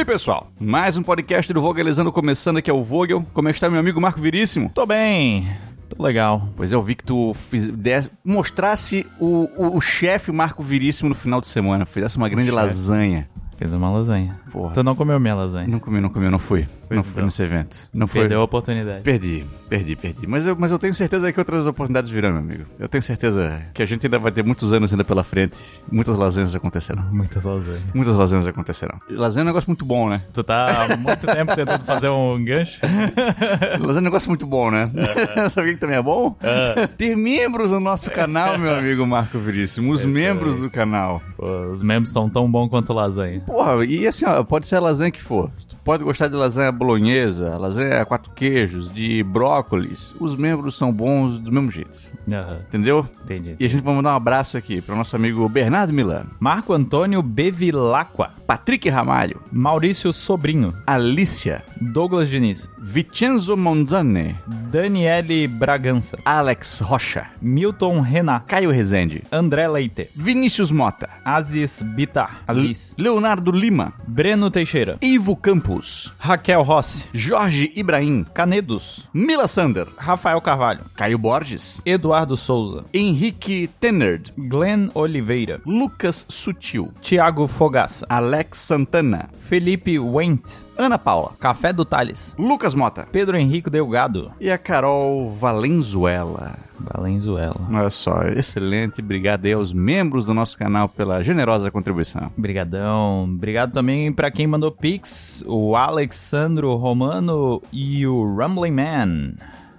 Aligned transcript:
aí, 0.00 0.04
pessoal? 0.04 0.48
Mais 0.58 0.96
um 0.96 1.02
podcast 1.02 1.52
do 1.52 1.60
Vogelizando 1.60 2.10
começando 2.12 2.56
aqui 2.56 2.70
é 2.70 2.72
o 2.74 2.82
Vogel. 2.82 3.24
Como 3.34 3.48
é 3.48 3.52
que 3.52 3.56
está 3.56 3.68
meu 3.68 3.78
amigo 3.80 4.00
Marco 4.00 4.20
Veríssimo? 4.20 4.70
Tô 4.74 4.86
bem. 4.86 5.46
Tô 5.88 6.02
legal. 6.02 6.48
Pois 6.56 6.72
é, 6.72 6.74
eu 6.74 6.82
vi 6.82 6.94
que 6.94 7.04
tu 7.04 7.34
fiz, 7.34 7.68
des- 7.68 8.10
mostrasse 8.24 9.06
o, 9.18 9.48
o, 9.56 9.76
o 9.76 9.80
chefe 9.80 10.32
Marco 10.32 10.62
Veríssimo 10.62 11.08
no 11.08 11.14
final 11.14 11.40
de 11.40 11.46
semana. 11.48 11.84
Fizesse 11.84 12.16
uma 12.16 12.28
grande 12.28 12.46
chefe. 12.46 12.56
lasanha. 12.56 13.28
Fiz 13.60 13.74
uma 13.74 13.90
lasanha. 13.90 14.40
Porra. 14.50 14.72
Tu 14.72 14.82
não 14.82 14.94
comeu 14.96 15.20
minha 15.20 15.34
lasanha. 15.34 15.68
Não 15.68 15.78
comi, 15.78 16.00
não 16.00 16.08
comi, 16.08 16.30
não 16.30 16.38
fui. 16.38 16.66
Pois 16.88 16.96
não 16.96 17.02
fui 17.04 17.12
então. 17.12 17.24
nesse 17.26 17.42
evento. 17.42 17.90
Não 17.92 18.06
foi. 18.06 18.22
Perdeu 18.22 18.40
a 18.40 18.44
oportunidade. 18.44 19.02
Perdi, 19.02 19.44
perdi, 19.68 19.94
perdi. 19.94 20.26
Mas 20.26 20.46
eu, 20.46 20.56
mas 20.58 20.70
eu 20.70 20.78
tenho 20.78 20.94
certeza 20.94 21.30
que 21.30 21.38
outras 21.38 21.66
oportunidades 21.66 22.10
virão, 22.10 22.30
meu 22.30 22.38
amigo. 22.38 22.64
Eu 22.78 22.88
tenho 22.88 23.02
certeza 23.02 23.60
que 23.74 23.82
a 23.82 23.86
gente 23.86 24.06
ainda 24.06 24.18
vai 24.18 24.32
ter 24.32 24.42
muitos 24.42 24.72
anos 24.72 24.90
ainda 24.94 25.04
pela 25.04 25.22
frente. 25.22 25.58
Muitas 25.92 26.16
lasanhas 26.16 26.54
acontecerão. 26.54 27.02
Muitas 27.12 27.44
lasanhas. 27.44 27.82
Muitas 27.92 28.16
lasanhas 28.16 28.46
acontecerão. 28.46 28.98
Lasanha 29.10 29.42
é 29.42 29.44
um 29.44 29.48
negócio 29.48 29.68
muito 29.68 29.84
bom, 29.84 30.08
né? 30.08 30.22
Tu 30.32 30.42
tá 30.42 30.64
há 30.64 30.96
muito 30.96 31.26
tempo 31.26 31.54
tentando 31.54 31.84
fazer 31.84 32.08
um 32.08 32.42
gancho? 32.42 32.80
Lasanha 33.78 33.98
é 33.98 34.00
um 34.00 34.04
negócio 34.04 34.30
muito 34.30 34.46
bom, 34.46 34.70
né? 34.70 34.90
Sabe 35.50 35.68
o 35.68 35.74
que 35.74 35.80
também 35.80 35.98
é 35.98 36.02
bom? 36.02 36.34
Ah, 36.42 36.88
Ter 36.88 37.14
membros 37.14 37.72
no 37.72 37.80
nosso 37.80 38.10
canal, 38.10 38.58
meu 38.58 38.74
amigo 38.74 39.06
Marco 39.06 39.38
Veríssimo. 39.38 39.92
Os 39.92 40.02
membros 40.02 40.56
do 40.56 40.70
canal. 40.70 41.20
pô, 41.36 41.46
os 41.70 41.82
membros 41.82 42.10
são 42.10 42.30
tão 42.30 42.50
bons 42.50 42.70
quanto 42.70 42.94
lasanha. 42.94 43.42
Porra, 43.50 43.84
e 43.84 44.06
assim, 44.06 44.24
ó, 44.26 44.44
pode 44.44 44.68
ser 44.68 44.76
a 44.76 44.80
lasanha 44.80 45.10
que 45.10 45.20
for. 45.20 45.50
Pode 45.84 46.04
gostar 46.04 46.28
de 46.28 46.36
lasanha 46.36 46.70
bolonhesa, 46.70 47.56
lasanha 47.56 48.04
quatro 48.04 48.30
queijos, 48.32 48.92
de 48.92 49.22
brócolis. 49.22 50.14
Os 50.20 50.36
membros 50.36 50.76
são 50.76 50.92
bons 50.92 51.38
do 51.38 51.50
mesmo 51.50 51.70
jeito. 51.70 51.98
Aham, 52.30 52.58
Entendeu? 52.68 53.06
entendi. 53.24 53.56
E 53.58 53.64
a 53.64 53.68
gente 53.68 53.82
vai 53.82 53.94
mandar 53.94 54.12
um 54.12 54.16
abraço 54.16 54.56
aqui 54.56 54.80
para 54.80 54.94
o 54.94 54.98
nosso 54.98 55.16
amigo 55.16 55.48
Bernardo 55.48 55.92
Milano, 55.92 56.30
Marco 56.38 56.72
Antônio 56.72 57.22
Bevilacqua. 57.22 58.30
Patrick 58.46 58.88
Ramalho, 58.88 59.40
Maurício 59.52 60.12
Sobrinho. 60.12 60.72
Alicia, 60.86 61.62
Douglas 61.80 62.28
Diniz. 62.28 62.68
Vincenzo 62.82 63.56
Monzane, 63.56 64.36
Daniele 64.46 65.46
Bragança. 65.46 66.18
Alex 66.24 66.80
Rocha, 66.80 67.26
Milton 67.40 68.00
Renan. 68.00 68.40
Caio 68.46 68.70
Rezende, 68.70 69.22
André 69.30 69.68
Leite. 69.68 70.08
Vinícius 70.16 70.72
Mota, 70.72 71.08
Aziz 71.24 71.82
Bitar. 71.82 72.42
Aziz. 72.48 72.94
Leonardo 72.98 73.52
Lima, 73.52 73.92
Breno 74.08 74.50
Teixeira. 74.50 74.96
Ivo 75.00 75.36
Campos, 75.36 75.79
Raquel 76.18 76.62
Rossi. 76.62 77.06
Jorge 77.14 77.72
Ibrahim, 77.76 78.24
Canedos. 78.34 79.08
Mila 79.12 79.46
Sander, 79.48 79.86
Rafael 79.96 80.40
Carvalho. 80.40 80.84
Caio 80.96 81.18
Borges, 81.18 81.82
Eduardo 81.84 82.36
Souza. 82.36 82.84
Henrique 82.92 83.68
Tennerd, 83.80 84.32
Glenn 84.36 84.90
Oliveira. 84.94 85.60
Lucas 85.66 86.26
Sutil, 86.28 86.92
Tiago 87.00 87.46
Fogaça. 87.46 88.06
Alex 88.08 88.58
Santana, 88.58 89.28
Felipe 89.40 89.98
Wendt. 89.98 90.69
Ana 90.80 90.98
Paula, 90.98 91.32
Café 91.38 91.72
do 91.72 91.84
Tales. 91.84 92.34
Lucas 92.38 92.74
Mota 92.74 93.06
Pedro 93.12 93.36
Henrique 93.36 93.68
Delgado. 93.70 94.32
e 94.40 94.50
a 94.50 94.56
Carol 94.58 95.30
Valenzuela. 95.30 96.54
Valenzuela. 96.78 97.60
Olha 97.70 97.90
só, 97.90 98.22
excelente. 98.22 99.00
Obrigado 99.02 99.44
aí 99.44 99.52
aos 99.52 99.72
membros 99.72 100.24
do 100.24 100.32
nosso 100.32 100.56
canal 100.56 100.88
pela 100.88 101.22
generosa 101.22 101.70
contribuição. 101.70 102.30
Obrigadão. 102.36 103.24
Obrigado 103.24 103.72
também 103.72 104.10
pra 104.12 104.30
quem 104.30 104.46
mandou 104.46 104.70
pix. 104.72 105.44
O 105.46 105.76
Alexandro 105.76 106.74
Romano 106.76 107.62
e 107.72 108.06
o 108.06 108.22
Rumbling 108.34 108.70
Man. 108.72 109.32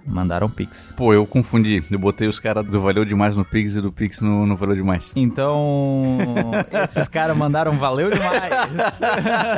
Mandaram 0.06 0.48
pix. 0.48 0.92
Pô, 0.96 1.12
eu 1.12 1.26
confundi. 1.26 1.82
Eu 1.90 1.98
botei 1.98 2.28
os 2.28 2.38
caras 2.38 2.66
do 2.66 2.80
Valeu 2.80 3.04
Demais 3.04 3.36
no 3.36 3.44
Pix 3.44 3.74
e 3.74 3.80
do 3.80 3.92
Pix 3.92 4.20
no, 4.20 4.46
no 4.46 4.56
Valeu 4.56 4.76
Demais. 4.76 5.12
Então, 5.14 6.18
esses 6.84 7.08
caras 7.08 7.36
mandaram 7.36 7.72
valeu 7.72 8.10
demais. 8.10 8.52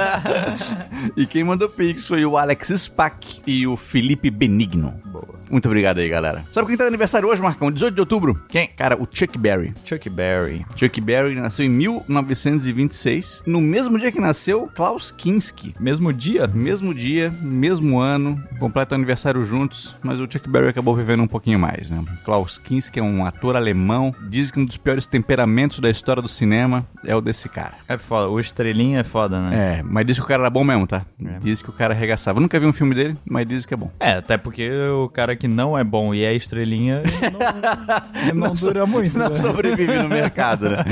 e 1.16 1.26
quem 1.26 1.44
mandou 1.44 1.68
Pix 1.68 2.06
foi 2.06 2.24
o 2.24 2.36
Alex 2.36 2.68
Spack 2.68 3.42
e 3.46 3.66
o 3.66 3.76
Felipe 3.76 4.30
Benigno. 4.30 4.94
Boa. 5.04 5.34
Muito 5.50 5.66
obrigado 5.66 5.98
aí, 5.98 6.08
galera. 6.08 6.44
Sabe 6.50 6.66
quem 6.68 6.76
tá 6.76 6.84
de 6.84 6.88
aniversário 6.88 7.28
hoje, 7.28 7.42
Marcão? 7.42 7.70
18 7.70 7.94
de 7.94 8.00
outubro. 8.00 8.42
Quem? 8.48 8.68
Cara, 8.76 8.96
o 9.00 9.06
Chuck 9.10 9.38
Berry. 9.38 9.74
Chuck 9.84 10.08
Berry. 10.08 10.64
Chuck 10.74 11.00
Berry 11.00 11.34
nasceu 11.34 11.66
em 11.66 11.68
1926. 11.68 13.42
No 13.46 13.60
mesmo 13.60 13.98
dia 13.98 14.10
que 14.10 14.20
nasceu, 14.20 14.68
Klaus 14.74 15.12
Kinski. 15.12 15.74
Mesmo 15.78 16.12
dia? 16.12 16.46
Mesmo 16.46 16.94
dia, 16.94 17.32
mesmo 17.40 18.00
ano, 18.00 18.42
completam 18.58 18.96
aniversário 18.96 19.44
juntos, 19.44 19.96
mas 20.02 20.20
o 20.20 20.26
Chuck 20.34 20.48
Berry 20.48 20.68
acabou 20.68 20.96
vivendo 20.96 21.22
um 21.22 21.28
pouquinho 21.28 21.58
mais, 21.58 21.90
né? 21.90 22.02
Klaus 22.24 22.58
Kinski 22.58 22.98
é 22.98 23.02
um 23.02 23.24
ator 23.24 23.54
alemão, 23.54 24.12
diz 24.28 24.50
que 24.50 24.58
um 24.58 24.64
dos 24.64 24.76
piores 24.76 25.06
temperamentos 25.06 25.78
da 25.78 25.88
história 25.88 26.20
do 26.20 26.28
cinema 26.28 26.84
é 27.04 27.14
o 27.14 27.20
desse 27.20 27.48
cara. 27.48 27.74
É 27.88 27.96
foda. 27.96 28.28
O 28.28 28.40
Estrelinha 28.40 29.00
é 29.00 29.04
foda, 29.04 29.40
né? 29.40 29.78
É, 29.78 29.82
mas 29.82 30.06
diz 30.06 30.18
que 30.18 30.24
o 30.24 30.26
cara 30.26 30.42
era 30.42 30.50
bom 30.50 30.64
mesmo, 30.64 30.86
tá? 30.86 31.06
É. 31.24 31.38
Diz 31.38 31.62
que 31.62 31.70
o 31.70 31.72
cara 31.72 31.94
arregaçava. 31.94 32.38
Eu 32.38 32.42
nunca 32.42 32.58
vi 32.58 32.66
um 32.66 32.72
filme 32.72 32.94
dele, 32.94 33.16
mas 33.28 33.46
diz 33.46 33.64
que 33.64 33.74
é 33.74 33.76
bom. 33.76 33.90
É, 34.00 34.14
até 34.14 34.36
porque 34.36 34.68
o 34.88 35.08
cara 35.08 35.36
que 35.36 35.46
não 35.46 35.78
é 35.78 35.84
bom 35.84 36.12
e 36.12 36.24
é 36.24 36.34
estrelinha 36.34 37.02
ele 37.04 37.30
não, 37.30 37.40
ele 38.28 38.32
não, 38.32 38.54
dura 38.54 38.86
muito. 38.86 39.16
Não 39.16 39.28
né? 39.28 39.34
sobrevive 39.34 39.98
no 39.98 40.08
mercado, 40.08 40.68
né? 40.70 40.84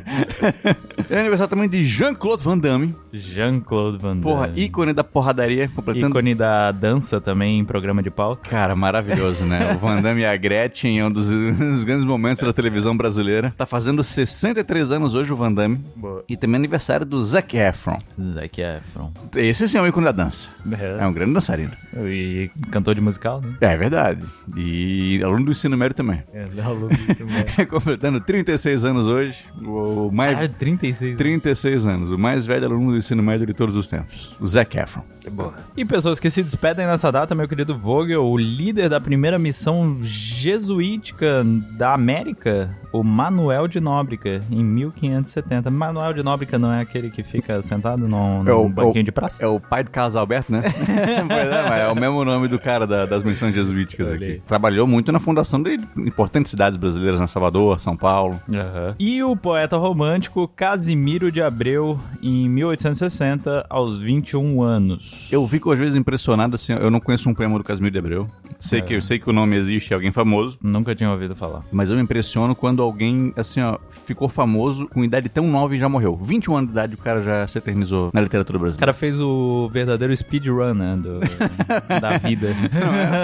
é 1.10 1.20
aniversário 1.20 1.50
também 1.50 1.68
de 1.68 1.84
Jean-Claude 1.84 2.42
Van 2.42 2.58
Damme. 2.58 2.94
Jean-Claude 3.12 3.98
Van 3.98 4.16
Damme. 4.16 4.22
Porra, 4.22 4.52
ícone 4.56 4.92
da 4.92 5.04
porradaria, 5.04 5.68
completando 5.68 6.08
Ícone 6.08 6.34
da 6.34 6.72
dança 6.72 7.20
também 7.20 7.58
em 7.58 7.64
programa 7.64 8.02
de 8.02 8.10
palco. 8.10 8.42
Cara, 8.48 8.61
maravilhoso, 8.74 9.44
né? 9.44 9.74
O 9.74 9.78
Van 9.78 10.00
Damme 10.00 10.22
e 10.22 10.24
a 10.24 10.36
Gretchen 10.36 11.00
é 11.00 11.04
um 11.04 11.10
dos, 11.10 11.28
dos 11.28 11.84
grandes 11.84 12.04
momentos 12.04 12.42
da 12.42 12.52
televisão 12.52 12.96
brasileira. 12.96 13.52
Tá 13.56 13.66
fazendo 13.66 14.02
63 14.02 14.92
anos 14.92 15.14
hoje 15.14 15.32
o 15.32 15.36
Van 15.36 15.52
Damme. 15.52 15.80
Boa. 15.96 16.24
E 16.28 16.36
também 16.36 16.56
é 16.56 16.58
aniversário 16.58 17.04
do 17.04 17.22
Zac 17.22 17.56
Efron. 17.56 17.98
Zac 18.34 18.60
Efron. 18.60 19.12
Esse 19.36 19.68
sim 19.68 19.78
é 19.78 19.82
um 19.82 19.86
ícone 19.86 20.06
da 20.06 20.12
dança. 20.12 20.50
É 20.98 21.06
um 21.06 21.12
grande 21.12 21.34
dançarino. 21.34 21.72
E 22.06 22.50
cantor 22.70 22.94
de 22.94 23.00
musical, 23.00 23.40
né? 23.40 23.54
É 23.60 23.76
verdade. 23.76 24.22
E 24.56 25.20
aluno 25.22 25.46
do 25.46 25.52
ensino 25.52 25.76
médio 25.76 25.96
também. 25.96 26.22
É, 26.32 26.62
aluno 26.62 26.88
disso 26.90 27.24
mesmo. 27.24 27.66
Completando 27.68 28.20
36 28.20 28.84
anos 28.84 29.06
hoje. 29.06 29.44
O 29.60 30.10
mais... 30.12 30.36
Cara, 30.36 30.48
36. 30.48 31.16
36 31.16 31.86
anos. 31.86 32.10
O 32.10 32.18
mais 32.18 32.46
velho 32.46 32.66
aluno 32.66 32.92
do 32.92 32.96
ensino 32.96 33.22
médio 33.22 33.46
de 33.46 33.54
todos 33.54 33.76
os 33.76 33.88
tempos. 33.88 34.34
O 34.40 34.46
Zac 34.46 34.76
Efron. 34.78 35.04
Boa. 35.30 35.54
E 35.76 35.84
pessoas 35.84 36.18
que 36.18 36.28
se 36.30 36.42
despedem 36.42 36.86
nessa 36.86 37.10
data, 37.10 37.34
meu 37.34 37.46
querido 37.46 37.78
Vogel, 37.78 38.24
o 38.24 38.38
líder 38.56 38.88
da 38.88 39.00
primeira 39.00 39.38
missão 39.38 39.96
jesuítica 40.02 41.44
da 41.76 41.94
América, 41.94 42.76
o 42.92 43.02
Manuel 43.02 43.66
de 43.66 43.80
Nóbrega, 43.80 44.42
em 44.50 44.62
1570. 44.62 45.70
Manuel 45.70 46.12
de 46.12 46.22
Nóbrega 46.22 46.58
não 46.58 46.70
é 46.72 46.80
aquele 46.82 47.10
que 47.10 47.22
fica 47.22 47.62
sentado 47.62 48.06
num, 48.06 48.42
num 48.42 48.68
banquinho 48.70 49.04
de 49.04 49.10
praça? 49.12 49.42
É 49.42 49.46
o 49.46 49.58
pai 49.58 49.82
do 49.82 49.90
Carlos 49.90 50.14
Alberto, 50.14 50.52
né? 50.52 50.62
pois 51.26 51.48
é, 51.48 51.68
mas 51.68 51.80
é 51.80 51.88
o 51.88 51.94
mesmo 51.94 52.24
nome 52.24 52.48
do 52.48 52.58
cara 52.58 52.86
da- 52.86 53.06
das 53.06 53.22
missões 53.22 53.54
jesuíticas 53.54 54.10
aqui. 54.10 54.42
Trabalhou 54.46 54.86
muito 54.86 55.10
na 55.10 55.18
fundação 55.18 55.62
de 55.62 55.78
importantes 55.98 56.50
cidades 56.50 56.76
brasileiras, 56.76 57.18
na 57.18 57.26
Salvador, 57.26 57.80
São 57.80 57.96
Paulo. 57.96 58.38
Aham. 58.52 58.94
E 58.98 59.22
o 59.22 59.34
poeta 59.34 59.76
romântico 59.78 60.46
Casimiro 60.48 61.32
de 61.32 61.40
Abreu, 61.40 61.98
em 62.22 62.48
1860, 62.48 63.66
aos 63.70 63.98
21 64.00 64.62
anos. 64.62 65.28
Eu 65.32 65.46
fico 65.48 65.70
às 65.72 65.78
vezes 65.78 65.94
impressionado, 65.94 66.54
assim, 66.56 66.72
eu 66.74 66.90
não 66.90 67.00
conheço 67.00 67.28
um 67.30 67.34
poema 67.34 67.56
do 67.58 67.64
Casimiro 67.64 67.92
de 67.92 67.98
Abreu. 67.98 68.28
Sei, 68.58 68.78
É. 68.80 68.82
que, 68.82 68.94
eu 68.94 69.02
sei 69.02 69.18
que 69.18 69.28
o 69.28 69.32
nome 69.32 69.56
existe, 69.56 69.92
é 69.92 69.94
alguém 69.94 70.10
famoso. 70.12 70.56
Nunca 70.62 70.94
tinha 70.94 71.10
ouvido 71.10 71.34
falar. 71.36 71.62
Mas 71.72 71.90
eu 71.90 71.96
me 71.96 72.02
impressiono 72.02 72.54
quando 72.54 72.82
alguém, 72.82 73.32
assim, 73.36 73.60
ó, 73.60 73.78
ficou 73.90 74.28
famoso 74.28 74.86
com 74.88 75.04
idade 75.04 75.28
tão 75.28 75.46
nova 75.46 75.74
e 75.74 75.78
já 75.78 75.88
morreu. 75.88 76.16
21 76.22 76.56
anos 76.56 76.68
de 76.70 76.72
idade 76.72 76.94
o 76.94 76.98
cara 76.98 77.20
já 77.20 77.46
se 77.48 77.58
eternizou 77.58 78.10
na 78.12 78.20
literatura 78.20 78.58
O 78.58 78.60
brasileira. 78.60 78.80
cara 78.86 78.92
fez 78.94 79.20
o 79.20 79.68
verdadeiro 79.72 80.16
speedrun, 80.16 80.74
né? 80.74 80.96
do- 80.96 81.20
da 82.00 82.18
vida. 82.18 82.48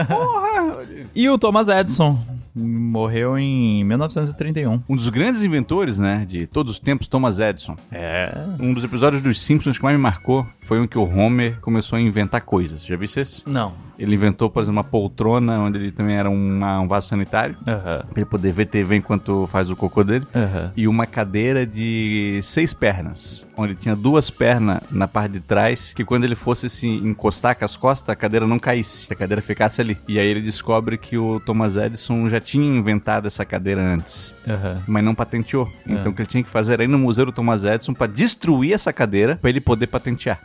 Porra! 0.07 0.85
E 1.15 1.29
o 1.29 1.39
Thomas 1.39 1.69
Edison 1.69 2.19
morreu 2.55 3.39
em 3.39 3.85
1931. 3.85 4.83
Um 4.89 4.97
dos 4.97 5.09
grandes 5.09 5.43
inventores, 5.43 5.99
né, 5.99 6.25
de 6.29 6.47
todos 6.47 6.73
os 6.73 6.79
tempos, 6.79 7.07
Thomas 7.07 7.39
Edison. 7.39 7.77
É. 7.93 8.37
Um 8.59 8.73
dos 8.75 8.83
episódios 8.83 9.23
dos 9.23 9.41
Simpsons 9.41 9.77
que 9.79 9.85
mais 9.85 9.97
me 9.97 10.03
marcou 10.03 10.47
foi 10.61 10.81
um 10.81 10.87
que 10.87 10.99
o 10.99 11.05
Homer 11.05 11.59
começou 11.61 11.97
a 11.97 12.01
inventar 12.01 12.41
coisas. 12.41 12.85
Já 12.85 12.97
viu 12.97 13.05
esse? 13.05 13.49
Não. 13.49 13.73
Ele 13.99 14.15
inventou, 14.15 14.49
por 14.49 14.61
exemplo, 14.63 14.77
uma 14.79 14.85
poltrona 14.85 15.59
onde 15.61 15.79
ele 15.79 15.91
também 15.93 16.17
era 16.17 16.31
uma- 16.31 16.81
um 16.81 16.87
vaso 16.87 17.09
sanitário. 17.09 17.57
Aham. 17.67 17.99
Pra 18.09 18.13
ele 18.17 18.25
poder 18.27 18.53
ver 18.53 18.67
TV 18.67 18.97
enquanto 18.97 19.47
faz 19.49 19.71
o 19.71 19.77
cocô 19.77 20.05
dele. 20.05 20.27
Aham. 20.35 20.73
E 20.77 20.87
uma 20.87 21.07
cadeira 21.07 21.67
de 21.67 22.39
seis 22.43 22.73
pernas, 22.73 23.47
onde 23.57 23.75
tinha 23.75 23.97
duas 23.97 24.31
pernas 24.31 24.81
na 24.91 25.09
parte 25.09 25.33
de 25.33 25.41
trás, 25.41 25.93
que 25.95 26.05
quando 26.05 26.25
ele 26.25 26.35
fosse 26.37 26.69
se 26.71 26.87
encostar 26.87 27.57
com 27.59 27.65
as 27.65 27.77
costas, 27.77 28.09
a 28.11 28.17
cadeira 28.17 28.47
não 28.47 28.59
caísse, 28.59 29.07
a 29.13 29.17
cadeira 29.17 29.43
ficasse 29.43 29.81
ali. 29.81 29.97
E 30.07 30.19
aí 30.19 30.27
ele 30.29 30.41
descobre 30.43 30.97
que 30.97 31.19
o 31.19 31.41
Thomas 31.41 31.77
Edison 31.77 32.29
já 32.29 32.41
tinha 32.41 32.65
inventado 32.79 33.27
essa 33.27 33.45
cadeira 33.45 33.81
antes, 33.83 34.35
Aham. 34.47 34.83
mas 34.87 35.05
não 35.05 35.15
patenteou. 35.15 35.69
É. 35.89 35.93
Então 35.95 36.13
o 36.13 36.15
que 36.15 36.23
ele 36.23 36.29
tinha 36.29 36.43
que 36.45 36.51
fazer 36.51 36.75
era 36.75 36.85
ir 36.85 36.89
no 36.89 36.99
museu 36.99 37.27
do 37.27 37.33
Thomas 37.33 37.65
Edison 37.65 37.93
pra 37.95 38.07
destruir 38.07 38.75
essa 38.75 38.93
cadeira 38.93 39.37
pra 39.37 39.51
ele 39.51 39.61
poder 39.61 39.89
patentear. 39.89 40.39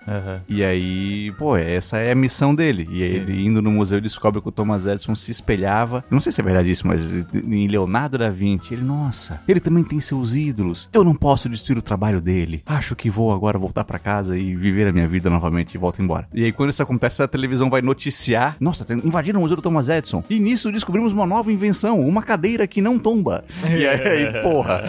E 0.50 0.64
aí, 0.64 1.32
pô, 1.38 1.56
essa 1.56 1.98
é 1.98 2.12
a 2.12 2.16
missão 2.16 2.56
dele. 2.56 2.88
E 2.90 3.04
aí 3.04 3.16
ele 3.16 3.43
indo 3.45 3.62
no 3.62 3.72
museu 3.72 4.00
descobre 4.01 4.42
que 4.42 4.50
o 4.50 4.51
Thomas 4.51 4.86
Edison 4.88 5.16
se 5.16 5.31
espelhava, 5.31 6.04
não 6.10 6.19
sei 6.19 6.31
se 6.31 6.42
é 6.42 6.44
verdade 6.44 6.72
isso, 6.72 6.88
mas 6.88 7.12
em 7.34 7.68
Leonardo 7.68 8.18
da 8.18 8.30
Vinci. 8.30 8.74
Ele, 8.74 8.84
nossa, 8.84 9.42
ele 9.48 9.60
também 9.60 9.84
tem 9.84 10.00
seus 10.00 10.36
ídolos. 10.36 10.90
Eu 10.94 11.04
não 11.04 11.16
posso 11.16 11.50
destruir 11.50 11.78
o 11.78 11.81
trabalho 11.81 12.22
dele. 12.22 12.63
Acho 12.66 12.95
que 12.95 13.10
vou 13.10 13.34
agora 13.34 13.57
voltar 13.57 13.84
para 13.84 14.00
casa 14.00 14.38
e 14.38 14.56
viver 14.56 14.88
a 14.88 14.92
minha 14.92 15.07
vida 15.07 15.30
novamente 15.30 15.75
e 15.75 15.78
volto 15.78 16.01
embora. 16.01 16.28
E 16.34 16.44
aí 16.44 16.51
quando 16.51 16.69
isso 16.69 16.84
acontece, 16.84 17.22
a 17.22 17.28
televisão 17.28 17.69
vai 17.69 17.81
noticiar, 17.81 18.57
nossa, 18.60 18.86
invadiram 19.04 19.40
o 19.40 19.44
museu 19.44 19.56
do 19.56 19.62
Thomas 19.62 19.90
Edison. 19.90 20.24
E 20.30 20.40
nisso 20.40 20.72
descobrimos 20.72 21.13
uma 21.13 21.25
nova 21.25 21.51
invenção, 21.51 22.00
uma 22.00 22.22
cadeira 22.22 22.68
que 22.68 22.81
não 22.81 23.00
tomba. 23.00 23.44
E 23.63 23.86
aí, 23.86 24.42
porra, 24.42 24.84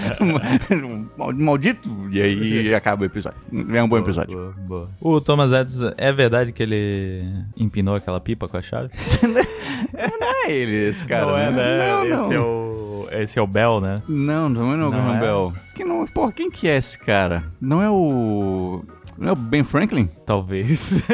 maldito. 1.36 1.90
E 2.10 2.20
aí 2.20 2.74
acaba 2.74 3.02
o 3.02 3.06
episódio. 3.06 3.38
É 3.72 3.82
um 3.82 3.88
bom 3.88 3.98
episódio. 3.98 4.36
Boa, 4.36 4.54
boa. 4.66 4.90
O 5.00 5.20
Thomas 5.20 5.52
Edison, 5.52 5.92
é 5.96 6.12
verdade 6.12 6.52
que 6.52 6.62
ele 6.62 7.24
empinou 7.56 7.94
aquela 7.94 8.20
pipa 8.20 8.43
com 8.48 8.56
a 8.56 8.62
chave? 8.62 8.90
não 9.22 10.32
é 10.46 10.50
ele, 10.52 10.88
esse 10.88 11.06
cara. 11.06 11.26
Não 11.26 11.38
é, 11.38 11.50
né? 11.50 11.88
Não, 11.88 12.04
não. 12.04 12.24
Esse 12.24 12.34
é 12.34 12.40
o. 12.40 13.08
Esse 13.12 13.38
é 13.38 13.42
o 13.42 13.46
Bell, 13.46 13.80
né? 13.80 14.02
Não, 14.08 14.48
não 14.48 14.72
é 14.72 14.74
o 14.74 14.78
Não 14.78 14.90
Graham 14.90 15.16
é? 15.16 15.20
Bell. 15.20 15.52
Que 15.74 15.84
não, 15.84 16.04
porra, 16.06 16.32
quem 16.32 16.50
que 16.50 16.68
é 16.68 16.76
esse 16.76 16.98
cara? 16.98 17.44
Não 17.60 17.82
é 17.82 17.90
o. 17.90 18.84
Não 19.18 19.28
é 19.28 19.32
o 19.32 19.36
Ben 19.36 19.64
Franklin? 19.64 20.08
Talvez. 20.26 21.02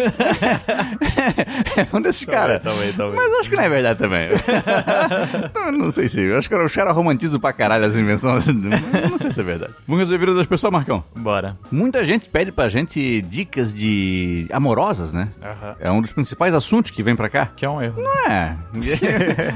é 1.76 1.96
um 1.96 2.00
desses 2.00 2.24
caras. 2.24 2.62
talvez, 2.62 2.96
talvez. 2.96 3.20
Mas 3.20 3.32
eu 3.32 3.40
acho 3.40 3.50
que 3.50 3.56
não 3.56 3.62
é 3.62 3.68
verdade 3.68 3.98
também. 3.98 4.28
não, 5.54 5.72
não 5.72 5.90
sei 5.90 6.08
se. 6.08 6.20
Eu 6.22 6.38
acho 6.38 6.48
que 6.48 6.54
os 6.54 6.74
caras 6.74 6.94
romantizam 6.94 7.40
pra 7.40 7.52
caralho 7.52 7.84
as 7.84 7.96
invenções. 7.96 8.46
não 9.10 9.18
sei 9.18 9.32
se 9.32 9.40
é 9.40 9.42
verdade. 9.42 9.74
Vamos 9.86 10.00
resolver 10.00 10.24
a 10.24 10.26
vida 10.26 10.38
das 10.38 10.46
pessoas, 10.46 10.72
Marcão. 10.72 11.04
Bora. 11.14 11.56
Muita 11.70 12.04
gente 12.04 12.28
pede 12.28 12.52
pra 12.52 12.68
gente 12.68 13.22
dicas 13.22 13.74
de 13.74 14.46
amorosas, 14.52 15.12
né? 15.12 15.32
É 15.78 15.90
um 15.90 16.00
dos 16.00 16.12
principais 16.12 16.54
assuntos 16.54 16.90
que 16.90 17.02
vem 17.02 17.16
pra 17.16 17.28
cá. 17.28 17.46
Que 17.46 17.64
é 17.64 17.68
um 17.68 17.82
erro. 17.82 18.00
É. 18.28 18.56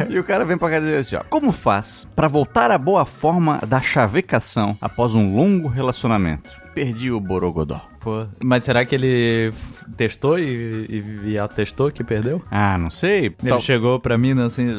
e 0.09 0.19
o 0.19 0.25
cara 0.25 0.45
vem 0.45 0.59
pra 0.59 0.71
cá 0.71 0.81
dizer 0.81 0.97
assim, 0.97 1.17
ó. 1.17 1.23
Como 1.29 1.53
faz 1.53 2.09
pra 2.15 2.29
voltar 2.29 2.71
à 2.71 2.79
boa 2.79 3.05
forma 3.05 3.61
da 3.67 3.81
chavecação 3.81 4.77
após 4.81 5.15
um 5.15 5.35
longo 5.35 5.69
relacionamento? 5.69 6.51
Perdi 6.75 7.11
o 7.11 7.21
Borogodó. 7.21 7.81
Pô. 8.05 8.27
Mas 8.43 8.65
será 8.65 8.85
que 8.85 8.95
ele 8.95 9.51
testou 9.97 10.39
e, 10.39 10.45
e, 11.25 11.31
e 11.31 11.39
atestou 11.39 11.91
que 11.91 12.05
perdeu? 12.05 12.43
Ah, 12.51 12.77
não 12.77 12.91
sei. 12.91 13.35
Ele 13.43 13.49
Tal- 13.49 13.61
chegou 13.61 13.99
pra 13.99 14.19
mim 14.19 14.39
assim. 14.43 14.67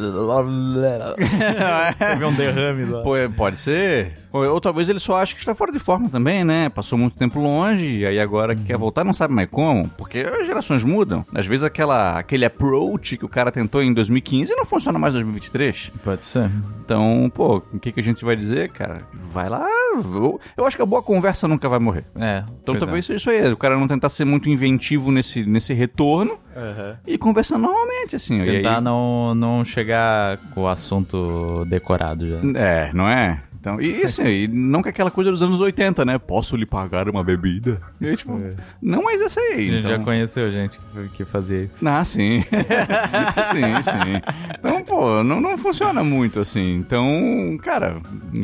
Teve 1.97 2.23
um 2.25 2.33
derrame 2.35 2.85
lá. 2.85 3.01
Pô, 3.01 3.13
pode 3.35 3.57
ser. 3.57 4.13
Ou, 4.35 4.59
talvez 4.59 4.89
ele 4.89 4.99
só 4.99 5.17
ache 5.17 5.33
que 5.33 5.39
está 5.39 5.55
fora 5.55 5.71
de 5.71 5.79
forma 5.79 6.09
também, 6.09 6.43
né? 6.43 6.69
Passou 6.69 6.97
muito 6.97 7.15
tempo 7.15 7.39
longe, 7.39 7.99
e 7.99 8.05
aí 8.05 8.19
agora 8.19 8.55
que 8.55 8.63
quer 8.63 8.77
voltar 8.77 9.03
não 9.03 9.13
sabe 9.13 9.33
mais 9.33 9.49
como. 9.49 9.87
Porque 9.89 10.19
as 10.19 10.45
gerações 10.45 10.83
mudam. 10.83 11.25
Às 11.33 11.45
vezes 11.45 11.63
aquela, 11.63 12.17
aquele 12.17 12.45
approach 12.45 13.17
que 13.17 13.25
o 13.25 13.29
cara 13.29 13.51
tentou 13.51 13.81
em 13.81 13.93
2015 13.93 14.55
não 14.55 14.65
funciona 14.65 14.99
mais 14.99 15.13
em 15.13 15.17
2023. 15.17 15.91
Pode 16.03 16.25
ser. 16.25 16.49
Então, 16.83 17.31
pô, 17.33 17.57
o 17.73 17.79
que, 17.79 17.91
que 17.91 17.99
a 17.99 18.03
gente 18.03 18.23
vai 18.25 18.35
dizer, 18.35 18.69
cara? 18.69 19.01
Vai 19.31 19.49
lá. 19.49 19.65
Eu, 19.95 20.39
eu 20.57 20.65
acho 20.65 20.75
que 20.75 20.83
a 20.83 20.85
boa 20.85 21.01
conversa 21.01 21.47
nunca 21.47 21.69
vai 21.69 21.79
morrer. 21.79 22.05
É. 22.15 22.43
Então 22.61 22.75
talvez 22.75 23.05
seja 23.05 23.17
isso 23.17 23.29
aí. 23.29 23.51
O 23.51 23.57
cara 23.57 23.77
não 23.77 23.87
tentar 23.87 24.09
ser 24.09 24.25
muito 24.25 24.49
inventivo 24.49 25.11
nesse, 25.11 25.45
nesse 25.45 25.73
retorno 25.73 26.37
é. 26.55 26.95
e 27.07 27.17
conversar 27.17 27.57
normalmente, 27.57 28.15
assim. 28.15 28.39
E 28.39 28.49
aí- 28.49 28.55
Tentar 28.57 28.81
não, 28.81 29.33
não 29.35 29.63
chegar 29.65 30.37
com 30.53 30.61
o 30.63 30.67
assunto 30.67 31.65
decorado 31.65 32.27
já. 32.27 32.37
É, 32.59 32.91
não 32.93 33.07
é? 33.07 33.41
Então, 33.65 33.81
e 33.81 34.03
assim, 34.03 34.27
e 34.27 34.47
não 34.47 34.83
que 34.83 34.89
aquela 34.89 35.09
coisa 35.09 35.31
dos 35.31 35.41
anos 35.41 35.59
80, 35.59 36.05
né? 36.05 36.19
Posso 36.19 36.55
lhe 36.55 36.67
pagar 36.67 37.09
uma 37.09 37.23
bebida? 37.23 37.81
E 37.99 38.07
aí, 38.07 38.15
tipo, 38.15 38.39
não 38.79 39.01
mais 39.01 39.19
essa 39.21 39.39
A 39.39 39.43
aí. 39.43 39.69
gente 39.71 39.79
Então... 39.79 39.89
já 39.97 39.99
conheceu 39.99 40.51
gente 40.51 40.77
que, 40.77 41.09
que 41.09 41.25
fazia 41.25 41.63
isso. 41.63 41.87
Ah, 41.87 42.05
sim. 42.05 42.43
sim, 43.51 43.83
sim. 43.83 44.21
Então, 44.59 44.83
pô, 44.83 45.23
não, 45.23 45.41
não 45.41 45.57
funciona 45.57 46.03
muito 46.03 46.39
assim. 46.39 46.75
Então, 46.75 47.57
cara, 47.63 47.97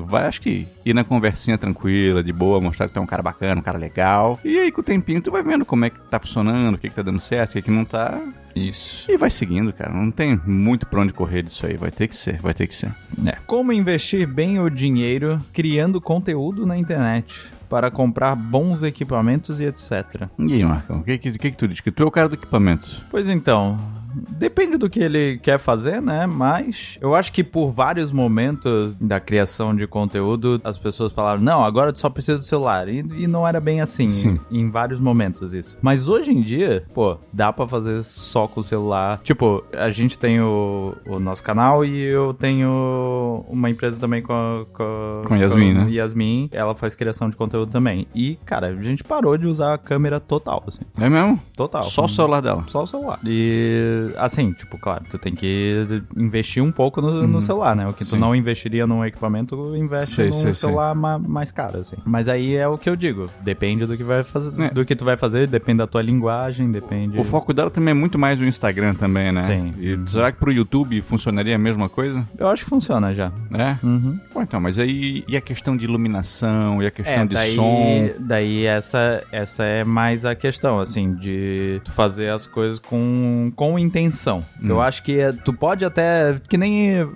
vai, 0.05 0.25
acho 0.25 0.41
que 0.41 0.67
ir 0.83 0.93
na 0.95 1.03
conversinha 1.03 1.55
tranquila, 1.55 2.23
de 2.23 2.33
boa, 2.33 2.59
mostrar 2.59 2.87
que 2.87 2.93
tu 2.93 2.97
é 2.97 3.01
um 3.03 3.05
cara 3.05 3.21
bacana, 3.21 3.59
um 3.61 3.63
cara 3.63 3.77
legal. 3.77 4.39
E 4.43 4.57
aí, 4.57 4.71
com 4.71 4.81
o 4.81 4.83
tempinho, 4.83 5.21
tu 5.21 5.29
vai 5.31 5.43
vendo 5.43 5.63
como 5.65 5.85
é 5.85 5.91
que 5.91 6.03
tá 6.05 6.19
funcionando, 6.19 6.73
o 6.75 6.77
que, 6.79 6.89
que 6.89 6.95
tá 6.95 7.03
dando 7.03 7.19
certo, 7.19 7.51
o 7.51 7.53
que, 7.53 7.61
que 7.61 7.71
não 7.71 7.85
tá. 7.85 8.19
Isso. 8.55 9.11
E 9.11 9.17
vai 9.17 9.29
seguindo, 9.29 9.71
cara. 9.73 9.93
Não 9.93 10.11
tem 10.11 10.39
muito 10.45 10.85
pra 10.85 11.01
onde 11.01 11.13
correr 11.13 11.43
disso 11.43 11.65
aí. 11.65 11.75
Vai 11.75 11.91
ter 11.91 12.07
que 12.07 12.15
ser, 12.15 12.39
vai 12.41 12.53
ter 12.53 12.67
que 12.67 12.75
ser. 12.75 12.91
É. 13.25 13.37
Como 13.45 13.73
investir 13.73 14.27
bem 14.27 14.59
o 14.59 14.69
dinheiro 14.69 15.39
criando 15.53 15.99
conteúdo 16.01 16.65
na 16.65 16.77
internet 16.77 17.51
para 17.69 17.89
comprar 17.89 18.35
bons 18.35 18.83
equipamentos 18.83 19.61
e 19.61 19.63
etc. 19.63 20.27
E 20.37 20.53
aí, 20.53 20.63
Marcão, 20.65 20.99
o 20.99 21.03
que, 21.03 21.17
que, 21.17 21.31
que, 21.31 21.51
que 21.51 21.57
tu 21.57 21.67
diz? 21.69 21.79
Que 21.79 21.89
tu 21.89 22.03
é 22.03 22.05
o 22.05 22.11
cara 22.11 22.27
do 22.27 22.35
equipamento. 22.35 23.05
Pois 23.09 23.29
então, 23.29 23.79
depende 24.13 24.77
do 24.77 24.89
que 24.89 24.99
ele 24.99 25.39
quer 25.41 25.59
fazer, 25.59 26.01
né? 26.01 26.25
Mas 26.25 26.97
eu 27.01 27.15
acho 27.15 27.31
que 27.31 27.43
por 27.43 27.71
vários 27.71 28.11
momentos 28.11 28.95
da 28.95 29.19
criação 29.19 29.75
de 29.75 29.87
conteúdo, 29.87 30.59
as 30.63 30.77
pessoas 30.77 31.11
falaram: 31.11 31.41
não, 31.41 31.63
agora 31.63 31.91
tu 31.93 31.99
só 31.99 32.09
precisa 32.09 32.37
do 32.37 32.43
celular. 32.43 32.87
E, 32.87 32.99
e 32.99 33.27
não 33.27 33.47
era 33.47 33.59
bem 33.59 33.81
assim, 33.81 34.07
Sim. 34.07 34.39
em, 34.49 34.61
em 34.61 34.69
vários 34.69 34.99
momentos 34.99 35.53
isso. 35.53 35.77
Mas 35.81 36.07
hoje 36.07 36.31
em 36.31 36.41
dia, 36.41 36.85
pô, 36.93 37.17
dá 37.31 37.51
pra 37.51 37.67
fazer 37.67 38.03
só 38.03 38.47
com 38.47 38.59
o 38.59 38.63
celular. 38.63 39.19
Tipo, 39.23 39.63
a 39.73 39.89
gente 39.89 40.17
tem 40.17 40.41
o, 40.41 40.95
o 41.05 41.19
nosso 41.19 41.43
canal 41.43 41.83
e 41.85 41.99
eu 41.99 42.33
tenho 42.33 43.43
uma 43.47 43.69
empresa 43.69 43.99
também 43.99 44.21
com 44.21 44.65
com, 44.73 45.13
Com 45.25 45.35
Yasmin, 45.35 45.73
né? 45.73 45.87
Yasmin, 45.89 46.49
ela 46.51 46.75
faz 46.75 46.95
criação 46.95 47.29
de 47.29 47.35
conteúdo 47.35 47.71
também. 47.71 48.07
E, 48.13 48.37
cara, 48.45 48.67
a 48.67 48.75
gente 48.75 49.03
parou 49.03 49.37
de 49.37 49.47
usar 49.47 49.73
a 49.73 49.77
câmera 49.77 50.19
total, 50.19 50.63
assim. 50.67 50.81
É 50.99 51.09
mesmo? 51.09 51.39
Total. 51.55 51.83
Só 51.83 52.05
o 52.05 52.09
celular 52.09 52.41
dela. 52.41 52.65
Só 52.67 52.83
o 52.83 52.87
celular. 52.87 53.19
E 53.25 54.00
assim, 54.17 54.51
tipo, 54.53 54.77
claro, 54.77 55.03
tu 55.09 55.17
tem 55.17 55.33
que 55.33 55.83
investir 56.17 56.63
um 56.63 56.71
pouco 56.71 57.01
no, 57.01 57.27
no 57.27 57.41
celular, 57.41 57.75
né? 57.75 57.85
O 57.85 57.93
que 57.93 57.99
tu 58.03 58.11
Sim. 58.11 58.19
não 58.19 58.35
investiria 58.35 58.85
num 58.87 59.03
equipamento, 59.05 59.75
investe 59.75 60.15
Sei, 60.15 60.25
num 60.25 60.31
sei, 60.31 60.53
celular 60.53 60.93
ma- 60.95 61.19
mais 61.19 61.51
caro, 61.51 61.79
assim. 61.79 61.95
Mas 62.05 62.27
aí 62.27 62.55
é 62.55 62.67
o 62.67 62.77
que 62.77 62.89
eu 62.89 62.95
digo. 62.95 63.29
Depende 63.41 63.85
do 63.85 63.95
que 63.97 64.03
vai 64.03 64.23
fazer, 64.23 64.59
É. 64.61 64.69
do 64.69 64.83
que 64.85 64.95
tu 64.95 65.05
vai 65.05 65.17
fazer, 65.17 65.47
depende 65.47 65.79
da 65.79 65.87
tua 65.87 66.01
linguagem, 66.01 66.71
depende. 66.71 67.17
O 67.19 67.23
foco 67.23 67.53
dela 67.53 67.69
também 67.69 67.91
é 67.91 67.95
muito 67.95 68.17
mais 68.19 68.39
o 68.39 68.45
Instagram 68.45 68.93
também, 68.95 69.31
né? 69.31 69.41
Sim. 69.41 69.73
E 69.79 69.97
será 70.09 70.31
que 70.31 70.37
pro 70.39 70.51
YouTube 70.51 71.01
funcionaria 71.01 71.55
a 71.55 71.59
mesma 71.59 71.89
coisa? 71.89 72.27
Eu 72.37 72.47
acho 72.47 72.63
que 72.63 72.69
funciona 72.69 73.13
já. 73.13 73.31
É? 73.53 73.75
Uhum. 73.85 74.19
Bom, 74.33 74.41
então, 74.41 74.59
mas 74.59 74.77
aí 74.79 75.23
e 75.27 75.35
a 75.37 75.41
questão 75.41 75.75
de 75.75 75.85
iluminação, 75.85 76.81
e 76.81 76.85
a 76.87 76.91
questão 76.91 77.15
É, 77.23 77.25
de 77.25 77.33
daí, 77.33 77.51
som? 77.55 78.09
daí 78.19 78.65
essa, 78.65 79.23
essa 79.31 79.63
é 79.63 79.83
mais 79.83 80.25
a 80.25 80.35
questão, 80.35 80.79
assim, 80.79 81.13
de 81.15 81.81
tu 81.83 81.91
fazer 81.91 82.29
as 82.29 82.45
coisas 82.47 82.79
com, 82.79 83.51
com 83.55 83.77
intenção. 83.99 84.43
Hum. 84.61 84.69
Eu 84.69 84.81
acho 84.81 85.03
que 85.03 85.19
é- 85.19 85.31
tu 85.31 85.53
pode 85.53 85.83
até, 85.85 86.35
que 86.47 86.57
nem 86.57 87.07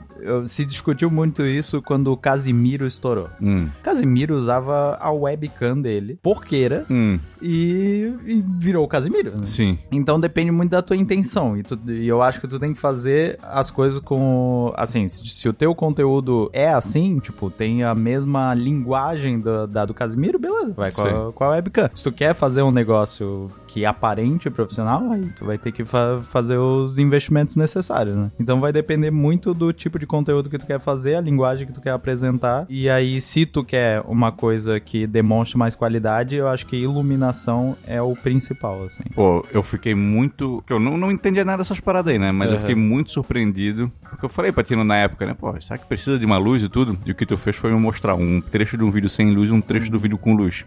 se 0.45 0.65
discutiu 0.65 1.09
muito 1.09 1.45
isso 1.45 1.81
quando 1.81 2.11
o 2.11 2.17
Casimiro 2.17 2.85
estourou. 2.85 3.29
Hum. 3.41 3.67
Casimiro 3.83 4.35
usava 4.35 4.97
a 4.99 5.11
webcam 5.11 5.79
dele, 5.81 6.17
porqueira, 6.21 6.85
Hum, 6.89 7.19
e, 7.41 8.13
e 8.25 8.43
virou 8.59 8.83
o 8.83 8.87
Casimiro. 8.87 9.31
né? 9.31 9.45
sim. 9.45 9.77
Então 9.91 10.19
depende 10.19 10.51
muito 10.51 10.71
da 10.71 10.81
tua 10.81 10.95
intenção. 10.97 11.57
E, 11.57 11.63
tu- 11.63 11.79
e 11.87 12.07
eu 12.07 12.21
acho 12.21 12.39
que 12.41 12.47
tu 12.47 12.59
tem 12.59 12.73
que 12.73 12.79
fazer 12.79 13.37
as 13.41 13.69
coisas 13.71 13.99
com. 13.99 14.73
Assim, 14.75 15.07
se, 15.07 15.25
se 15.27 15.47
o 15.49 15.53
teu 15.53 15.73
conteúdo 15.75 16.49
é 16.53 16.69
assim, 16.69 17.19
tipo, 17.19 17.49
tem 17.49 17.83
a 17.83 17.93
mesma 17.95 18.53
linguagem 18.53 19.39
da, 19.39 19.65
da 19.65 19.85
do 19.85 19.93
Casimiro, 19.93 20.37
beleza, 20.39 20.73
vai 20.75 20.91
com 20.91 21.01
a, 21.01 21.31
com 21.33 21.43
a 21.43 21.49
webcam. 21.49 21.89
Se 21.93 22.03
tu 22.03 22.11
quer 22.11 22.33
fazer 22.33 22.61
um 22.61 22.71
negócio 22.71 23.49
que 23.67 23.85
aparente 23.85 24.49
profissional, 24.49 25.11
aí 25.11 25.25
tu 25.35 25.45
vai 25.45 25.57
ter 25.57 25.71
que 25.71 25.83
fa- 25.85 26.19
fazer 26.23 26.57
os 26.57 26.97
investimentos 26.97 27.55
necessários, 27.55 28.15
né? 28.15 28.31
Então 28.39 28.59
vai 28.59 28.71
depender 28.73 29.11
muito 29.11 29.53
do 29.53 29.71
tipo 29.73 29.99
de 29.99 30.05
conteúdo 30.15 30.49
que 30.49 30.57
tu 30.57 30.65
quer 30.65 30.79
fazer, 30.79 31.15
a 31.15 31.21
linguagem 31.21 31.67
que 31.67 31.73
tu 31.73 31.81
quer 31.81 31.91
apresentar. 31.91 32.65
E 32.69 32.89
aí, 32.89 33.19
se 33.21 33.45
tu 33.45 33.63
quer 33.63 34.01
uma 34.07 34.31
coisa 34.31 34.79
que 34.79 35.05
demonstre 35.05 35.57
mais 35.57 35.75
qualidade, 35.75 36.35
eu 36.35 36.47
acho 36.47 36.65
que 36.65 36.75
iluminação 36.77 37.75
é 37.87 38.01
o 38.01 38.15
principal, 38.15 38.83
assim. 38.85 39.03
Pô, 39.13 39.45
eu 39.51 39.61
fiquei 39.63 39.93
muito. 39.95 40.63
Eu 40.69 40.79
não, 40.79 40.97
não 40.97 41.11
entendia 41.11 41.43
nada 41.45 41.59
dessas 41.59 41.79
paradas 41.79 42.13
aí, 42.13 42.19
né? 42.19 42.31
Mas 42.31 42.49
eu 42.49 42.55
Aham. 42.57 42.61
fiquei 42.61 42.75
muito 42.75 43.11
surpreendido. 43.11 43.91
Porque 44.09 44.25
eu 44.25 44.29
falei 44.29 44.51
pra 44.51 44.63
Tino 44.63 44.83
na 44.83 44.97
época, 44.97 45.25
né? 45.25 45.33
Pô, 45.33 45.53
será 45.59 45.77
que 45.77 45.85
precisa 45.85 46.17
de 46.17 46.25
uma 46.25 46.37
luz 46.37 46.61
e 46.63 46.69
tudo? 46.69 46.97
E 47.05 47.11
o 47.11 47.15
que 47.15 47.25
tu 47.25 47.35
fez 47.37 47.55
foi 47.55 47.71
me 47.71 47.79
mostrar 47.79 48.15
um 48.15 48.39
trecho 48.41 48.77
de 48.77 48.83
um 48.83 48.89
vídeo 48.91 49.09
sem 49.09 49.33
luz 49.33 49.49
e 49.49 49.53
um 49.53 49.61
trecho 49.61 49.91
do 49.91 49.99
vídeo 49.99 50.17
com 50.17 50.33
luz. 50.35 50.65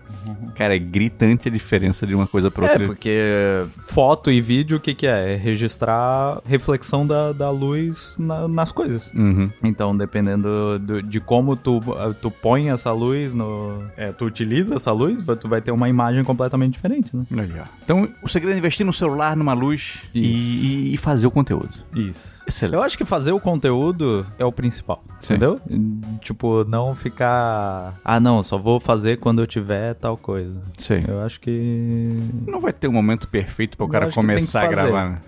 Cara, 0.54 0.74
é 0.76 0.78
gritante 0.78 1.48
a 1.48 1.50
diferença 1.50 2.06
de 2.06 2.14
uma 2.14 2.26
coisa 2.26 2.50
pra 2.50 2.66
É, 2.66 2.72
outra. 2.72 2.86
porque 2.86 3.20
foto 3.78 4.30
e 4.30 4.40
vídeo, 4.40 4.76
o 4.76 4.80
que, 4.80 4.94
que 4.94 5.06
é? 5.06 5.32
É 5.32 5.36
registrar 5.36 6.40
reflexão 6.44 7.06
da, 7.06 7.32
da 7.32 7.50
luz 7.50 8.14
na- 8.18 8.46
nas 8.48 8.72
coisas. 8.72 9.10
Uhum. 9.14 9.27
Uhum. 9.28 9.50
Então, 9.62 9.96
dependendo 9.96 10.78
do- 10.78 11.02
de 11.02 11.20
como 11.20 11.56
tu, 11.56 11.80
tu 12.20 12.30
põe 12.30 12.70
essa 12.70 12.92
luz 12.92 13.34
no. 13.34 13.82
É, 13.96 14.12
tu 14.12 14.24
utiliza 14.24 14.74
essa 14.76 14.92
luz, 14.92 15.24
tu 15.40 15.48
vai 15.48 15.60
ter 15.60 15.70
uma 15.70 15.88
imagem 15.88 16.22
completamente 16.24 16.72
diferente, 16.74 17.14
né? 17.16 17.24
Legal. 17.30 17.66
Então, 17.84 18.08
o 18.22 18.28
segredo 18.28 18.54
é 18.54 18.58
investir 18.58 18.84
no 18.86 18.92
celular, 18.92 19.36
numa 19.36 19.52
luz 19.54 19.98
e, 20.14 20.94
e 20.94 20.96
fazer 20.96 21.26
o 21.26 21.30
conteúdo. 21.30 21.70
Isso. 21.94 22.38
Excelente. 22.46 22.74
Eu 22.76 22.82
acho 22.82 22.96
que 22.96 23.04
fazer 23.04 23.32
o 23.32 23.40
conteúdo 23.40 24.24
é 24.38 24.44
o 24.44 24.50
principal, 24.50 25.04
Sim. 25.20 25.34
entendeu? 25.34 25.60
Tipo, 26.20 26.64
não 26.64 26.94
ficar. 26.94 27.98
Ah, 28.04 28.18
não, 28.18 28.42
só 28.42 28.56
vou 28.56 28.80
fazer 28.80 29.18
quando 29.18 29.42
eu 29.42 29.46
tiver 29.46 29.94
tal 29.94 30.16
coisa. 30.16 30.60
Sim. 30.78 31.04
Eu 31.06 31.20
acho 31.20 31.40
que. 31.40 32.04
Não 32.46 32.60
vai 32.60 32.72
ter 32.72 32.88
um 32.88 32.92
momento 32.92 33.28
perfeito 33.28 33.76
para 33.76 33.84
o 33.84 33.88
cara 33.88 34.10
começar 34.10 34.64
a 34.64 34.68
gravar, 34.68 35.10
né? 35.10 35.18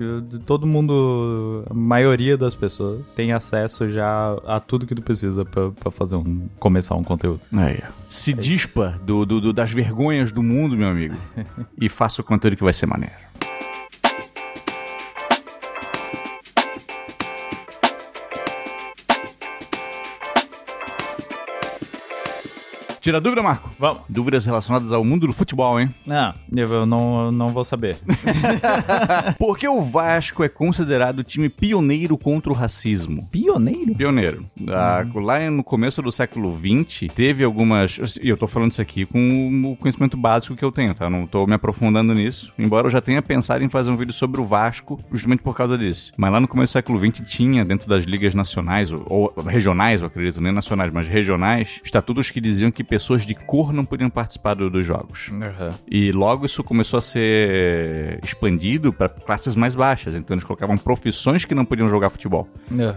Todo 0.47 0.67
mundo, 0.67 1.65
a 1.69 1.75
maioria 1.75 2.37
das 2.37 2.55
pessoas 2.55 3.05
tem 3.15 3.33
acesso 3.33 3.89
já 3.91 4.33
a 4.47 4.61
tudo 4.61 4.87
que 4.87 4.95
tu 4.95 5.03
precisa 5.03 5.45
pra, 5.45 5.71
pra 5.71 5.91
fazer 5.91 6.17
um, 6.17 6.49
começar 6.59 6.95
um 6.95 7.03
conteúdo. 7.05 7.41
Aí. 7.53 7.81
Se 8.07 8.33
dispa 8.33 8.99
do, 9.05 9.25
do- 9.27 9.41
do- 9.41 9.53
das 9.53 9.71
vergonhas 9.73 10.33
do 10.33 10.43
mundo, 10.43 10.77
meu 10.77 10.89
amigo. 10.89 11.17
e 11.81 11.89
faça 11.89 12.21
o 12.21 12.25
conteúdo 12.25 12.57
que 12.57 12.65
vai 12.65 12.73
ser 12.73 12.87
maneiro. 12.87 13.15
Tira 23.11 23.21
dúvida, 23.21 23.43
Marco? 23.43 23.69
Vamos. 23.77 24.03
Dúvidas 24.09 24.47
relacionadas 24.47 24.93
ao 24.93 25.03
mundo 25.03 25.27
do 25.27 25.33
futebol, 25.33 25.81
hein? 25.81 25.93
Não, 26.07 26.33
eu 26.55 26.69
eu 26.69 26.87
não, 26.87 27.25
eu 27.25 27.33
não 27.33 27.49
vou 27.49 27.65
saber. 27.65 27.99
Por 29.37 29.59
que 29.59 29.67
o 29.67 29.81
Vasco 29.81 30.45
é 30.45 30.49
considerado 30.49 31.19
o 31.19 31.25
time 31.25 31.49
pioneiro 31.49 32.17
contra 32.17 32.53
o 32.53 32.55
racismo? 32.55 33.29
Pioneiro? 33.29 33.97
Pioneiro. 33.97 34.47
Ah, 34.69 35.05
lá 35.13 35.51
no 35.51 35.65
começo 35.65 36.01
do 36.01 36.13
século 36.13 36.57
XX, 36.57 37.13
teve 37.13 37.43
algumas. 37.43 37.99
E 38.23 38.29
eu 38.29 38.37
tô 38.37 38.47
falando 38.47 38.71
isso 38.71 38.81
aqui 38.81 39.05
com 39.05 39.73
o 39.73 39.77
conhecimento 39.77 40.17
básico 40.17 40.55
que 40.55 40.65
eu 40.65 40.71
tenho, 40.71 40.95
tá? 40.95 41.11
Não 41.11 41.27
tô 41.27 41.49
me 41.49 41.55
aprofundando 41.55 42.15
nisso. 42.15 42.53
Embora 42.57 42.87
eu 42.87 42.91
já 42.91 43.01
tenha 43.01 43.21
pensado 43.21 43.65
em 43.65 43.69
fazer 43.69 43.91
um 43.91 43.97
vídeo 43.97 44.13
sobre 44.13 44.41
o 44.41 44.45
Vasco, 44.45 45.01
justamente 45.11 45.43
por 45.43 45.57
causa 45.57 45.77
disso. 45.77 46.13
Mas 46.17 46.31
lá 46.31 46.39
no 46.39 46.47
começo 46.47 46.71
do 46.71 46.75
século 46.75 47.01
XX 47.01 47.29
tinha, 47.29 47.65
dentro 47.65 47.89
das 47.89 48.05
ligas 48.05 48.37
nacionais, 48.37 48.93
ou, 48.93 49.05
ou 49.09 49.43
regionais, 49.45 50.01
eu 50.01 50.07
acredito, 50.07 50.41
nem 50.41 50.53
nacionais, 50.53 50.93
mas 50.93 51.09
regionais, 51.09 51.81
estatutos 51.83 52.31
que 52.31 52.41
diziam 52.41 52.71
que 52.71 52.85
pessoas 52.85 53.00
de 53.27 53.35
cor 53.35 53.73
não 53.73 53.85
podiam 53.85 54.09
participar 54.11 54.55
do- 54.55 54.71
dos 54.71 54.87
jogos. 54.87 55.29
E 55.91 56.13
logo 56.13 56.47
isso 56.47 56.63
começou 56.63 56.99
a 56.99 57.01
ser 57.01 58.21
expandido 58.23 58.93
para 58.93 59.09
classes 59.09 59.55
mais 59.57 59.75
baixas. 59.75 60.15
Então 60.15 60.35
eles 60.35 60.45
colocavam 60.45 60.77
profissões 60.77 61.45
que 61.45 61.55
não 61.55 61.65
podiam 61.65 61.89
jogar 61.89 62.11
futebol. 62.11 62.49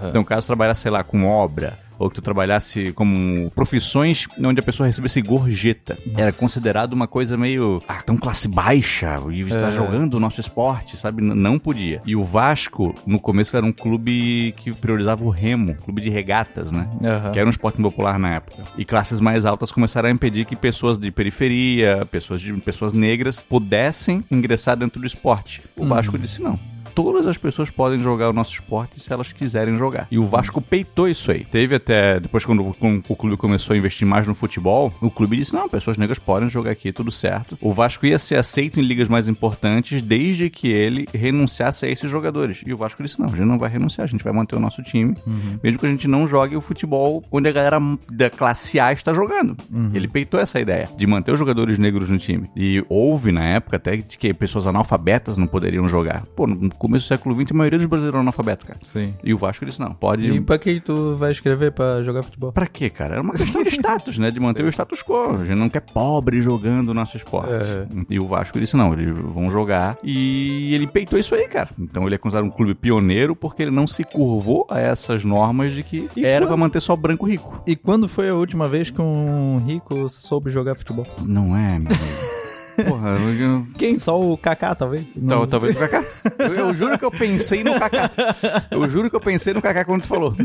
Então, 0.10 0.24
caso 0.24 0.48
trabalhasse, 0.48 0.82
sei 0.82 0.92
lá, 0.92 1.04
com 1.04 1.26
obra, 1.26 1.78
ou 1.98 2.10
que 2.10 2.16
tu 2.16 2.22
trabalhasse 2.22 2.92
como 2.94 3.50
profissões 3.52 4.28
onde 4.44 4.60
a 4.60 4.64
pessoa 4.64 4.88
recebesse 4.88 5.22
gorjeta, 5.22 5.98
era 6.16 6.32
considerado 6.32 6.94
uma 6.94 7.08
coisa 7.08 7.38
meio, 7.38 7.82
ah, 7.88 8.02
tão 8.02 8.18
classe 8.18 8.48
baixa, 8.48 9.20
e 9.32 9.44
você 9.44 9.58
tá 9.58 9.72
jogando 9.72 10.16
o 10.16 10.20
nosso 10.20 10.40
esporte, 10.40 10.98
sabe? 10.98 11.22
Não 11.22 11.58
podia. 11.60 12.02
E 12.06 12.16
o 12.16 12.24
Vasco, 12.24 12.94
no 13.06 13.20
começo, 13.20 13.56
era 13.56 13.66
um 13.66 13.72
clube 13.72 14.54
que 14.58 14.74
priorizava 14.74 15.24
o 15.24 15.30
remo, 15.30 15.76
clube 15.76 16.02
de 16.02 16.10
regatas, 16.10 16.72
né? 16.72 16.88
Aham. 17.04 17.32
Que 17.32 17.40
era 17.40 17.48
um 17.48 17.52
esporte 17.52 17.82
popular 17.82 18.20
na 18.20 18.36
época. 18.36 18.64
E 18.78 18.86
classes 18.86 19.20
mais 19.20 19.46
altas 19.46 19.72
começaram 19.72 20.10
a 20.10 20.12
impedir 20.12 20.46
que 20.46 20.56
pessoas 20.56 20.98
de 20.98 21.12
periferia, 21.12 22.06
pessoas, 22.10 22.42
de, 22.42 22.54
pessoas 22.54 22.94
negras, 22.94 23.42
pudessem 23.42 24.24
ingressar 24.30 24.78
dentro 24.78 25.00
do 25.00 25.06
esporte. 25.06 25.64
O 25.76 25.86
Vasco 25.86 26.18
disse 26.18 26.42
não. 26.42 26.73
Todas 26.96 27.28
as 27.28 27.38
pessoas 27.38 27.70
podem 27.70 28.00
jogar 28.00 28.30
o 28.30 28.34
nosso 28.34 28.54
esporte 28.54 29.00
se 29.00 29.12
elas 29.12 29.32
quiserem 29.34 29.76
jogar. 29.76 30.08
E 30.12 30.18
o 30.18 30.24
Vasco 30.24 30.62
peitou 30.62 31.08
isso 31.10 31.32
aí. 31.32 31.46
Teve 31.46 31.76
até, 31.76 32.20
depois 32.20 32.46
quando, 32.46 32.76
quando 32.80 33.04
o 33.08 33.16
clube 33.16 33.38
começou 33.38 33.74
a 33.74 33.78
investir 33.78 34.08
mais 34.08 34.28
no 34.28 34.36
futebol, 34.36 34.94
o 35.02 35.10
clube 35.10 35.38
disse, 35.38 35.54
não, 35.54 35.68
pessoas 35.68 35.98
negras 35.98 36.20
podem 36.20 36.50
jogar 36.50 36.72
aqui, 36.72 36.92
tudo 36.92 37.12
certo. 37.12 37.58
O 37.62 37.72
Vasco 37.74 38.06
ia 38.06 38.20
ser 38.20 38.36
aceito 38.36 38.80
em 38.80 38.84
ligas 38.84 39.10
mais 39.10 39.28
importantes 39.28 40.02
desde 40.02 40.50
que 40.50 40.68
ele 40.68 41.08
renunciasse 41.14 41.86
a 41.86 41.90
esses 41.90 42.10
jogadores. 42.10 42.62
E 42.66 42.74
o 42.74 42.78
Vasco 42.78 43.02
disse, 43.02 43.20
não, 43.20 43.28
a 43.28 43.30
gente 43.30 43.46
não 43.46 43.58
vai 43.58 43.70
renunciar, 43.70 44.06
a 44.06 44.08
gente 44.08 44.24
vai 44.24 44.34
manter 44.34 44.56
o 44.56 44.60
nosso 44.60 44.82
time, 44.84 45.16
mesmo 45.64 45.80
que 45.80 45.86
a 45.86 45.90
gente 45.90 46.08
não 46.08 46.28
jogue 46.28 46.56
o 46.56 46.62
futebol 46.62 47.24
onde 47.32 47.50
a 47.50 47.52
galera 47.52 47.80
da 48.12 48.30
classe 48.30 48.80
A 48.80 48.94
está 48.94 49.14
jogando. 49.14 49.58
Ele 49.94 50.08
peitou 50.08 50.40
essa 50.40 50.60
ideia 50.60 50.90
de 50.96 51.08
manter 51.08 51.32
os 51.32 51.40
jogadores 51.40 51.80
negros 51.80 52.10
no 52.10 52.18
time. 52.18 52.50
E 52.56 52.84
houve 52.88 53.32
na 53.32 53.44
época 53.44 53.78
até 53.78 53.98
que 53.98 54.34
pessoas 54.34 54.68
analfabetas 54.68 55.38
não 55.38 55.48
poderiam 55.48 55.88
jogar. 55.88 56.26
Pô, 56.36 56.48
começo 56.84 57.06
do 57.06 57.08
século 57.08 57.36
XX, 57.36 57.52
a 57.52 57.56
maioria 57.56 57.80
dos 57.80 57.88
brasileiros 57.88 58.14
eram 58.16 58.22
analfabetos, 58.22 58.66
cara. 58.66 58.80
Sim. 58.84 59.14
E 59.24 59.34
o 59.34 59.38
Vasco 59.38 59.66
disse, 59.66 59.80
não, 59.80 59.94
pode... 59.94 60.28
E 60.28 60.42
pra 60.42 60.58
que 60.58 60.80
tu 60.80 61.16
vai 61.18 61.32
escrever 61.32 61.72
pra 61.72 62.02
jogar 62.04 62.24
futebol? 62.24 62.52
Pra 62.52 62.68
quê, 62.68 62.90
cara? 62.90 63.14
Era 63.16 63.22
uma 63.22 63.34
questão 63.34 63.64
de 63.64 63.70
status, 63.70 64.18
né? 64.18 64.30
De 64.32 64.40
manter 64.40 64.64
o 64.64 64.70
status 64.70 65.02
quo. 65.04 65.38
A 65.40 65.44
gente 65.46 65.58
não 65.58 65.70
quer 65.70 65.82
pobre 65.82 66.42
jogando 66.42 66.90
o 66.90 66.94
nosso 66.94 67.18
esporte. 67.18 67.50
E 68.10 68.20
o 68.20 68.28
Vasco 68.28 68.60
disse, 68.60 68.76
não, 68.78 68.94
eles 68.94 69.10
vão 69.10 69.50
jogar. 69.50 69.98
E 70.04 70.74
ele 70.74 70.88
peitou 70.88 71.18
isso 71.18 71.34
aí, 71.36 71.48
cara. 71.48 71.70
Então 71.80 72.06
ele 72.06 72.16
é 72.16 72.18
considerado 72.18 72.46
um 72.48 72.52
clube 72.52 72.74
pioneiro 72.76 73.36
porque 73.36 73.64
ele 73.64 73.72
não 73.72 73.88
se 73.88 74.04
curvou 74.04 74.68
a 74.70 74.80
essas 74.80 75.24
normas 75.26 75.74
de 75.74 75.84
que 75.84 76.08
E 76.16 76.26
era 76.26 76.42
quando- 76.46 76.48
pra 76.50 76.58
manter 76.58 76.82
só 76.82 76.96
branco 76.96 77.26
rico. 77.26 77.62
E 77.66 77.76
quando 77.76 78.08
foi 78.08 78.30
a 78.30 78.36
última 78.36 78.68
vez 78.68 78.90
que 78.92 79.02
um 79.02 79.58
rico 79.66 80.08
soube 80.10 80.50
jogar 80.50 80.76
futebol? 80.76 81.06
Não 81.26 81.56
é, 81.58 81.80
meu. 81.80 81.88
Porra, 82.88 83.10
eu, 83.10 83.66
Quem? 83.78 84.00
Só 84.00 84.20
o 84.20 84.38
Kaká, 84.38 84.74
talvez? 84.76 85.04
Tal- 85.28 85.40
Não- 85.42 85.48
talvez 85.48 85.76
o 85.76 85.80
Kaká. 85.80 86.04
Eu, 86.40 86.54
eu 86.54 86.74
juro 86.76 86.98
que 86.98 87.06
eu 87.06 87.12
pensei 87.12 87.64
no 87.64 87.80
Kaká. 87.80 88.10
Eu 88.72 88.88
juro 88.90 89.10
que 89.10 89.16
eu 89.16 89.20
pensei 89.22 89.54
no 89.54 89.62
Kaká 89.62 89.86
quando 89.86 90.02
tu 90.02 90.08
falou. 90.08 90.36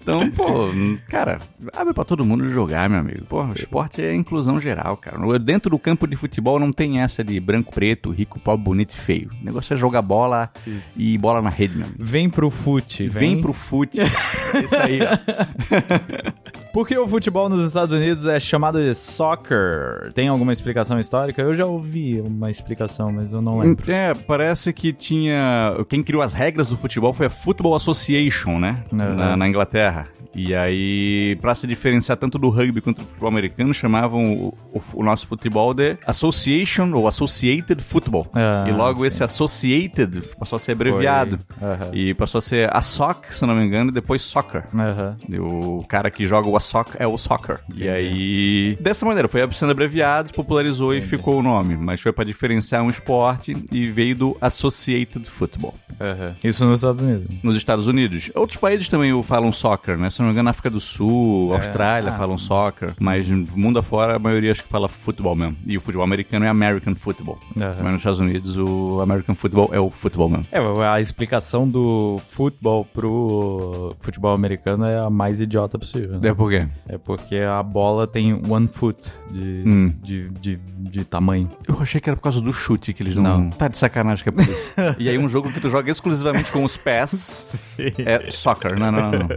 Então, 0.00 0.30
pô, 0.30 0.68
cara, 1.08 1.38
abre 1.74 1.92
pra 1.92 2.04
todo 2.04 2.24
mundo 2.24 2.50
jogar, 2.50 2.88
meu 2.88 2.98
amigo. 3.00 3.24
Pô, 3.26 3.44
o 3.44 3.52
esporte 3.52 4.02
é 4.02 4.14
inclusão 4.14 4.58
geral, 4.58 4.96
cara. 4.96 5.18
Dentro 5.38 5.70
do 5.70 5.78
campo 5.78 6.06
de 6.06 6.16
futebol 6.16 6.58
não 6.58 6.72
tem 6.72 7.00
essa 7.00 7.22
de 7.22 7.38
branco, 7.38 7.72
preto, 7.72 8.10
rico, 8.10 8.40
pobre, 8.40 8.64
bonito 8.64 8.90
e 8.92 8.96
feio. 8.96 9.30
O 9.40 9.44
negócio 9.44 9.74
é 9.74 9.76
jogar 9.76 10.02
bola 10.02 10.50
e 10.96 11.16
bola 11.18 11.40
na 11.42 11.50
rede, 11.50 11.76
meu 11.76 11.86
amigo. 11.86 12.02
Vem 12.02 12.28
pro 12.30 12.50
fute. 12.50 13.08
Vem, 13.08 13.40
pro 13.40 13.52
fute. 13.52 14.00
Isso 14.64 14.76
aí, 14.76 15.00
ó. 15.02 16.59
Por 16.72 16.86
que 16.86 16.96
o 16.96 17.06
futebol 17.08 17.48
nos 17.48 17.64
Estados 17.64 17.92
Unidos 17.94 18.26
é 18.26 18.38
chamado 18.38 18.78
de 18.80 18.94
soccer? 18.94 20.12
Tem 20.14 20.28
alguma 20.28 20.52
explicação 20.52 21.00
histórica? 21.00 21.42
Eu 21.42 21.52
já 21.54 21.66
ouvi 21.66 22.20
uma 22.24 22.48
explicação, 22.50 23.10
mas 23.12 23.32
eu 23.32 23.42
não 23.42 23.58
lembro. 23.58 23.90
É, 23.90 24.14
parece 24.14 24.72
que 24.72 24.92
tinha. 24.92 25.72
Quem 25.88 26.02
criou 26.02 26.22
as 26.22 26.32
regras 26.32 26.68
do 26.68 26.76
futebol 26.76 27.12
foi 27.12 27.26
a 27.26 27.30
Football 27.30 27.74
Association, 27.74 28.58
né? 28.60 28.84
Uhum. 28.92 28.98
Na, 28.98 29.36
na 29.36 29.48
Inglaterra. 29.48 30.08
E 30.32 30.54
aí, 30.54 31.36
pra 31.40 31.56
se 31.56 31.66
diferenciar 31.66 32.16
tanto 32.16 32.38
do 32.38 32.48
rugby 32.50 32.80
quanto 32.80 32.98
do 33.02 33.04
futebol 33.08 33.28
americano, 33.28 33.74
chamavam 33.74 34.32
o, 34.32 34.54
o- 34.72 34.80
o 34.94 35.02
nosso 35.02 35.26
futebol 35.26 35.74
de 35.74 35.96
Association 36.06 36.92
ou 36.94 37.08
Associated 37.08 37.82
Football. 37.82 38.28
Ah, 38.32 38.64
e 38.68 38.70
logo 38.72 39.00
sim. 39.00 39.06
esse 39.08 39.24
Associated 39.24 40.20
passou 40.38 40.54
a 40.56 40.60
ser 40.60 40.70
abreviado. 40.72 41.40
Aham. 41.60 41.90
E 41.92 42.14
passou 42.14 42.38
a 42.38 42.42
ser 42.42 42.70
ASOC, 42.72 43.34
se 43.34 43.44
não 43.44 43.56
me 43.56 43.64
engano, 43.66 43.90
e 43.90 43.92
depois 43.92 44.22
Soccer. 44.22 44.66
Aham. 44.72 45.16
E 45.28 45.36
O 45.40 45.84
cara 45.88 46.08
que 46.12 46.24
joga 46.24 46.48
o 46.48 46.56
ASOC 46.60 46.90
é 46.98 47.06
o 47.06 47.16
soccer. 47.16 47.60
E 47.74 47.88
aí, 47.88 48.76
dessa 48.80 49.04
maneira, 49.06 49.26
foi 49.28 49.40
sendo 49.52 49.72
abreviado, 49.72 50.28
se 50.28 50.34
popularizou 50.34 50.94
e 50.94 51.00
ficou 51.02 51.38
o 51.38 51.42
nome. 51.42 51.76
Mas 51.76 52.00
foi 52.00 52.12
pra 52.12 52.22
diferenciar 52.24 52.82
um 52.82 52.90
esporte 52.90 53.54
e 53.72 53.86
veio 53.88 54.14
do 54.14 54.36
Associated 54.40 55.24
Football. 55.26 55.74
Aham. 56.00 56.34
Isso 56.44 56.64
nos 56.64 56.78
Estados 56.80 57.02
Unidos. 57.02 57.26
Nos 57.42 57.56
Estados 57.56 57.86
Unidos. 57.86 58.30
Outros 58.34 58.56
países 58.58 58.88
também 58.88 59.10
falam 59.22 59.50
soccer, 59.52 59.96
né? 59.98 60.10
Se 60.10 60.20
não 60.20 60.26
me 60.26 60.32
engano, 60.32 60.44
na 60.44 60.50
África 60.50 60.70
do 60.70 60.80
Sul, 60.80 61.52
Austrália 61.54 62.10
Ah. 62.10 62.16
falam 62.16 62.38
soccer. 62.38 62.92
Mas 62.98 63.28
mundo 63.28 63.78
afora, 63.78 64.16
a 64.16 64.18
maioria 64.18 64.50
acho 64.52 64.62
que 64.62 64.68
fala 64.68 64.88
futebol 64.88 65.34
mesmo. 65.34 65.56
E 65.66 65.76
o 65.76 65.80
futebol 65.80 66.04
americano 66.04 66.44
é 66.44 66.48
American 66.48 66.94
Football. 66.94 67.38
Aham. 67.56 67.76
Mas 67.82 67.92
nos 67.92 67.96
Estados 68.00 68.20
Unidos, 68.20 68.56
o 68.56 69.00
American 69.00 69.34
Football 69.34 69.70
é 69.72 69.80
o 69.80 69.90
futebol 69.90 70.28
mesmo. 70.28 70.46
É, 70.52 70.58
a 70.86 71.00
explicação 71.00 71.68
do 71.68 72.20
futebol 72.28 72.84
pro 72.84 73.94
futebol 74.00 74.32
americano 74.34 74.84
é 74.84 74.98
a 74.98 75.10
mais 75.10 75.40
idiota 75.40 75.78
possível. 75.78 76.18
né? 76.18 76.28
É 76.28 76.32
por 76.50 76.66
quê? 76.66 76.68
É 76.88 76.98
porque 76.98 77.36
a 77.36 77.62
bola 77.62 78.06
tem 78.06 78.40
one 78.48 78.66
foot 78.68 79.10
de, 79.30 79.62
Hum. 79.66 79.94
de, 80.02 80.28
de, 80.30 80.56
de 80.56 81.04
tamanho. 81.04 81.48
Eu 81.66 81.78
achei 81.80 82.00
que 82.00 82.10
era 82.10 82.16
por 82.16 82.22
causa 82.22 82.40
do 82.40 82.52
chute 82.52 82.92
que 82.92 83.02
eles 83.02 83.14
não. 83.16 83.22
Não. 83.42 83.50
Tá 83.50 83.68
de 83.68 83.78
sacanagem 83.78 84.22
que 84.22 84.28
é 84.30 84.32
por 84.32 84.42
isso. 84.42 84.72
e 84.98 85.08
aí, 85.08 85.16
um 85.18 85.28
jogo 85.28 85.52
que 85.52 85.60
tu 85.60 85.68
joga 85.68 85.90
exclusivamente 85.90 86.50
com 86.50 86.64
os 86.64 86.76
pés 86.76 87.54
é 87.98 88.30
soccer. 88.30 88.78
Não, 88.78 88.90
não, 88.90 89.10
não. 89.12 89.28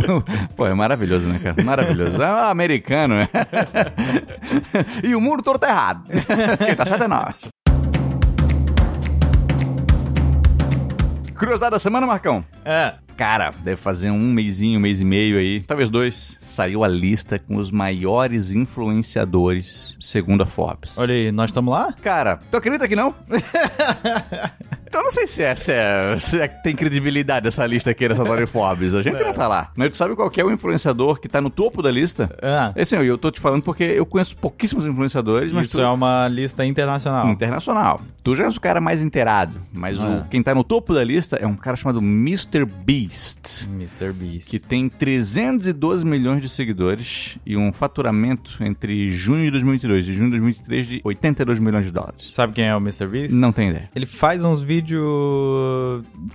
não. 0.00 0.24
Pô, 0.56 0.66
é 0.66 0.74
maravilhoso, 0.74 1.28
né, 1.28 1.38
cara? 1.42 1.62
Maravilhoso. 1.62 2.22
É 2.22 2.50
americano, 2.50 3.16
né? 3.16 3.28
e 5.02 5.14
o 5.14 5.20
mundo 5.20 5.42
todo 5.42 5.58
tá 5.58 5.68
errado. 5.68 6.04
Quem 6.64 6.74
tá 6.76 6.86
certo 6.86 7.04
é 7.04 7.08
nós. 7.08 7.34
Curiosidade 11.36 11.72
da 11.72 11.78
semana, 11.78 12.06
Marcão? 12.06 12.44
É. 12.64 12.94
Cara, 13.16 13.50
deve 13.62 13.76
fazer 13.76 14.10
um 14.10 14.32
mêsinho, 14.32 14.78
um 14.78 14.82
mês 14.82 15.00
e 15.00 15.04
meio 15.04 15.38
aí, 15.38 15.62
talvez 15.62 15.88
dois, 15.88 16.36
saiu 16.40 16.82
a 16.82 16.88
lista 16.88 17.38
com 17.38 17.56
os 17.56 17.70
maiores 17.70 18.50
influenciadores 18.52 19.96
segundo 20.00 20.42
a 20.42 20.46
Forbes. 20.46 20.98
Olha 20.98 21.14
aí, 21.14 21.30
nós 21.30 21.50
estamos 21.50 21.72
lá? 21.72 21.92
Cara, 22.02 22.38
tu 22.50 22.56
acredita 22.56 22.88
que 22.88 22.96
não? 22.96 23.14
Então 24.94 25.02
eu 25.02 25.06
não 25.06 25.10
sei 25.10 25.26
se 25.26 25.42
essa 25.42 25.72
é, 25.72 26.18
se 26.20 26.40
é, 26.40 26.46
tem 26.46 26.76
credibilidade 26.76 27.48
essa 27.48 27.66
lista 27.66 27.90
aqui 27.90 28.08
nessa 28.08 28.24
Tony 28.24 28.46
Forbes. 28.46 28.94
A 28.94 29.02
gente 29.02 29.24
não 29.24 29.32
tá 29.32 29.48
lá. 29.48 29.72
Mas 29.74 29.90
tu 29.90 29.96
sabe 29.96 30.14
qual 30.14 30.30
é 30.36 30.44
o 30.44 30.52
influenciador 30.52 31.18
que 31.20 31.28
tá 31.28 31.40
no 31.40 31.50
topo 31.50 31.82
da 31.82 31.90
lista? 31.90 32.30
Ah, 32.40 32.72
Esse 32.76 32.94
eu 32.94 33.18
tô 33.18 33.28
te 33.32 33.40
falando 33.40 33.60
porque 33.60 33.82
eu 33.82 34.06
conheço 34.06 34.36
pouquíssimos 34.36 34.86
influenciadores, 34.86 35.52
mas 35.52 35.66
isso 35.66 35.78
tu... 35.78 35.82
é 35.82 35.88
uma 35.90 36.28
lista 36.28 36.64
internacional. 36.64 37.28
internacional. 37.28 38.02
Tu 38.22 38.36
já 38.36 38.44
és 38.44 38.56
o 38.56 38.60
cara 38.60 38.80
mais 38.80 39.02
inteirado, 39.02 39.60
mas 39.72 39.98
Ah. 39.98 40.24
o, 40.24 40.28
quem 40.28 40.40
tá 40.44 40.54
no 40.54 40.62
topo 40.62 40.94
da 40.94 41.02
lista 41.02 41.34
é 41.36 41.46
um 41.46 41.56
cara 41.56 41.76
chamado 41.76 41.98
Mr. 41.98 42.64
Beast. 42.64 43.66
Mr. 43.68 44.12
Beast. 44.12 44.48
Que 44.48 44.60
tem 44.60 44.88
312 44.88 46.06
milhões 46.06 46.40
de 46.40 46.48
seguidores 46.48 47.36
e 47.44 47.56
um 47.56 47.72
faturamento 47.72 48.62
entre 48.62 49.08
junho 49.10 49.46
de 49.46 49.50
2022 49.50 50.06
e 50.06 50.12
junho 50.12 50.30
de 50.30 50.38
2023 50.38 50.86
de 50.86 51.00
82 51.02 51.58
milhões 51.58 51.84
de 51.84 51.90
dólares. 51.90 52.30
Sabe 52.32 52.52
quem 52.52 52.66
é 52.66 52.76
o 52.76 52.78
Mr. 52.78 53.08
Beast? 53.08 53.34
Não 53.34 53.50
tem 53.50 53.70
ideia. 53.70 53.90
Ele 53.92 54.06
faz 54.06 54.44
uns 54.44 54.62
vídeos, 54.62 54.83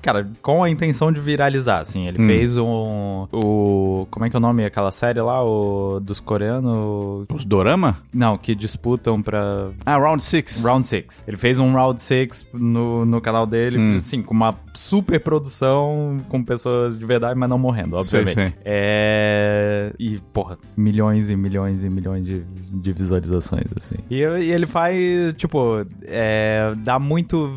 cara, 0.02 0.28
com 0.42 0.64
a 0.64 0.70
intenção 0.70 1.12
de 1.12 1.20
viralizar, 1.20 1.80
assim. 1.82 2.08
Ele 2.08 2.22
Hum. 2.22 2.26
fez 2.26 2.58
um, 2.58 3.28
o, 3.32 4.08
como 4.10 4.26
é 4.26 4.30
que 4.30 4.36
é 4.36 4.40
o 4.40 4.42
nome 4.42 4.64
daquela 4.64 4.92
série 4.92 5.22
lá, 5.22 5.44
o 5.44 6.00
dos 6.00 6.20
coreanos? 6.20 7.26
Os 7.34 7.46
Dorama? 7.46 7.98
Não, 8.14 8.38
que 8.38 8.54
disputam 8.56 9.22
pra 9.22 9.68
Ah, 9.86 9.98
Round 9.98 10.24
6. 10.24 10.64
Round 10.64 10.86
6. 10.86 11.24
Ele 11.28 11.38
fez 11.38 11.60
um 11.60 11.74
Round 11.74 12.02
6 12.02 12.48
no, 12.54 13.06
no 13.06 13.22
canal 13.22 13.46
dele, 13.46 13.78
Hum. 13.78 13.96
assim, 13.96 14.22
com 14.22 14.34
uma 14.34 14.56
super 14.74 15.20
produção, 15.20 16.18
com 16.30 16.44
pessoas 16.44 16.98
de 16.98 17.06
verdade, 17.06 17.38
mas 17.40 17.50
não 17.50 17.58
morrendo, 17.58 18.02
Sei, 18.04 18.22
obviamente. 18.22 18.52
sei. 18.54 18.60
É... 18.66 19.94
E, 20.00 20.20
porra, 20.34 20.58
milhões 20.76 21.30
e 21.30 21.36
milhões 21.36 21.84
e 21.84 21.90
milhões 21.90 22.24
de, 22.26 22.42
de 22.72 22.92
visualizações, 22.94 23.66
assim. 23.76 23.96
E, 24.10 24.16
e 24.18 24.52
ele 24.52 24.66
faz, 24.66 25.34
tipo, 25.36 25.86
é, 26.04 26.74
dá 26.78 27.00
muito 27.00 27.54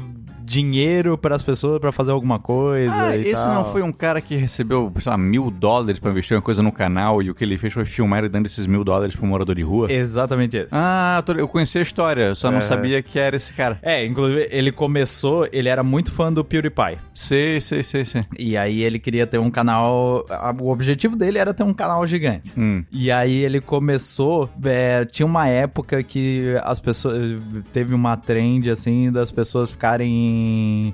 dinheiro 0.52 1.16
para 1.16 1.34
as 1.34 1.42
pessoas 1.42 1.80
para 1.80 1.90
fazer 1.90 2.10
alguma 2.10 2.38
coisa 2.38 2.92
Ah, 2.94 3.16
e 3.16 3.22
esse 3.28 3.32
tal. 3.46 3.54
não 3.54 3.64
foi 3.72 3.82
um 3.82 3.90
cara 3.92 4.20
que 4.20 4.36
recebeu, 4.36 4.92
sei 5.00 5.10
lá, 5.10 5.16
mil 5.16 5.50
dólares 5.50 5.98
pra 5.98 6.10
investir 6.10 6.36
uma 6.36 6.42
coisa 6.42 6.62
no 6.62 6.70
canal 6.70 7.22
e 7.22 7.30
o 7.30 7.34
que 7.34 7.42
ele 7.42 7.56
fez 7.56 7.72
foi 7.72 7.84
filmar 7.86 8.18
ele 8.20 8.28
dando 8.28 8.46
esses 8.46 8.66
mil 8.66 8.84
dólares 8.84 9.16
pro 9.16 9.26
morador 9.26 9.54
de 9.54 9.62
rua? 9.62 9.90
Exatamente 9.90 10.56
esse. 10.58 10.68
Ah, 10.72 11.22
eu 11.38 11.48
conheci 11.48 11.78
a 11.78 11.82
história, 11.82 12.34
só 12.34 12.50
não 12.50 12.58
É. 12.58 12.60
sabia 12.60 13.02
que 13.02 13.18
era 13.18 13.34
esse 13.34 13.52
cara. 13.54 13.78
É, 13.82 14.04
inclusive 14.04 14.46
ele 14.50 14.70
começou, 14.70 15.48
ele 15.52 15.68
era 15.68 15.82
muito 15.82 16.12
fã 16.12 16.30
do 16.32 16.44
PewDiePie. 16.44 16.98
Sei, 17.14 17.60
sei, 17.60 17.82
sei, 17.82 18.04
sei. 18.04 18.24
E 18.38 18.56
aí 18.56 18.82
ele 18.82 18.98
queria 18.98 19.26
ter 19.26 19.38
um 19.38 19.50
canal. 19.50 20.26
O 20.60 20.70
objetivo 20.70 21.16
dele 21.16 21.38
era 21.38 21.54
ter 21.54 21.62
um 21.62 21.72
canal 21.72 22.06
gigante. 22.06 22.52
Hum. 22.58 22.84
E 22.92 23.10
aí 23.10 23.42
ele 23.42 23.60
começou. 23.60 24.50
é, 24.64 25.04
tinha 25.06 25.24
uma 25.26 25.48
época 25.48 26.02
que 26.02 26.54
as 26.62 26.78
pessoas. 26.80 27.40
Teve 27.72 27.94
uma 27.94 28.16
trend 28.16 28.68
assim 28.70 29.10
das 29.10 29.30
pessoas 29.30 29.70
ficarem 29.70 30.41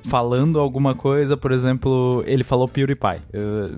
falando 0.04 0.58
alguma 0.58 0.94
coisa. 0.94 1.36
Por 1.36 1.52
exemplo, 1.52 2.22
ele 2.26 2.44
falou 2.44 2.68
PewDiePie. 2.68 3.22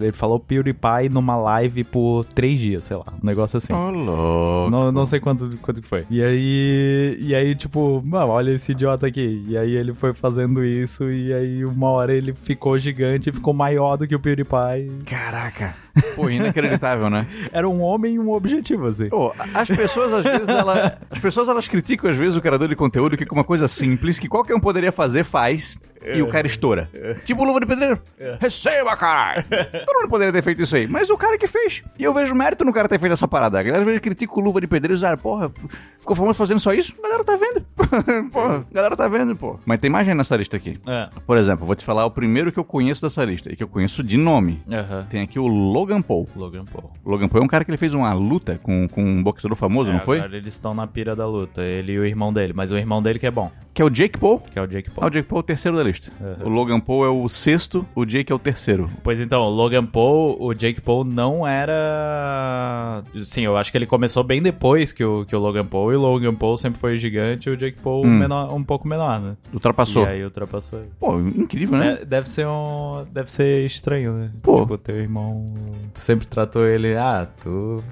Ele 0.00 0.12
falou 0.12 0.38
PewDiePie 0.38 1.08
numa 1.10 1.36
live 1.36 1.84
por 1.84 2.24
três 2.24 2.58
dias, 2.58 2.84
sei 2.84 2.96
lá. 2.96 3.04
Um 3.22 3.26
negócio 3.26 3.56
assim. 3.56 3.72
Ô, 3.72 3.90
louco. 3.90 4.70
Não, 4.70 4.92
não 4.92 5.06
sei 5.06 5.20
quanto, 5.20 5.56
quanto 5.62 5.82
foi. 5.82 6.06
E 6.10 6.22
aí, 6.22 7.16
e 7.20 7.34
aí, 7.34 7.54
tipo, 7.54 8.02
olha 8.12 8.52
esse 8.52 8.72
idiota 8.72 9.06
aqui. 9.06 9.44
E 9.48 9.56
aí 9.56 9.74
ele 9.74 9.92
foi 9.92 10.12
fazendo 10.12 10.64
isso, 10.64 11.10
e 11.10 11.32
aí 11.32 11.64
uma 11.64 11.88
hora 11.90 12.14
ele 12.14 12.32
ficou 12.32 12.78
gigante 12.78 13.30
e 13.30 13.32
ficou 13.32 13.52
maior 13.52 13.96
do 13.96 14.06
que 14.06 14.14
o 14.14 14.20
PewDiePie. 14.20 15.04
Caraca. 15.04 15.74
Pô, 16.14 16.30
inacreditável, 16.30 17.10
né? 17.10 17.26
Era 17.52 17.68
um 17.68 17.80
homem 17.80 18.14
e 18.14 18.18
um 18.18 18.30
objetivo, 18.30 18.86
assim. 18.86 19.08
Pô, 19.08 19.32
as 19.54 19.68
pessoas 19.68 20.12
às 20.12 20.24
vezes 20.24 20.48
ela, 20.48 20.98
as 21.10 21.18
pessoas 21.18 21.48
elas 21.48 21.68
criticam 21.68 22.10
às 22.10 22.16
vezes 22.16 22.36
o 22.36 22.40
criador 22.40 22.68
de 22.68 22.76
conteúdo 22.76 23.16
que 23.16 23.26
com 23.26 23.34
uma 23.34 23.44
coisa 23.44 23.68
simples 23.68 24.18
que 24.18 24.28
qualquer 24.28 24.54
um 24.54 24.60
poderia 24.60 24.92
fazer 24.92 25.24
faz 25.24 25.78
e 26.04 26.22
o 26.22 26.28
cara 26.28 26.46
estoura. 26.46 26.88
Tipo 27.24 27.44
luva 27.44 27.60
de 27.60 27.66
pedreiro. 27.66 28.00
Receba, 28.38 28.96
caralho. 28.96 29.44
Todo 29.86 29.98
mundo 30.00 30.08
poderia 30.08 30.32
ter 30.32 30.42
feito 30.42 30.62
isso 30.62 30.74
aí, 30.76 30.86
mas 30.86 31.10
o 31.10 31.16
cara 31.16 31.36
que 31.38 31.46
fez. 31.46 31.82
E 31.98 32.04
eu 32.04 32.14
vejo 32.14 32.34
mérito 32.34 32.64
no 32.64 32.72
cara 32.72 32.88
ter 32.88 32.98
feito 32.98 33.12
essa 33.12 33.28
parada. 33.28 33.58
A 33.58 33.62
galera 33.62 33.80
às 33.82 33.86
vezes 33.86 34.00
critica 34.00 34.32
o 34.34 34.40
luva 34.40 34.60
de 34.60 34.66
pedreiro 34.66 34.94
e 34.94 34.96
diz, 34.96 35.04
ah, 35.04 35.16
porra, 35.16 35.50
ficou 35.98 36.16
famoso 36.16 36.38
fazendo 36.38 36.60
só 36.60 36.72
isso? 36.72 36.94
A 36.98 37.02
galera 37.02 37.24
tá 37.24 37.36
vendo. 37.36 37.60
porra, 38.30 38.64
a 38.70 38.74
galera 38.74 38.96
tá 38.96 39.08
vendo, 39.08 39.36
pô. 39.36 39.58
Mas 39.66 39.78
tem 39.80 39.90
mais 39.90 40.06
gente 40.06 40.16
nessa 40.16 40.36
lista 40.36 40.56
aqui. 40.56 40.78
É. 40.86 41.08
Por 41.26 41.36
exemplo, 41.36 41.66
vou 41.66 41.74
te 41.74 41.84
falar 41.84 42.04
o 42.06 42.10
primeiro 42.10 42.50
que 42.52 42.58
eu 42.58 42.64
conheço 42.64 43.02
dessa 43.02 43.24
lista 43.24 43.52
e 43.52 43.56
que 43.56 43.62
eu 43.62 43.68
conheço 43.68 44.02
de 44.02 44.16
nome. 44.16 44.62
Aham. 44.70 45.06
Tem 45.10 45.22
aqui 45.22 45.38
o 45.38 45.46
Logan 45.46 46.00
Paul. 46.02 46.28
Logan 46.34 46.64
Paul. 46.64 46.90
Logan 47.04 47.28
Paul 47.28 47.42
é 47.42 47.44
um 47.44 47.48
cara 47.48 47.64
que 47.64 47.70
ele 47.70 47.78
fez 47.78 47.94
uma 47.94 48.12
luta 48.12 48.58
com, 48.62 48.88
com 48.88 49.02
um 49.02 49.22
boxeador 49.22 49.56
famoso, 49.56 49.90
É, 49.90 49.94
não 49.94 50.00
foi? 50.00 50.18
Agora 50.18 50.36
eles 50.36 50.54
estão 50.54 50.72
na 50.74 50.86
pira 50.86 51.14
da 51.14 51.26
luta, 51.26 51.62
ele 51.62 51.92
e 51.92 51.98
o 51.98 52.06
irmão 52.06 52.32
dele. 52.32 52.52
Mas 52.54 52.70
o 52.70 52.78
irmão 52.78 53.02
dele 53.02 53.18
que 53.18 53.26
é 53.26 53.30
bom, 53.30 53.50
Que 53.74 53.82
é 53.82 53.84
o 53.84 53.90
Jake 53.90 54.18
Paul. 54.18 54.38
que 54.40 54.58
é 54.58 54.62
o 54.62 54.66
Jake 54.66 54.90
Ah, 54.90 54.94
Paul. 54.94 55.06
o 55.08 55.10
Jake 55.10 55.28
Paul 55.28 55.38
é 55.38 55.40
o 55.40 55.42
terceiro 55.44 55.76
da 55.76 55.82
lista. 55.82 55.89
Uhum. 56.20 56.46
O 56.46 56.48
Logan 56.48 56.80
Paul 56.80 57.04
é 57.04 57.08
o 57.08 57.28
sexto, 57.28 57.86
o 57.94 58.04
Jake 58.04 58.30
é 58.32 58.34
o 58.34 58.38
terceiro. 58.38 58.90
Pois 59.02 59.20
então, 59.20 59.42
o 59.42 59.50
Logan 59.50 59.84
Paul, 59.84 60.36
o 60.40 60.54
Jake 60.54 60.80
Paul 60.80 61.04
não 61.04 61.46
era. 61.46 63.02
Sim, 63.22 63.42
eu 63.42 63.56
acho 63.56 63.70
que 63.70 63.78
ele 63.78 63.86
começou 63.86 64.22
bem 64.22 64.40
depois 64.42 64.92
que 64.92 65.04
o, 65.04 65.24
que 65.24 65.34
o 65.34 65.38
Logan 65.38 65.66
Paul, 65.66 65.92
e 65.92 65.96
o 65.96 66.00
Logan 66.00 66.34
Paul 66.34 66.56
sempre 66.56 66.80
foi 66.80 66.96
gigante 66.96 67.48
e 67.48 67.52
o 67.52 67.56
Jake 67.56 67.80
Paul 67.80 68.04
Hum. 68.04 68.18
menor, 68.18 68.54
um 68.54 68.62
pouco 68.62 68.86
menor, 68.88 69.20
né? 69.20 69.36
Ultrapassou. 69.52 70.04
E 70.04 70.08
aí 70.08 70.24
ultrapassou. 70.24 70.82
Pô, 70.98 71.18
incrível, 71.20 71.78
né? 71.78 71.98
É, 72.00 72.04
deve 72.04 72.28
ser 72.28 72.46
um. 72.46 73.04
Deve 73.10 73.30
ser 73.30 73.64
estranho, 73.64 74.12
né? 74.14 74.30
Pô. 74.42 74.60
Tipo, 74.60 74.78
teu 74.78 74.96
irmão. 74.96 75.44
Tu 75.92 76.00
sempre 76.00 76.26
tratou 76.26 76.66
ele, 76.66 76.96
ah, 76.96 77.26
tu. 77.40 77.82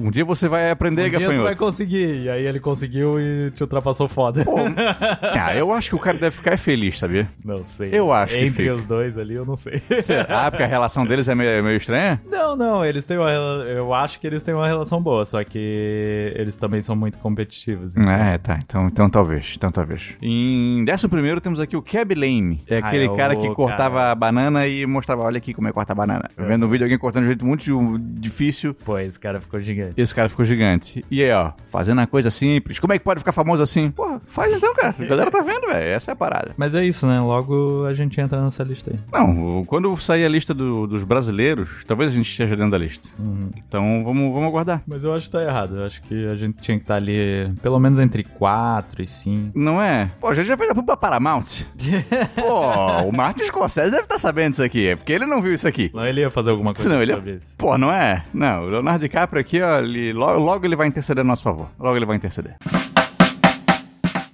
Um 0.00 0.10
dia 0.10 0.24
você 0.24 0.48
vai 0.48 0.70
aprender, 0.70 1.06
um 1.06 1.18
dia 1.18 1.34
tu 1.34 1.42
vai 1.42 1.56
conseguir. 1.56 2.22
E 2.24 2.30
aí 2.30 2.46
ele 2.46 2.60
conseguiu 2.60 3.20
e 3.20 3.50
te 3.50 3.62
ultrapassou 3.62 4.08
foda. 4.08 4.44
Pô, 4.44 4.56
ah, 5.22 5.56
eu 5.56 5.72
acho 5.72 5.90
que 5.90 5.96
o 5.96 5.98
cara 5.98 6.18
deve 6.18 6.36
ficar 6.36 6.56
feliz, 6.58 6.98
sabia? 6.98 7.28
Não 7.44 7.64
sei. 7.64 7.90
Eu 7.92 8.12
acho 8.12 8.34
que 8.34 8.40
Entre 8.40 8.62
fica. 8.64 8.74
os 8.74 8.84
dois 8.84 9.16
ali, 9.16 9.34
eu 9.34 9.44
não 9.44 9.56
sei. 9.56 9.80
Ah, 10.28 10.50
porque 10.50 10.62
a 10.62 10.66
relação 10.66 11.06
deles 11.06 11.28
é 11.28 11.34
meio, 11.34 11.50
é 11.50 11.62
meio 11.62 11.76
estranha? 11.76 12.20
Não, 12.30 12.56
não, 12.56 12.84
eles 12.84 13.04
têm 13.04 13.16
uma 13.18 13.30
Eu 13.30 13.92
acho 13.94 14.20
que 14.20 14.26
eles 14.26 14.42
têm 14.42 14.54
uma 14.54 14.66
relação 14.66 15.00
boa, 15.02 15.24
só 15.24 15.42
que 15.44 16.32
eles 16.34 16.56
também 16.56 16.80
são 16.82 16.94
muito 16.96 17.18
competitivos. 17.18 17.96
então. 17.96 18.12
É, 18.12 18.38
tá. 18.38 18.58
Então, 18.62 18.86
então 18.86 19.08
talvez. 19.10 19.54
Então 19.56 19.70
talvez. 19.70 20.16
Em 20.20 20.84
décimo 20.84 21.10
primeiro 21.10 21.40
temos 21.40 21.60
aqui 21.60 21.76
o 21.76 21.82
Cab 21.82 22.14
Lame. 22.14 22.62
É 22.68 22.78
Ah, 22.78 22.86
aquele 22.86 23.04
é 23.04 23.10
o 23.10 23.16
cara 23.16 23.36
que 23.36 23.48
cortava 23.54 23.96
cara. 23.96 24.10
a 24.10 24.14
banana 24.14 24.66
e 24.66 24.84
mostrava, 24.86 25.24
olha 25.24 25.38
aqui 25.38 25.54
como 25.54 25.68
é 25.68 25.70
que 25.70 25.74
corta 25.74 25.92
a 25.92 25.96
banana. 25.96 26.30
Vendo 26.36 26.66
um 26.66 26.68
vídeo 26.68 26.78
de 26.78 26.84
alguém 26.84 26.98
cortando 26.98 27.22
de 27.22 27.28
um 27.28 27.30
jeito 27.32 27.44
muito 27.46 27.98
difícil. 28.20 28.74
Pô, 28.74 28.98
esse 28.98 29.18
cara 29.18 29.40
ficou 29.40 29.60
gigante. 29.60 29.94
Esse 29.96 30.14
cara 30.14 30.28
ficou 30.28 30.44
gigante. 30.44 31.04
E 31.10 31.22
aí, 31.22 31.32
ó, 31.32 31.52
fazendo 31.68 32.00
a 32.00 32.06
coisa 32.06 32.30
simples. 32.30 32.78
Como 32.78 32.92
é 32.92 32.98
que 32.98 33.04
pode 33.04 33.20
ficar 33.20 33.32
famoso 33.32 33.62
assim? 33.62 33.90
Porra, 33.90 34.20
faz 34.26 34.52
então, 34.54 34.74
cara. 34.74 34.94
A 34.98 35.04
galera 35.04 35.30
tá 35.30 35.40
vendo, 35.40 35.66
velho. 35.66 35.88
Essa 35.88 36.10
é 36.10 36.12
a 36.12 36.16
parada. 36.16 36.52
Mas 36.56 36.74
é 36.74 36.84
isso, 36.84 37.06
né? 37.06 37.20
Logo 37.28 37.84
a 37.84 37.92
gente 37.92 38.18
entra 38.20 38.42
nessa 38.42 38.62
lista 38.64 38.90
aí. 38.90 38.98
Não, 39.12 39.62
quando 39.66 39.94
sair 39.98 40.24
a 40.24 40.28
lista 40.30 40.54
do- 40.54 40.86
dos 40.86 41.04
brasileiros, 41.04 41.84
talvez 41.86 42.10
a 42.10 42.14
gente 42.16 42.30
esteja 42.30 42.56
dentro 42.56 42.70
da 42.72 42.78
lista. 42.78 43.06
Uhum. 43.18 43.50
Então 43.56 44.02
vamos, 44.02 44.32
vamos 44.32 44.48
aguardar. 44.48 44.82
Mas 44.86 45.04
eu 45.04 45.14
acho 45.14 45.26
que 45.26 45.32
tá 45.32 45.42
errado. 45.42 45.76
Eu 45.76 45.84
acho 45.84 46.00
que 46.02 46.26
a 46.26 46.34
gente 46.36 46.56
tinha 46.62 46.78
que 46.78 46.84
estar 46.84 46.94
ali 46.96 47.52
pelo 47.60 47.78
menos 47.78 47.98
entre 47.98 48.24
4 48.24 49.02
e 49.02 49.06
5. 49.06 49.50
Não 49.58 49.80
é? 49.82 50.10
Pô, 50.18 50.28
a 50.28 50.34
gente 50.34 50.46
já 50.46 50.56
fez 50.56 50.70
a 50.70 50.74
pub 50.74 50.88
Paramount. 50.96 51.44
Pô, 52.34 53.08
o 53.08 53.12
Martin 53.12 53.44
Scorsese 53.44 53.90
deve 53.90 54.04
estar 54.04 54.18
sabendo 54.18 54.54
isso 54.54 54.62
aqui. 54.62 54.88
É 54.88 54.96
porque 54.96 55.12
ele 55.12 55.26
não 55.26 55.42
viu 55.42 55.52
isso 55.54 55.68
aqui. 55.68 55.90
Não, 55.92 56.06
ele 56.06 56.22
ia 56.22 56.30
fazer 56.30 56.50
alguma 56.50 56.72
coisa 56.72 56.82
Senão 56.82 57.02
ele 57.02 57.12
ia... 57.12 57.36
isso. 57.36 57.54
Pô, 57.58 57.76
não 57.76 57.92
é? 57.92 58.24
Não, 58.32 58.64
o 58.64 58.70
Leonardo 58.70 59.00
DiCaprio 59.00 59.40
aqui, 59.40 59.60
ó, 59.60 59.78
ele, 59.80 60.12
logo, 60.14 60.38
logo 60.40 60.64
ele 60.66 60.76
vai 60.76 60.86
interceder 60.88 61.20
a 61.22 61.26
nosso 61.26 61.42
favor. 61.42 61.68
Logo 61.78 61.94
ele 61.96 62.06
vai 62.06 62.16
interceder. 62.16 62.56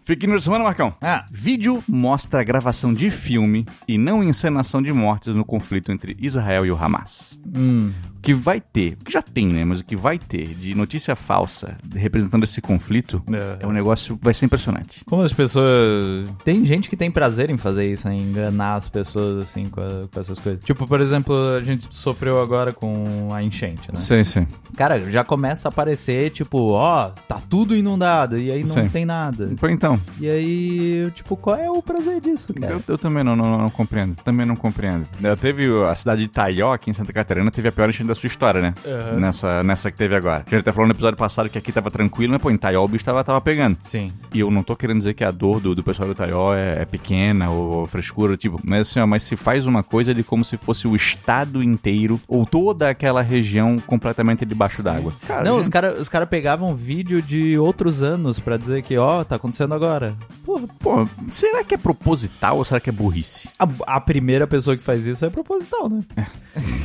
Fique 0.05 0.27
no 0.27 0.37
de 0.37 0.43
semana, 0.45 0.62
Marcão. 0.62 0.95
Ah, 1.01 1.25
Vídeo 1.33 1.83
mostra 1.88 2.43
a 2.43 2.45
gravação 2.45 2.93
de 2.93 3.11
filme 3.11 3.64
e 3.88 3.97
não 3.97 4.23
encenação 4.23 4.83
de 4.83 4.93
mortes 4.93 5.35
no 5.35 5.47
conflito 5.47 5.90
entre 5.90 6.14
Israel 6.21 6.67
e 6.67 6.71
o 6.71 6.77
Hamas. 6.77 7.40
hum. 7.57 7.90
Que 8.25 8.33
vai 8.33 8.61
ter, 8.61 8.97
o 9.01 9.05
que 9.05 9.13
já 9.13 9.21
tem, 9.23 9.47
né? 9.49 9.65
Mas 9.65 9.81
o 9.81 9.85
que 9.85 9.95
vai 9.95 10.19
ter 10.19 10.47
de 10.49 10.75
notícia 10.75 11.15
falsa 11.15 11.77
representando 11.95 12.43
esse 12.45 12.61
conflito 12.61 13.23
É. 13.31 13.65
é 13.65 13.67
um 13.67 13.73
negócio 13.73 14.19
vai 14.23 14.33
ser 14.35 14.47
impressionante. 14.47 15.03
Como 15.05 15.23
as 15.23 15.33
pessoas. 15.33 16.29
Tem 16.45 16.65
gente 16.65 16.89
que 16.89 16.97
tem 16.97 17.11
prazer 17.11 17.51
em 17.51 17.57
fazer 17.57 17.91
isso, 17.93 18.09
em 18.09 18.19
enganar 18.21 18.77
as 18.77 18.89
pessoas, 18.89 19.45
assim, 19.45 19.67
com, 19.67 19.81
a- 19.81 20.09
com 20.13 20.21
essas 20.21 20.39
coisas. 20.39 20.63
Tipo, 20.65 20.87
por 20.87 21.01
exemplo, 21.01 21.35
a 21.55 21.61
gente 21.61 21.87
sofreu 21.91 22.41
agora 22.41 22.73
com 22.73 23.29
a 23.33 23.43
enchente, 23.43 23.89
né? 23.93 23.97
Sim, 23.97 24.25
sim. 24.25 24.47
Cara, 24.77 25.01
já 25.11 25.23
começa 25.23 25.69
a 25.69 25.71
aparecer, 25.71 26.31
tipo, 26.31 26.73
ó, 26.73 27.11
tá 27.29 27.41
tudo 27.49 27.77
inundado, 27.77 28.39
e 28.39 28.51
aí 28.51 28.61
não 28.63 28.69
Sim. 28.69 28.89
tem 28.89 29.05
nada. 29.05 29.51
Então, 29.71 30.01
E 30.21 30.29
aí, 30.29 31.11
tipo, 31.15 31.37
qual 31.37 31.57
é 31.57 31.71
o 31.71 31.83
prazer 31.83 32.21
disso, 32.21 32.53
cara? 32.55 32.73
eu, 32.75 32.83
eu 32.89 32.99
também 32.99 33.23
não, 33.23 33.37
não, 33.37 33.59
não 33.59 33.69
compreendo. 33.71 34.17
Também 34.25 34.45
não 34.47 34.57
compreendo. 34.57 35.07
Eu 35.23 35.37
teve 35.37 35.67
a 35.85 35.95
cidade 35.95 36.21
de 36.23 36.27
Itaió, 36.27 36.73
aqui 36.73 36.91
em 36.91 36.93
Santa 36.93 37.13
Catarina, 37.13 37.51
teve 37.51 37.69
a 37.69 37.73
pior 37.73 37.89
enchente 37.89 38.09
da 38.09 38.13
sua 38.14 38.27
história, 38.27 38.61
né? 38.61 38.74
Aham. 38.87 39.20
Nessa, 39.20 39.62
nessa 39.62 39.90
que 39.90 39.96
teve 39.96 40.14
agora. 40.14 40.42
A 40.46 40.50
gente 40.50 40.61
até 40.61 40.72
falou 40.72 40.87
no 40.87 40.92
episódio 40.94 41.16
passado 41.16 41.48
que 41.48 41.59
aqui 41.59 41.72
tava 41.72 41.90
tranquilo, 41.90 42.33
mas 42.33 42.42
pô, 42.42 42.50
em 42.50 42.57
Taió 42.57 42.85
o 42.85 42.88
bicho 42.88 43.05
tava, 43.05 43.22
tava 43.24 43.40
pegando. 43.40 43.77
Sim. 43.81 44.11
E 44.33 44.40
eu 44.40 44.50
não 44.50 44.62
tô 44.62 44.74
querendo 44.77 44.98
dizer 44.98 45.14
que 45.14 45.24
a 45.24 45.31
dor 45.31 45.61
do, 45.61 45.74
do 45.74 45.83
pessoal 45.83 46.09
do 46.09 46.14
Taió 46.14 46.55
é, 46.55 46.83
é 46.83 46.85
pequena 46.85 47.50
ou 47.50 47.87
frescura, 47.87 48.37
tipo, 48.37 48.61
mas 48.64 48.83
assim, 48.88 49.00
ó, 49.00 49.07
mas 49.07 49.22
se 49.22 49.37
faz 49.37 49.66
uma 49.66 49.83
coisa 49.83 50.14
de 50.14 50.22
como 50.22 50.44
se 50.44 50.57
fosse 50.57 50.87
o 50.87 50.94
estado 50.96 51.62
inteiro 51.62 52.20
ou 52.29 52.44
toda 52.46 52.88
aquela 52.88 53.22
região 53.22 53.77
completamente 53.79 54.44
debaixo 54.44 54.83
d'água. 54.83 55.12
Cara, 55.27 55.44
Não, 55.44 55.55
gente- 55.57 55.62
os 55.64 55.68
caras 55.68 56.00
os 56.00 56.09
cara 56.09 56.27
pegavam 56.27 56.74
vídeo 56.74 57.20
de 57.22 57.59
outros 57.59 58.03
anos 58.03 58.38
pra 58.38 58.57
dizer 58.57 58.83
que, 58.83 58.96
ó, 58.96 59.24
tá 59.24 59.37
acontecendo 59.37 59.74
agora. 59.74 60.14
Porra, 60.44 60.66
pô, 60.79 61.09
será 61.29 61.64
que 61.64 61.74
é 61.74 61.79
proposital 61.79 62.59
ou 62.59 62.64
será 62.64 62.81
que 62.81 62.90
é 62.90 62.92
burrice? 62.92 63.48
A, 63.59 63.66
a 63.96 64.00
primeira 64.00 64.46
pessoa 64.46 64.77
que 64.77 64.83
faz 64.83 65.07
isso 65.07 65.24
é 65.24 65.31
proposital, 65.31 65.88
né? 65.88 66.03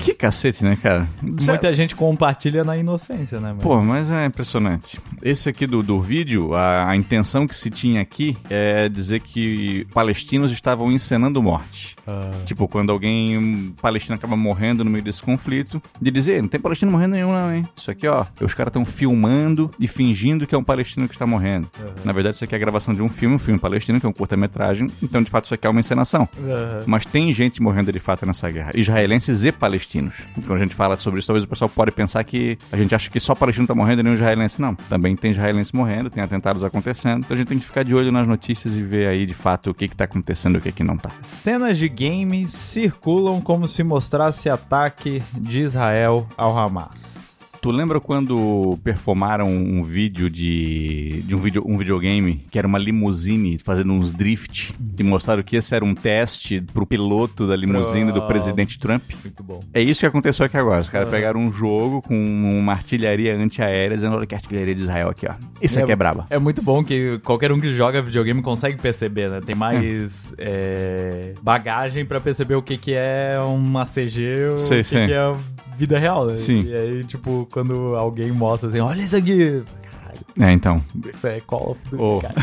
Que 0.01 0.13
cacete, 0.13 0.63
né, 0.63 0.77
cara? 0.81 1.07
Muita 1.21 1.73
gente 1.73 1.95
compartilha 1.95 2.63
na 2.63 2.77
inocência, 2.77 3.39
né? 3.39 3.49
mano? 3.49 3.61
Pô, 3.61 3.81
mas 3.81 4.09
é 4.11 4.25
impressionante. 4.25 4.99
Esse 5.21 5.49
aqui 5.49 5.65
do, 5.67 5.81
do 5.83 5.99
vídeo, 5.99 6.53
a, 6.53 6.89
a 6.89 6.95
intenção 6.95 7.47
que 7.47 7.55
se 7.55 7.69
tinha 7.69 8.01
aqui 8.01 8.37
é 8.49 8.87
dizer 8.89 9.19
que 9.21 9.85
palestinos 9.93 10.51
estavam 10.51 10.91
encenando 10.91 11.41
morte. 11.41 11.95
Ah, 12.07 12.31
Tipo, 12.45 12.67
quando 12.67 12.91
alguém 12.91 13.37
um 13.37 13.73
palestino 13.81 14.15
acaba 14.15 14.35
morrendo 14.35 14.83
no 14.83 14.89
meio 14.89 15.03
desse 15.03 15.21
conflito, 15.21 15.81
de 16.01 16.09
dizer, 16.11 16.41
não 16.41 16.49
tem 16.49 16.59
palestino 16.59 16.91
morrendo 16.91 17.13
nenhum 17.13 17.31
não, 17.31 17.53
hein? 17.53 17.67
Isso 17.75 17.91
aqui, 17.91 18.07
ó, 18.07 18.25
os 18.41 18.53
caras 18.53 18.69
estão 18.69 18.85
filmando 18.85 19.69
e 19.79 19.87
fingindo 19.87 20.47
que 20.47 20.55
é 20.55 20.57
um 20.57 20.63
palestino 20.63 21.07
que 21.07 21.13
está 21.15 21.25
morrendo. 21.27 21.69
Na 22.03 22.11
verdade, 22.11 22.35
isso 22.35 22.43
aqui 22.43 22.55
é 22.55 22.57
a 22.57 22.59
gravação 22.59 22.93
de 22.93 23.01
um 23.01 23.09
filme, 23.09 23.35
um 23.35 23.39
filme 23.39 23.59
palestino, 23.59 23.99
que 23.99 24.05
é 24.05 24.09
um 24.09 24.13
curta-metragem, 24.13 24.87
então, 25.01 25.21
de 25.21 25.29
fato, 25.29 25.45
isso 25.45 25.53
aqui 25.53 25.67
é 25.67 25.69
uma 25.69 25.79
encenação. 25.79 26.27
aham. 26.37 26.79
Mas 26.85 27.05
tem 27.05 27.31
gente 27.33 27.61
morrendo 27.61 27.91
de 27.91 27.99
fato 27.99 28.25
nessa 28.25 28.49
guerra. 28.49 28.71
Israelenses 28.75 29.43
e 29.43 29.51
palestinos. 29.51 30.15
Quando 30.45 30.53
a 30.55 30.63
gente 30.63 30.75
fala 30.75 30.95
sobre 30.97 31.08
isso, 31.17 31.27
talvez 31.27 31.43
o 31.43 31.47
pessoal 31.47 31.69
pode 31.69 31.91
pensar 31.91 32.23
que 32.23 32.57
a 32.71 32.77
gente 32.77 32.93
acha 32.93 33.09
que 33.09 33.19
só 33.19 33.33
palestino 33.33 33.65
tá 33.65 33.73
morrendo 33.73 34.01
e 34.01 34.03
nenhum 34.03 34.15
israelense. 34.15 34.61
Não. 34.61 34.75
Também 34.75 35.15
tem 35.15 35.31
israelense 35.31 35.75
morrendo, 35.75 36.09
tem 36.09 36.21
atentados 36.21 36.63
acontecendo. 36.63 37.19
Então 37.19 37.35
a 37.35 37.37
gente 37.37 37.47
tem 37.47 37.59
que 37.59 37.65
ficar 37.65 37.83
de 37.83 37.95
olho 37.95 38.11
nas 38.11 38.27
notícias 38.27 38.75
e 38.75 38.81
ver 38.81 39.07
aí 39.07 39.25
de 39.25 39.33
fato 39.33 39.71
o 39.71 39.73
que, 39.73 39.87
que 39.87 39.95
tá 39.95 40.03
acontecendo 40.03 40.55
e 40.55 40.57
o 40.59 40.61
que, 40.61 40.71
que 40.71 40.83
não 40.83 40.97
tá. 40.97 41.11
Cenas 41.19 41.77
de 41.77 41.87
game 41.87 42.47
circulam 42.49 43.41
como 43.41 43.67
se 43.67 43.83
mostrasse 43.83 44.49
ataque 44.49 45.23
de 45.33 45.61
Israel 45.61 46.27
ao 46.37 46.57
Hamas. 46.57 47.28
Tu 47.61 47.71
lembra 47.71 47.99
quando 47.99 48.79
performaram 48.83 49.47
um 49.47 49.83
vídeo 49.83 50.29
de, 50.29 51.21
de 51.23 51.35
um, 51.35 51.39
vídeo, 51.39 51.61
um 51.65 51.77
videogame 51.77 52.35
que 52.49 52.57
era 52.57 52.65
uma 52.67 52.79
limusine 52.79 53.57
fazendo 53.57 53.91
uns 53.91 54.11
drift 54.13 54.73
e 54.97 55.03
mostraram 55.03 55.43
que 55.43 55.57
esse 55.57 55.75
era 55.75 55.83
um 55.83 55.93
teste 55.93 56.61
pro 56.73 56.85
piloto 56.85 57.45
da 57.45 57.55
limusine 57.55 58.13
do 58.13 58.21
presidente 58.27 58.79
Trump? 58.79 59.03
Muito 59.23 59.43
bom. 59.43 59.59
É 59.73 59.81
isso 59.81 59.99
que 59.99 60.05
aconteceu 60.05 60.45
aqui 60.45 60.55
agora. 60.55 60.81
Os 60.81 60.89
caras 60.89 61.09
pegaram 61.09 61.39
um 61.41 61.51
jogo 61.51 62.01
com 62.01 62.15
uma 62.15 62.71
artilharia 62.71 63.35
antiaérea, 63.35 63.95
dizendo: 63.95 64.15
olha 64.15 64.25
que 64.25 64.35
artilharia 64.35 64.73
de 64.73 64.81
Israel 64.81 65.09
aqui, 65.09 65.27
ó. 65.27 65.33
Isso 65.61 65.79
aqui 65.79 65.91
é 65.91 65.95
braba. 65.95 66.27
É 66.29 66.39
muito 66.39 66.61
bom 66.61 66.83
que 66.83 67.19
qualquer 67.19 67.51
um 67.51 67.59
que 67.59 67.75
joga 67.75 68.01
videogame 68.01 68.41
consegue 68.41 68.81
perceber, 68.81 69.29
né? 69.29 69.41
Tem 69.45 69.55
mais 69.55 70.33
é, 70.37 71.33
bagagem 71.41 72.05
pra 72.05 72.21
perceber 72.21 72.55
o 72.55 72.61
que, 72.61 72.77
que 72.77 72.93
é 72.93 73.37
uma 73.39 73.83
CG, 73.83 74.53
o 74.53 74.57
Sei, 74.57 74.79
que, 74.79 74.83
sei. 74.85 75.07
que 75.07 75.13
é 75.13 75.35
vida 75.79 75.97
real, 75.97 76.25
né? 76.25 76.35
Sim. 76.35 76.63
E 76.67 76.75
aí, 76.75 77.03
tipo, 77.05 77.47
quando 77.51 77.95
alguém 77.95 78.31
mostra 78.31 78.67
assim, 78.67 78.79
olha 78.79 78.99
isso 78.99 79.15
aqui. 79.15 79.63
Caralho, 80.09 80.19
É, 80.39 80.51
então. 80.51 80.81
isso 81.05 81.27
é 81.27 81.39
Call 81.39 81.71
of 81.71 81.79
Duty, 81.89 82.01
Ô. 82.03 82.19
cara. 82.19 82.33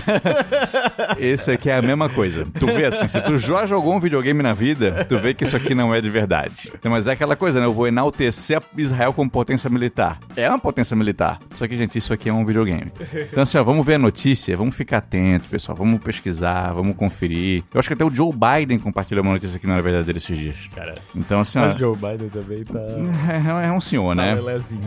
Esse 1.19 1.51
aqui 1.51 1.71
é 1.71 1.77
a 1.77 1.83
mesma 1.83 2.09
coisa. 2.09 2.47
Tu 2.59 2.67
vê 2.67 2.87
assim, 2.87 3.09
se 3.09 3.21
tu 3.21 3.37
já 3.39 3.67
jogou 3.67 3.95
um 3.95 4.01
videogame 4.01 4.43
na 4.43 4.53
vida, 4.53 5.05
tu 5.09 5.19
vê 5.19 5.35
que 5.35 5.45
isso 5.45 5.57
aqui 5.57 5.75
não 5.75 5.95
é 5.95 6.01
de 6.01 6.11
verdade. 6.11 6.71
Então, 6.75 6.91
mas 6.93 7.07
é 7.07 7.13
aquela 7.13 7.37
coisa, 7.37 7.61
né? 7.61 7.67
Eu 7.67 7.73
vou 7.73 7.87
enaltecer 7.87 8.63
Israel 8.77 9.13
como 9.13 9.29
potência 9.31 9.69
militar. 9.71 10.19
É 10.37 10.49
uma 10.49 10.59
potência 10.59 10.97
militar. 10.97 11.39
Só 11.55 11.67
que, 11.67 11.77
gente, 11.77 11.97
isso 11.99 12.13
aqui 12.13 12.29
é 12.29 12.33
um 12.33 12.45
videogame. 12.45 12.93
Então, 13.31 13.43
assim, 13.43 13.59
ó, 13.59 13.65
vamos 13.65 13.85
ver 13.85 13.95
a 13.95 13.99
notícia, 13.99 14.57
vamos 14.57 14.75
ficar 14.77 14.99
atentos, 14.99 15.49
pessoal. 15.49 15.77
Vamos 15.77 16.01
pesquisar, 16.03 16.73
vamos 16.73 16.97
conferir. 16.97 17.63
Eu 17.73 17.79
acho 17.79 17.89
que 17.89 17.95
até 17.95 18.05
o 18.05 18.11
Joe 18.11 18.31
Biden 18.33 18.79
compartilhou 18.79 19.23
uma 19.25 19.33
notícia 19.33 19.59
que 19.59 19.67
não 19.67 19.75
era 19.75 19.83
verdadeira 19.83 20.17
esses 20.19 20.37
dias. 20.39 20.69
Cara, 20.75 20.95
Então, 21.15 21.41
assim, 21.41 21.59
ó. 21.59 21.63
mas 21.63 21.75
o 21.75 21.79
Joe 21.79 21.97
Biden 21.97 22.29
também 22.29 22.65
tá... 22.65 22.79
É, 23.63 23.67
é 23.69 23.73
um 23.73 23.81
senhor, 23.81 24.15
tá 24.15 24.23
né? 24.23 24.37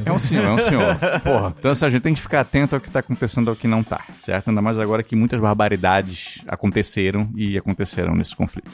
É 0.06 0.12
um 0.12 0.20
senhor, 0.20 0.46
é 0.46 0.52
um 0.52 0.60
senhor. 0.60 0.96
Porra. 1.24 1.54
Então, 1.58 1.72
assim, 1.72 1.86
a 1.86 1.90
gente 1.90 2.02
tem 2.02 2.14
que 2.14 2.22
ficar 2.22 2.42
atento 2.42 2.69
ao 2.76 2.82
que 2.82 2.90
tá 2.90 3.00
acontecendo 3.00 3.50
ao 3.50 3.56
que 3.56 3.68
não 3.68 3.84
tá, 3.84 4.04
certo? 4.16 4.50
Ainda 4.50 4.62
mais 4.62 4.78
agora 4.80 5.04
que 5.04 5.16
muitas 5.16 5.40
barbaridades 5.40 6.42
aconteceram 6.48 7.32
e 7.36 7.58
aconteceram 7.58 8.14
nesse 8.16 8.36
conflito. 8.36 8.72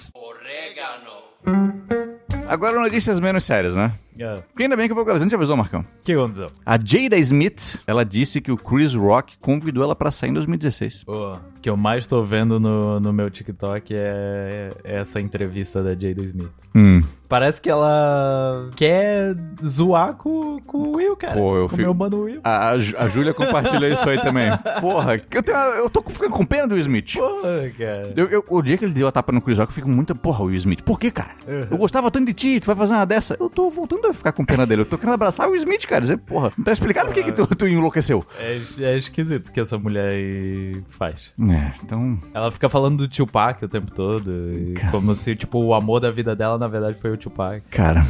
Agora 2.48 2.80
notícias 2.80 3.20
menos 3.20 3.44
sérias, 3.44 3.76
né? 3.76 3.94
É. 4.20 4.36
Porque 4.48 4.64
ainda 4.64 4.76
bem 4.76 4.88
que 4.88 4.94
o 4.94 4.96
vocalizante 4.96 5.30
te 5.30 5.36
avisou, 5.36 5.58
Marcão. 5.58 5.82
O 5.82 5.86
que 6.04 6.14
aconteceu? 6.14 6.48
A 6.66 6.78
Jada 6.84 7.18
Smith, 7.18 7.82
ela 7.86 8.04
disse 8.06 8.40
que 8.42 8.52
o 8.52 8.58
Chris 8.58 8.94
Rock 8.94 9.38
convidou 9.40 9.84
ela 9.84 9.96
pra 9.96 10.12
sair 10.12 10.30
em 10.30 10.34
2016. 10.34 11.04
O 11.08 11.38
que 11.62 11.70
eu 11.70 11.76
mais 11.78 12.06
tô 12.08 12.24
vendo 12.24 12.60
no, 12.60 13.00
no 13.00 13.12
meu 13.12 13.30
TikTok 13.30 13.94
é, 13.96 14.70
é 14.84 15.00
essa 15.00 15.20
entrevista 15.20 15.82
da 15.84 15.92
Jada 15.92 16.22
Smith. 16.22 16.52
Hum. 16.76 17.02
Parece 17.28 17.60
que 17.60 17.70
ela 17.70 18.70
quer 18.76 19.36
zoar 19.66 20.14
com, 20.14 20.60
com 20.62 20.78
o 20.78 20.96
Will, 20.98 21.16
cara. 21.16 21.34
Pô, 21.34 21.56
eu 21.58 21.62
com 21.62 21.66
o 21.66 21.70
fico- 21.70 21.82
meu 21.82 21.94
mano 21.94 22.22
Will. 22.24 22.40
A, 22.44 22.70
a 22.70 22.80
Ju- 22.80 22.96
a 22.98 23.08
Júlia 23.08 23.34
compartilhou 23.34 23.90
isso 23.90 24.08
aí 24.08 24.22
também. 24.22 24.50
Porra, 24.80 25.16
eu, 25.32 25.42
tenho, 25.44 25.58
eu 25.58 25.90
tô 25.90 26.04
ficando 26.08 26.32
com 26.34 26.46
pena 26.46 26.68
do 26.68 26.74
Will 26.76 26.82
Smith. 26.82 27.14
Porra, 27.16 27.70
cara. 27.78 28.14
Eu, 28.16 28.26
eu- 28.28 28.46
o 28.48 28.62
dia 28.62 28.78
que 28.78 28.86
ele 28.86 28.94
deu 28.94 29.08
a 29.08 29.12
tapa 29.12 29.32
no 29.32 29.42
Chris 29.42 29.58
Rock, 29.58 29.72
eu 29.72 29.76
fico 29.76 29.90
muito. 29.90 30.14
Porra, 30.14 30.44
Will 30.44 30.56
Smith. 30.58 30.84
Por 30.84 31.00
quê, 31.00 31.10
cara? 31.10 31.32
Eu 31.72 31.78
gostava 31.78 32.12
tanto 32.12 32.28
de 32.28 32.34
ti, 32.34 32.60
tu 32.60 32.68
vai 32.68 32.76
fazer 32.76 32.94
uma 32.94 33.06
dessa. 33.06 33.36
Eu 33.40 33.50
tô 33.50 33.70
voltando 33.72 34.02
a 34.10 34.14
ficar 34.14 34.32
com 34.32 34.46
pena 34.46 34.66
dele. 34.66 34.82
Eu 34.82 34.86
tô 34.86 34.98
querendo 34.98 35.16
abraçar 35.16 35.50
o 35.50 35.56
Smith, 35.56 35.86
cara. 35.86 36.02
Dizer, 36.02 36.18
porra, 36.18 36.52
não 36.58 36.64
tá 36.64 36.72
explicado 36.72 37.08
por 37.08 37.14
que, 37.14 37.24
que 37.24 37.32
tu, 37.32 37.48
tu 37.48 37.68
enlouqueceu. 37.68 38.26
É, 38.40 38.60
é 38.80 38.98
esquisito 38.98 39.48
o 39.48 39.52
que 39.52 39.60
essa 39.60 39.78
mulher 39.78 40.12
aí 40.12 40.82
faz. 40.90 41.34
É, 41.40 41.72
então. 41.84 42.20
Ela 42.34 42.52
fica 42.52 42.70
falando 42.70 42.98
do 42.98 43.08
Tupac 43.08 43.64
o 43.64 43.68
tempo 43.68 43.92
todo. 43.92 44.32
Cara. 44.76 44.92
Como 44.92 45.14
se, 45.16 45.36
tipo, 45.36 45.60
o 45.60 45.74
amor 45.74 46.00
da 46.00 46.12
vida 46.12 46.36
dela, 46.36 46.58
na 46.58 46.68
verdade, 46.68 47.00
foi 47.00 47.12
o 47.12 47.18
Tupac. 47.18 47.62
Cara. 47.70 48.06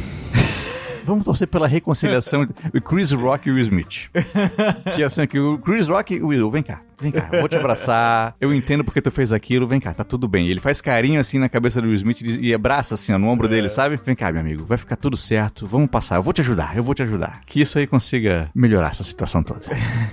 Vamos 1.04 1.24
torcer 1.24 1.46
pela 1.46 1.68
reconciliação 1.68 2.42
entre 2.42 2.56
o 2.76 2.82
Chris 2.82 3.12
Rock 3.12 3.48
e 3.48 3.52
o 3.52 3.54
Will 3.54 3.62
Smith. 3.62 4.10
Que 4.94 5.04
assim, 5.04 5.24
que 5.26 5.38
o 5.38 5.56
Chris 5.58 5.86
Rock 5.86 6.14
e 6.14 6.22
o 6.22 6.28
Will, 6.28 6.50
vem 6.50 6.62
cá, 6.62 6.80
vem 7.00 7.12
cá, 7.12 7.28
vou 7.30 7.48
te 7.48 7.56
abraçar, 7.56 8.34
eu 8.40 8.52
entendo 8.54 8.84
porque 8.84 9.00
tu 9.00 9.10
fez 9.10 9.32
aquilo, 9.32 9.66
vem 9.66 9.80
cá, 9.80 9.92
tá 9.92 10.04
tudo 10.04 10.26
bem. 10.28 10.48
Ele 10.48 10.60
faz 10.60 10.80
carinho 10.80 11.20
assim 11.20 11.38
na 11.38 11.48
cabeça 11.48 11.80
do 11.80 11.86
Will 11.88 11.94
Smith 11.94 12.22
e 12.22 12.54
abraça 12.54 12.94
assim, 12.94 13.12
ó, 13.12 13.18
no 13.18 13.28
ombro 13.28 13.48
dele, 13.48 13.68
sabe? 13.68 13.98
Vem 14.04 14.14
cá, 14.14 14.30
meu 14.32 14.40
amigo, 14.40 14.64
vai 14.64 14.78
ficar 14.78 14.96
tudo 14.96 15.16
certo, 15.16 15.66
vamos 15.66 15.88
passar, 15.88 16.16
eu 16.16 16.22
vou 16.22 16.32
te 16.32 16.40
ajudar, 16.40 16.76
eu 16.76 16.82
vou 16.82 16.94
te 16.94 17.02
ajudar. 17.02 17.40
Que 17.46 17.60
isso 17.60 17.78
aí 17.78 17.86
consiga 17.86 18.50
melhorar 18.54 18.90
essa 18.90 19.04
situação 19.04 19.42
toda. 19.42 19.60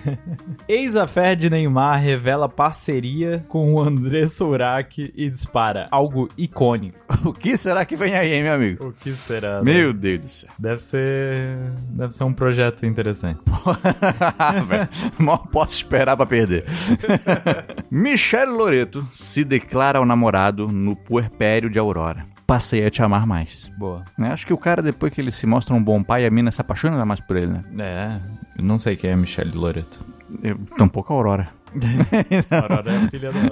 Ex-affair 0.67 1.35
de 1.35 1.49
Neymar 1.49 1.99
revela 1.99 2.47
parceria 2.49 3.45
com 3.47 3.73
o 3.73 3.81
André 3.81 4.27
Sourak 4.27 5.11
e 5.15 5.29
dispara 5.29 5.87
algo 5.91 6.29
icônico. 6.37 6.97
o 7.25 7.33
que 7.33 7.55
será 7.57 7.85
que 7.85 7.95
vem 7.95 8.15
aí, 8.15 8.33
hein, 8.33 8.43
meu 8.43 8.53
amigo? 8.53 8.87
O 8.87 8.91
que 8.91 9.13
será? 9.13 9.61
né? 9.61 9.73
Meu 9.73 9.93
Deus 9.93 10.19
do 10.19 10.27
céu. 10.27 10.49
Deve 10.57 10.81
ser. 10.81 11.57
Deve 11.89 12.13
ser 12.13 12.23
um 12.23 12.33
projeto 12.33 12.85
interessante. 12.85 13.39
Mal 15.17 15.47
posso 15.51 15.75
esperar 15.75 16.15
pra 16.15 16.25
perder. 16.25 16.65
Michele 17.89 18.51
Loreto 18.51 19.07
se 19.11 19.43
declara 19.43 19.99
ao 19.99 20.05
namorado 20.05 20.67
no 20.67 20.95
puerpério 20.95 21.69
de 21.69 21.79
Aurora. 21.79 22.25
Passei 22.45 22.85
a 22.85 22.89
te 22.89 23.01
amar 23.01 23.25
mais. 23.25 23.71
Boa. 23.77 24.03
Né? 24.17 24.31
Acho 24.31 24.45
que 24.45 24.53
o 24.53 24.57
cara, 24.57 24.81
depois 24.81 25.13
que 25.13 25.21
ele 25.21 25.31
se 25.31 25.47
mostra 25.47 25.73
um 25.73 25.83
bom 25.83 26.03
pai, 26.03 26.25
a 26.25 26.31
mina 26.31 26.51
se 26.51 26.59
apaixona 26.59 27.05
mais 27.05 27.21
por 27.21 27.37
ele, 27.37 27.47
né? 27.47 27.63
É, 27.79 28.19
eu 28.57 28.63
não 28.63 28.77
sei 28.77 28.95
quem 28.95 29.09
é 29.09 29.15
Michelle 29.15 29.55
Loreto. 29.55 30.05
Eu, 30.41 30.57
tampouco 30.77 31.13
a 31.13 31.15
Aurora. 31.15 31.47
Aurora 32.51 32.91
é 32.91 32.97
a 32.97 33.09
filha 33.09 33.31
dela. 33.31 33.51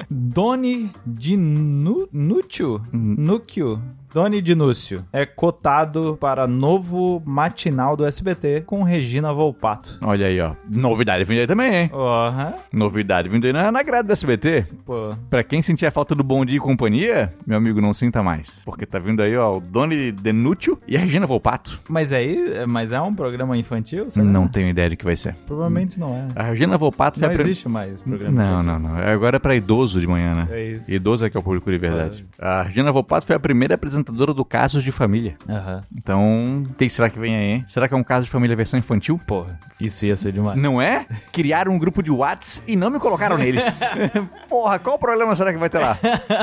Doni 0.10 0.90
de 1.06 1.36
Núcio? 1.36 2.82
Núcio? 2.92 3.82
Doni 4.12 4.40
de 4.40 4.54
Núcio 4.54 5.04
é 5.12 5.26
cotado 5.26 6.16
para 6.20 6.46
novo 6.46 7.22
matinal 7.26 7.94
do 7.96 8.06
SBT 8.06 8.62
com 8.64 8.82
Regina 8.82 9.32
Volpato. 9.32 9.98
Olha 10.02 10.26
aí, 10.26 10.40
ó. 10.40 10.52
Novidade 10.70 11.24
vindo 11.24 11.40
aí 11.40 11.46
também, 11.46 11.74
hein? 11.74 11.90
Aham. 11.92 12.54
Novidade 12.72 13.28
vindo 13.28 13.44
aí 13.44 13.52
na, 13.52 13.70
na 13.70 13.82
grade 13.82 14.06
do 14.08 14.12
SBT. 14.12 14.66
Pô. 14.84 15.10
Pra 15.28 15.44
quem 15.44 15.60
sentir 15.60 15.84
a 15.86 15.90
falta 15.90 16.14
do 16.14 16.24
Bom 16.24 16.44
Dia 16.44 16.56
e 16.56 16.60
Companhia, 16.60 17.34
meu 17.46 17.58
amigo, 17.58 17.80
não 17.82 17.92
sinta 17.92 18.22
mais. 18.22 18.62
Porque 18.64 18.86
tá 18.86 18.98
vindo 18.98 19.22
aí, 19.22 19.36
ó, 19.36 19.58
o 19.58 19.60
Doni 19.60 20.10
Denúcio 20.10 20.78
e 20.88 20.96
a 20.96 21.00
Regina 21.00 21.26
Volpato. 21.26 21.78
Mas 21.88 22.10
aí, 22.10 22.64
mas 22.66 22.92
é 22.92 23.00
um 23.00 23.14
programa 23.14 23.58
infantil? 23.58 24.08
será? 24.08 24.24
Não 24.24 24.48
tenho 24.48 24.68
ideia 24.68 24.88
de 24.88 24.96
que 24.96 25.04
vai 25.04 25.16
ser. 25.16 25.34
Provavelmente 25.46 26.00
não 26.00 26.08
é. 26.16 26.26
A 26.34 26.44
Regina 26.44 26.78
Volpato 26.78 27.20
Não 27.20 27.28
a 27.28 27.32
prim- 27.32 27.42
existe 27.42 27.68
mais 27.68 28.00
programa 28.00 28.42
Não, 28.42 28.60
infantil. 28.62 28.78
não, 28.88 28.94
não. 28.96 29.12
Agora 29.12 29.36
é 29.36 29.38
pra 29.38 29.54
idoso 29.54 30.00
de 30.00 30.06
manhã, 30.06 30.34
né? 30.34 30.48
É 30.50 30.64
isso. 30.72 30.90
Idoso 30.90 31.26
é 31.26 31.30
que 31.30 31.36
é 31.36 31.40
o 31.40 31.42
público 31.42 31.70
de 31.70 31.76
verdade. 31.76 32.26
A 32.38 32.62
Regina 32.62 32.90
Volpato 32.90 33.26
foi 33.26 33.36
a 33.36 33.40
primeira 33.40 33.74
apresentadora 33.74 33.97
apresentadora 34.00 34.32
do 34.34 34.44
Casos 34.44 34.82
de 34.82 34.92
Família. 34.92 35.36
Aham. 35.48 35.82
Então, 35.96 36.66
tem 36.76 36.88
será 36.88 37.10
que 37.10 37.18
vem 37.18 37.36
aí? 37.36 37.48
hein? 37.50 37.64
Será 37.66 37.88
que 37.88 37.94
é 37.94 37.96
um 37.96 38.02
caso 38.04 38.24
de 38.24 38.30
família 38.30 38.56
versão 38.56 38.78
infantil? 38.78 39.20
Porra, 39.26 39.58
isso 39.80 40.06
ia 40.06 40.16
ser 40.16 40.32
demais. 40.32 40.58
Não 40.58 40.80
é? 40.80 41.06
Criaram 41.32 41.72
um 41.72 41.78
grupo 41.78 42.02
de 42.02 42.10
Whats 42.10 42.62
e 42.66 42.76
não 42.76 42.90
me 42.90 42.98
colocaram 42.98 43.36
nele. 43.36 43.60
Porra, 44.48 44.78
qual 44.78 44.96
o 44.96 44.98
problema 44.98 45.34
será 45.36 45.52
que 45.52 45.58
vai 45.58 45.68
ter 45.68 45.78
lá? 45.78 45.98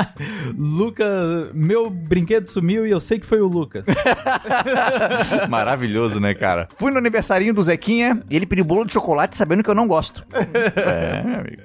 Lucas, 0.56 1.50
meu 1.54 1.90
brinquedo 1.90 2.46
sumiu 2.46 2.86
e 2.86 2.90
eu 2.90 3.00
sei 3.00 3.18
que 3.18 3.26
foi 3.26 3.40
o 3.40 3.46
Lucas. 3.46 3.86
Maravilhoso, 5.48 6.20
né, 6.20 6.34
cara? 6.34 6.68
Fui 6.76 6.90
no 6.90 6.98
aniversarinho 6.98 7.54
do 7.54 7.62
Zequinha 7.62 8.22
e 8.30 8.36
ele 8.36 8.46
pediu 8.46 8.64
bolo 8.64 8.84
de 8.84 8.92
chocolate 8.92 9.36
sabendo 9.36 9.62
que 9.62 9.70
eu 9.70 9.74
não 9.74 9.86
gosto. 9.86 10.24
é, 10.32 11.22
meu 11.22 11.40
amigo. 11.40 11.62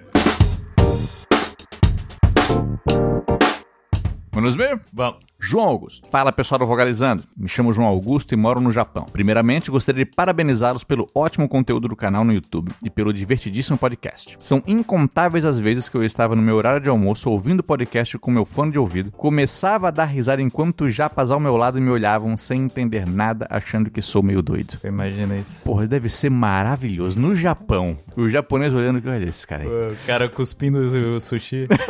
Vamos 4.34 4.56
ver? 4.56 4.80
Vamos. 4.94 5.20
João 5.44 5.66
Augusto. 5.66 6.08
Fala 6.12 6.32
pessoal 6.32 6.60
do 6.60 6.68
Vogalizando. 6.68 7.24
Me 7.36 7.50
chamo 7.50 7.74
João 7.74 7.88
Augusto 7.88 8.34
e 8.34 8.38
moro 8.38 8.62
no 8.62 8.72
Japão. 8.72 9.08
Primeiramente, 9.12 9.72
gostaria 9.72 10.06
de 10.06 10.12
parabenizá-los 10.12 10.84
pelo 10.84 11.10
ótimo 11.16 11.50
conteúdo 11.50 11.88
do 11.88 11.96
canal 11.96 12.24
no 12.24 12.32
YouTube 12.32 12.72
e 12.84 12.90
pelo 12.92 13.12
divertidíssimo 13.12 13.76
podcast. 13.78 14.38
São 14.40 14.62
incontáveis 14.68 15.44
as 15.44 15.58
vezes 15.58 15.90
que 15.90 15.98
eu 15.98 16.04
estava 16.04 16.36
no 16.36 16.44
meu 16.44 16.56
horário 16.56 16.80
de 16.80 16.90
almoço 16.90 17.30
ouvindo 17.30 17.62
o 17.62 17.64
podcast 17.64 18.20
com 18.20 18.30
meu 18.30 18.46
fone 18.46 18.72
de 18.72 18.78
ouvido, 18.78 19.12
começava 19.12 19.88
a 19.88 19.92
dar 19.92 20.06
risada 20.06 20.42
enquanto 20.42 20.90
japas 20.90 21.32
ao 21.32 21.40
meu 21.40 21.58
lado 21.58 21.82
me 21.82 21.90
olhavam 21.90 22.38
sem 22.38 22.62
entender 22.62 23.08
nada, 23.08 23.48
achando 23.50 23.90
que 23.90 24.02
sou 24.02 24.22
meio 24.22 24.44
doido. 24.44 24.78
Imagina 24.84 25.38
isso. 25.38 25.60
Porra, 25.64 25.88
deve 25.88 26.08
ser 26.08 26.30
maravilhoso. 26.30 27.20
No 27.20 27.36
Japão, 27.36 27.98
o 28.16 28.30
japonês 28.30 28.74
olhando 28.74 29.02
que 29.02 29.10
olha 29.10 29.28
esse 29.28 29.48
cara 29.48 29.64
aí. 29.64 29.68
O 29.68 29.98
cara 30.06 30.30
cuspindo 30.30 30.80
o 31.16 31.20
sushi. 31.20 31.68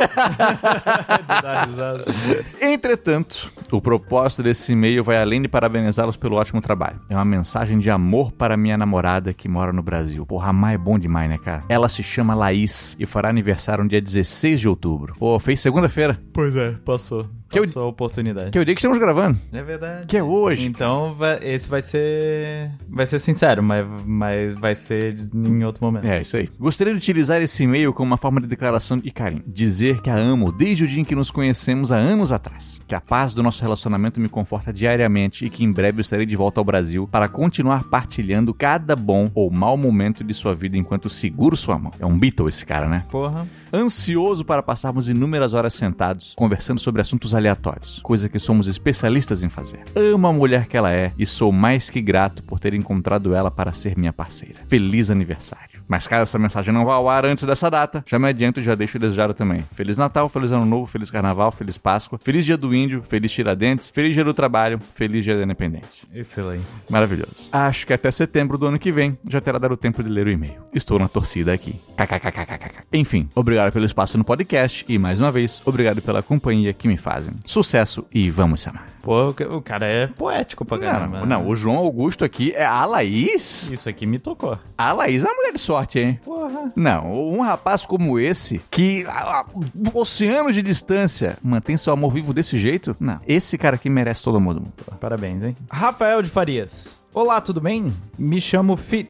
De 2.58 3.41
Entretanto, 3.72 3.76
o 3.76 3.80
propósito 3.80 4.42
desse 4.42 4.72
e-mail 4.72 5.02
vai 5.02 5.20
além 5.20 5.40
de 5.40 5.48
parabenizá-los 5.48 6.16
pelo 6.16 6.36
ótimo 6.36 6.60
trabalho. 6.60 7.00
É 7.08 7.14
uma 7.14 7.24
mensagem 7.24 7.78
de 7.78 7.90
amor 7.90 8.32
para 8.32 8.56
minha 8.56 8.76
namorada 8.76 9.32
que 9.32 9.48
mora 9.48 9.72
no 9.72 9.82
Brasil. 9.82 10.26
Porra, 10.26 10.50
amar 10.50 10.74
é 10.74 10.78
bom 10.78 10.98
demais, 10.98 11.28
né, 11.28 11.38
cara? 11.38 11.64
Ela 11.68 11.88
se 11.88 12.02
chama 12.02 12.34
Laís 12.34 12.96
e 12.98 13.06
fará 13.06 13.28
aniversário 13.28 13.82
no 13.82 13.90
dia 13.90 14.00
16 14.00 14.60
de 14.60 14.68
outubro. 14.68 15.14
Pô, 15.18 15.38
fez 15.38 15.60
segunda-feira. 15.60 16.20
Pois 16.32 16.54
é, 16.56 16.72
passou. 16.84 17.26
Que 17.52 17.58
eu- 17.58 17.82
a 17.82 17.86
oportunidade. 17.86 18.50
Que 18.50 18.58
é 18.58 18.60
o 18.60 18.64
dia 18.64 18.74
que 18.74 18.80
estamos 18.80 18.98
gravando. 18.98 19.38
É 19.52 19.62
verdade. 19.62 20.06
Que 20.06 20.16
é 20.16 20.22
hoje. 20.22 20.64
Então, 20.66 21.14
vai- 21.14 21.38
esse 21.42 21.68
vai 21.68 21.82
ser. 21.82 22.70
Vai 22.88 23.06
ser 23.06 23.18
sincero, 23.18 23.62
mas, 23.62 23.86
mas 24.06 24.58
vai 24.58 24.74
ser 24.74 25.16
em 25.34 25.64
outro 25.64 25.84
momento. 25.84 26.06
É, 26.06 26.20
isso 26.22 26.36
aí. 26.36 26.48
Gostaria 26.58 26.92
de 26.92 26.98
utilizar 26.98 27.40
esse 27.42 27.62
e-mail 27.64 27.92
como 27.92 28.06
uma 28.08 28.16
forma 28.16 28.40
de 28.40 28.46
declaração 28.46 28.98
de 28.98 29.10
carinho. 29.10 29.42
Dizer 29.46 30.00
que 30.00 30.10
a 30.10 30.14
amo 30.16 30.50
desde 30.52 30.84
o 30.84 30.88
dia 30.88 31.00
em 31.00 31.04
que 31.04 31.14
nos 31.14 31.30
conhecemos 31.30 31.92
há 31.92 31.96
anos 31.96 32.32
atrás. 32.32 32.80
Que 32.86 32.94
a 32.94 33.00
paz 33.00 33.32
do 33.34 33.42
nosso 33.42 33.62
relacionamento 33.62 34.20
me 34.20 34.28
conforta 34.28 34.72
diariamente 34.72 35.44
e 35.44 35.50
que 35.50 35.64
em 35.64 35.70
breve 35.72 35.98
eu 35.98 36.02
estarei 36.02 36.26
de 36.26 36.36
volta 36.36 36.60
ao 36.60 36.64
Brasil 36.64 37.08
para 37.10 37.28
continuar 37.28 37.84
partilhando 37.84 38.54
cada 38.54 38.96
bom 38.96 39.30
ou 39.34 39.50
mau 39.50 39.76
momento 39.76 40.24
de 40.24 40.32
sua 40.34 40.54
vida 40.54 40.76
enquanto 40.76 41.08
seguro 41.08 41.56
sua 41.56 41.78
mão. 41.78 41.92
É 41.98 42.06
um 42.06 42.18
Beatle 42.18 42.48
esse 42.48 42.64
cara, 42.64 42.88
né? 42.88 43.04
Porra. 43.10 43.46
Ansioso 43.74 44.44
para 44.44 44.62
passarmos 44.62 45.08
inúmeras 45.08 45.54
horas 45.54 45.72
sentados, 45.72 46.34
conversando 46.36 46.78
sobre 46.78 47.00
assuntos 47.00 47.34
aleatórios, 47.34 48.00
coisa 48.02 48.28
que 48.28 48.38
somos 48.38 48.66
especialistas 48.66 49.42
em 49.42 49.48
fazer. 49.48 49.84
Amo 49.96 50.26
a 50.26 50.32
mulher 50.32 50.66
que 50.66 50.76
ela 50.76 50.92
é 50.92 51.10
e 51.18 51.24
sou 51.24 51.50
mais 51.50 51.88
que 51.88 52.02
grato 52.02 52.42
por 52.42 52.60
ter 52.60 52.74
encontrado 52.74 53.34
ela 53.34 53.50
para 53.50 53.72
ser 53.72 53.96
minha 53.96 54.12
parceira. 54.12 54.60
Feliz 54.66 55.08
aniversário. 55.08 55.82
Mas 55.88 56.06
caso 56.06 56.24
essa 56.24 56.38
mensagem 56.38 56.72
não 56.72 56.84
vá 56.84 56.94
ao 56.94 57.08
ar 57.08 57.24
antes 57.24 57.44
dessa 57.44 57.70
data, 57.70 58.04
já 58.06 58.18
me 58.18 58.28
adianto 58.28 58.60
e 58.60 58.62
já 58.62 58.74
deixo 58.74 58.98
desejado 58.98 59.32
também. 59.32 59.64
Feliz 59.72 59.96
Natal, 59.96 60.28
Feliz 60.28 60.52
Ano 60.52 60.66
Novo, 60.66 60.84
Feliz 60.84 61.10
Carnaval, 61.10 61.50
Feliz 61.50 61.78
Páscoa, 61.78 62.18
Feliz 62.22 62.44
Dia 62.44 62.58
do 62.58 62.74
Índio, 62.74 63.02
Feliz 63.02 63.32
Tiradentes, 63.32 63.88
Feliz 63.88 64.12
Dia 64.12 64.22
do 64.22 64.34
Trabalho, 64.34 64.78
Feliz 64.94 65.24
Dia 65.24 65.38
da 65.38 65.44
Independência. 65.44 66.06
Excelente. 66.12 66.66
Maravilhoso. 66.90 67.48
Acho 67.50 67.86
que 67.86 67.94
até 67.94 68.10
setembro 68.10 68.58
do 68.58 68.66
ano 68.66 68.78
que 68.78 68.92
vem 68.92 69.16
já 69.26 69.40
terá 69.40 69.58
dado 69.58 69.78
tempo 69.78 70.02
de 70.02 70.10
ler 70.10 70.26
o 70.26 70.30
e-mail. 70.30 70.60
Estou 70.74 70.98
na 70.98 71.08
torcida 71.08 71.54
aqui. 71.54 71.80
KKKKKK. 71.96 72.84
Enfim, 72.92 73.30
obrigado 73.34 73.61
pelo 73.70 73.84
espaço 73.84 74.16
no 74.18 74.24
podcast 74.24 74.84
e, 74.88 74.98
mais 74.98 75.20
uma 75.20 75.30
vez, 75.30 75.60
obrigado 75.64 76.00
pela 76.02 76.22
companhia 76.22 76.72
que 76.72 76.88
me 76.88 76.96
fazem. 76.96 77.34
Sucesso 77.46 78.04
e 78.12 78.30
vamos 78.30 78.62
chamar. 78.62 78.88
Pô, 79.02 79.30
o 79.30 79.34
ca- 79.34 79.48
o 79.48 79.60
cara 79.60 79.86
é 79.86 80.06
poético 80.06 80.64
pra 80.64 80.78
caramba. 80.78 81.18
Não, 81.20 81.26
né? 81.26 81.34
não, 81.36 81.48
o 81.48 81.54
João 81.56 81.76
Augusto 81.76 82.24
aqui 82.24 82.52
é 82.52 82.64
a 82.64 82.84
Laís. 82.84 83.68
Isso 83.70 83.88
aqui 83.88 84.06
me 84.06 84.18
tocou. 84.18 84.56
A 84.78 84.92
Laís 84.92 85.24
é 85.24 85.28
uma 85.28 85.34
mulher 85.36 85.52
de 85.52 85.58
sorte, 85.60 85.98
hein? 85.98 86.20
Porra. 86.24 86.72
Não, 86.74 87.12
um 87.12 87.40
rapaz 87.42 87.84
como 87.84 88.18
esse, 88.18 88.60
que 88.70 89.04
a, 89.08 89.40
a, 89.40 89.44
oceanos 89.92 90.54
de 90.54 90.62
distância 90.62 91.36
mantém 91.42 91.76
seu 91.76 91.92
amor 91.92 92.12
vivo 92.12 92.32
desse 92.32 92.56
jeito, 92.58 92.96
não. 92.98 93.18
Esse 93.26 93.58
cara 93.58 93.74
aqui 93.74 93.90
merece 93.90 94.22
todo 94.22 94.40
mundo. 94.40 94.62
Parabéns, 95.00 95.42
hein? 95.42 95.56
Rafael 95.70 96.22
de 96.22 96.30
Farias. 96.30 97.01
Olá, 97.14 97.42
tudo 97.42 97.60
bem? 97.60 97.92
Me 98.18 98.40
chamo 98.40 98.74
Fi... 98.74 99.06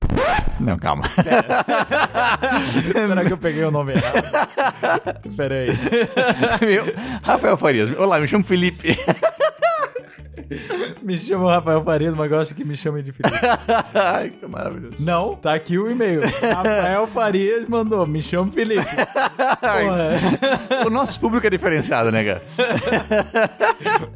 Não, 0.59 0.77
calma. 0.77 1.05
Será 2.93 3.25
que 3.25 3.33
eu 3.33 3.39
peguei 3.39 3.63
o 3.63 3.71
nome 3.71 3.93
errado? 3.93 5.21
Pera 5.37 5.55
aí. 5.55 5.69
Meu, 6.67 6.85
Rafael 7.23 7.57
Farias. 7.57 7.97
Olá, 7.97 8.19
me 8.19 8.27
chamo 8.27 8.43
Felipe. 8.43 8.97
Me 11.01 11.17
chamo 11.17 11.47
Rafael 11.47 11.83
Farias, 11.85 12.13
mas 12.15 12.29
gosto 12.29 12.57
que 12.57 12.65
me 12.65 12.77
chamem 12.77 13.05
de 13.05 13.13
Felipe. 13.13 13.39
Ai, 13.95 14.31
que 14.31 14.47
maravilhoso. 14.49 14.97
Não, 14.99 15.37
tá 15.37 15.55
aqui 15.55 15.79
o 15.79 15.89
e-mail. 15.89 16.23
Rafael 16.23 17.07
Farias 17.07 17.69
mandou, 17.69 18.05
me 18.05 18.21
chamo 18.21 18.51
Felipe. 18.51 18.85
Porra. 19.61 20.87
O 20.87 20.91
nosso 20.91 21.21
público 21.21 21.47
é 21.47 21.51
diferenciado, 21.51 22.11
né, 22.11 22.25
cara? 22.25 22.43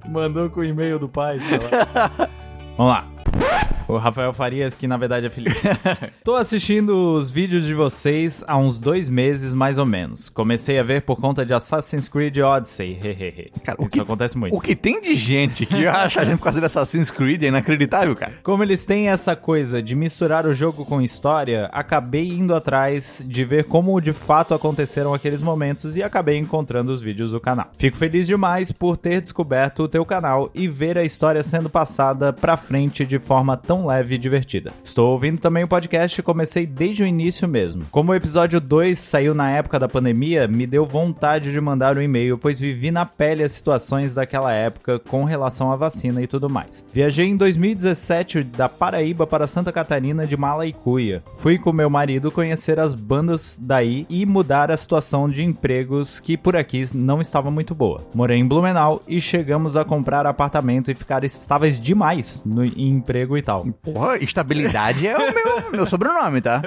Mandou 0.09 0.51
com 0.51 0.59
o 0.61 0.65
e-mail 0.65 0.99
do 0.99 1.09
pai, 1.09 1.39
sei 1.39 1.59
lá. 1.59 2.29
Vamos 2.77 2.93
lá. 2.93 3.16
O 3.89 3.99
Rafael 3.99 4.33
Farias, 4.33 4.75
que 4.75 4.89
na 4.89 4.97
verdade 4.97 5.27
é 5.27 5.31
Felipe. 5.31 5.55
Tô 6.25 6.35
assistindo 6.35 7.15
os 7.15 7.31
vídeos 7.31 7.65
de 7.65 7.73
vocês 7.73 8.43
há 8.49 8.57
uns 8.59 8.79
dois 8.79 9.09
meses, 9.09 9.55
mais 9.55 9.79
ou 9.79 9.87
menos. 9.87 10.29
Comecei 10.29 10.77
a 10.77 10.83
ver 10.83 11.03
por 11.03 11.15
conta 11.21 11.47
de 11.47 11.55
Assassin's 11.55 12.09
Creed 12.09 12.37
Odyssey. 12.39 12.99
Hehehe. 13.01 13.53
Cara, 13.63 13.81
o 13.81 13.85
Isso 13.85 13.93
que- 13.93 14.01
acontece 14.01 14.37
muito. 14.37 14.57
O 14.57 14.61
que 14.61 14.75
tem 14.75 15.01
de 15.01 15.15
gente 15.15 15.65
que 15.65 15.87
acha 15.87 16.21
a 16.21 16.25
gente 16.25 16.39
por 16.39 16.43
causa 16.43 16.59
de 16.59 16.67
Assassin's 16.67 17.13
Creed 17.13 17.45
é 17.45 17.47
inacreditável, 17.47 18.17
cara. 18.17 18.33
Como 18.43 18.61
eles 18.65 18.85
têm 18.85 19.09
essa 19.09 19.37
coisa 19.37 19.81
de 19.81 19.95
misturar 19.95 20.47
o 20.47 20.53
jogo 20.53 20.85
com 20.85 21.01
história, 21.01 21.67
acabei 21.73 22.27
indo 22.29 22.57
atrás 22.57 23.25
de 23.25 23.45
ver 23.45 23.67
como 23.67 24.01
de 24.01 24.13
fato 24.13 24.53
aconteceram 24.53 25.15
aqueles 25.15 25.45
momentos 25.45 25.97
e 25.97 26.03
acabei 26.03 26.37
encontrando 26.39 26.91
os 26.93 27.01
vídeos 27.01 27.31
do 27.31 27.39
canal. 27.39 27.71
Fico 27.79 27.97
feliz 27.97 28.27
demais 28.27 28.73
por 28.73 28.97
ter 28.97 29.21
descoberto 29.21 29.85
o 29.85 29.89
teu 29.89 30.05
canal 30.05 30.51
e 30.53 30.67
ver 30.67 30.99
a 30.99 31.05
história 31.05 31.45
sendo 31.45 31.71
passada 31.71 32.33
pra 32.33 32.57
frente 32.57 33.07
de 33.07 33.16
forma 33.19 33.57
tão 33.57 33.87
leve 33.87 34.15
e 34.15 34.19
divertida. 34.19 34.73
Estou 34.83 35.13
ouvindo 35.13 35.41
também 35.41 35.65
o 35.65 35.69
podcast 35.69 36.19
e 36.19 36.23
comecei 36.23 36.67
desde 36.67 37.03
o 37.03 37.07
início 37.07 37.49
mesmo. 37.49 37.85
Como 37.91 38.13
o 38.13 38.15
episódio 38.15 38.61
2 38.61 38.99
saiu 38.99 39.35
na 39.35 39.51
época 39.51 39.79
da 39.79 39.89
pandemia, 39.89 40.47
me 40.47 40.67
deu 40.67 40.85
vontade 40.85 41.53
de 41.53 41.61
mandar 41.61 41.97
um 41.97 42.03
e-mail, 42.03 42.39
pois 42.39 42.61
vivi 42.61 42.91
na 42.91 43.05
pele 43.05 43.43
as 43.43 43.53
situações 43.53 44.15
daquela 44.15 44.53
época 44.53 44.99
com 44.99 45.25
relação 45.25 45.73
à 45.73 45.77
vacina 45.77 46.23
e 46.23 46.27
tudo 46.27 46.49
mais. 46.49 46.85
Viajei 46.93 47.27
em 47.27 47.37
2017 47.37 48.43
da 48.43 48.69
Paraíba 48.69 49.27
para 49.27 49.47
Santa 49.47 49.73
Catarina 49.73 50.27
de 50.27 50.37
mala 50.37 50.67
e 50.67 50.73
cuia. 50.73 51.23
Fui 51.39 51.59
com 51.59 51.73
meu 51.73 51.91
marido 51.91 52.31
conhecer 52.31 52.79
as 52.79 52.95
bandas 52.95 53.59
daí 53.61 54.07
e 54.09 54.25
mudar 54.27 54.71
a 54.71 54.77
situação 54.77 55.29
de 55.29 55.43
empregos 55.43 56.21
que 56.21 56.37
por 56.37 56.57
aqui 56.57 56.85
não 56.95 57.21
estava 57.21 57.51
muito 57.51 57.75
boa. 57.75 58.03
Morei 58.15 58.39
em 58.39 58.47
Blumenau 58.47 59.03
e 59.09 59.21
chegamos 59.21 59.77
a 59.77 59.85
comprar 59.85 60.27
apartamento 60.27 60.91
e 60.91 60.95
ficar 60.95 61.25
estáveis 61.25 61.81
demais 61.81 62.43
no 62.45 62.65
em 62.65 63.01
emprego 63.07 63.39
e 63.39 63.43
tal. 63.43 63.65
Porra, 63.83 64.19
estabilidade 64.19 65.07
é 65.07 65.17
o 65.17 65.33
meu, 65.33 65.71
meu 65.71 65.87
sobrenome, 65.87 66.41
tá? 66.41 66.61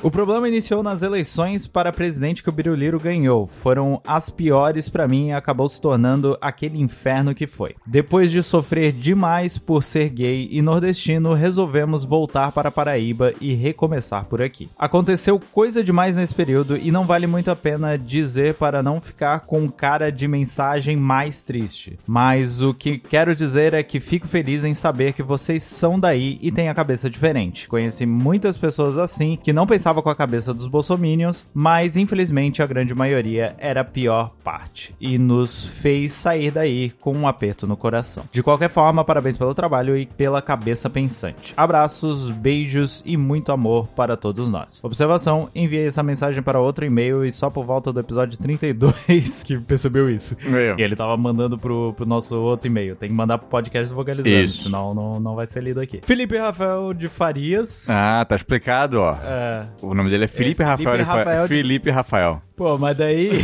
O 0.00 0.10
problema 0.10 0.48
iniciou 0.48 0.82
nas 0.82 1.02
eleições 1.02 1.66
para 1.66 1.92
presidente 1.92 2.42
que 2.42 2.48
o 2.48 2.52
Biruliro 2.52 3.00
ganhou. 3.00 3.46
Foram 3.46 4.00
as 4.06 4.30
piores 4.30 4.88
pra 4.88 5.08
mim 5.08 5.28
e 5.28 5.32
acabou 5.32 5.68
se 5.68 5.80
tornando 5.80 6.38
aquele 6.40 6.78
inferno 6.80 7.34
que 7.34 7.46
foi. 7.46 7.74
Depois 7.84 8.30
de 8.30 8.42
sofrer 8.42 8.92
demais 8.92 9.58
por 9.58 9.82
ser 9.82 10.08
gay 10.10 10.48
e 10.50 10.62
nordestino, 10.62 11.34
resolvemos 11.34 12.04
voltar 12.04 12.52
para 12.52 12.70
Paraíba 12.70 13.34
e 13.40 13.52
recomeçar 13.54 14.24
por 14.26 14.40
aqui. 14.40 14.68
Aconteceu 14.78 15.40
coisa 15.52 15.82
demais 15.82 16.16
nesse 16.16 16.34
período 16.34 16.76
e 16.76 16.92
não 16.92 17.04
vale 17.04 17.26
muito 17.26 17.50
a 17.50 17.56
pena 17.56 17.98
dizer 17.98 18.54
para 18.54 18.82
não 18.82 19.00
ficar 19.00 19.40
com 19.40 19.68
cara 19.68 20.12
de 20.12 20.28
mensagem 20.28 20.96
mais 20.96 21.42
triste. 21.42 21.98
Mas 22.06 22.62
o 22.62 22.72
que 22.72 22.98
quero 22.98 23.34
dizer 23.34 23.74
é 23.74 23.82
que 23.82 23.98
fico 23.98 24.28
feliz 24.28 24.64
em 24.64 24.74
saber 24.74 25.12
que 25.12 25.22
vocês 25.22 25.62
são 25.80 25.98
daí 25.98 26.38
e 26.42 26.52
tem 26.52 26.68
a 26.68 26.74
cabeça 26.74 27.08
diferente. 27.08 27.66
Conheci 27.66 28.04
muitas 28.04 28.54
pessoas 28.54 28.98
assim 28.98 29.38
que 29.42 29.50
não 29.50 29.66
pensavam 29.66 30.02
com 30.02 30.10
a 30.10 30.14
cabeça 30.14 30.52
dos 30.52 30.66
bolsominions, 30.66 31.46
mas 31.54 31.96
infelizmente 31.96 32.62
a 32.62 32.66
grande 32.66 32.94
maioria 32.94 33.56
era 33.58 33.80
a 33.80 33.84
pior 33.84 34.30
parte 34.44 34.94
e 35.00 35.16
nos 35.16 35.64
fez 35.64 36.12
sair 36.12 36.50
daí 36.50 36.90
com 36.90 37.16
um 37.16 37.26
aperto 37.26 37.66
no 37.66 37.78
coração. 37.78 38.24
De 38.30 38.42
qualquer 38.42 38.68
forma, 38.68 39.02
parabéns 39.02 39.38
pelo 39.38 39.54
trabalho 39.54 39.96
e 39.96 40.04
pela 40.04 40.42
cabeça 40.42 40.90
pensante. 40.90 41.54
Abraços, 41.56 42.28
beijos 42.28 43.02
e 43.06 43.16
muito 43.16 43.50
amor 43.50 43.88
para 43.88 44.18
todos 44.18 44.48
nós. 44.50 44.84
Observação: 44.84 45.48
enviei 45.54 45.86
essa 45.86 46.02
mensagem 46.02 46.42
para 46.42 46.60
outro 46.60 46.84
e-mail 46.84 47.24
e 47.24 47.32
só 47.32 47.48
por 47.48 47.64
volta 47.64 47.90
do 47.90 48.00
episódio 48.00 48.36
32 48.36 49.42
que 49.44 49.58
percebeu 49.58 50.10
isso. 50.10 50.36
Meu. 50.44 50.78
E 50.78 50.82
ele 50.82 50.94
tava 50.94 51.16
mandando 51.16 51.56
pro, 51.56 51.94
pro 51.94 52.04
nosso 52.04 52.36
outro 52.36 52.66
e-mail. 52.66 52.94
Tem 52.94 53.08
que 53.08 53.14
mandar 53.14 53.38
pro 53.38 53.48
podcast 53.48 53.88
do 53.88 53.94
Vocalizando, 53.94 54.36
Isso. 54.36 54.64
senão 54.64 54.92
não, 54.92 55.18
não 55.18 55.34
vai 55.34 55.46
ser 55.46 55.59
lido 55.60 55.80
aqui. 55.80 56.00
Felipe 56.02 56.36
Rafael 56.36 56.92
de 56.94 57.08
Farias. 57.08 57.88
Ah, 57.88 58.24
tá 58.28 58.34
explicado, 58.34 59.00
ó. 59.00 59.12
É, 59.22 59.64
O 59.82 59.94
nome 59.94 60.10
dele 60.10 60.24
é 60.24 60.28
Felipe 60.28 60.62
É, 60.62 60.66
Rafael. 60.66 60.90
Felipe 60.90 61.04
de 61.04 61.10
Fa- 61.10 61.16
Rafael 61.18 61.42
de- 61.42 61.48
Felipe 61.48 61.90
Rafael. 61.90 62.42
Pô, 62.60 62.76
mas 62.76 62.94
daí. 62.94 63.30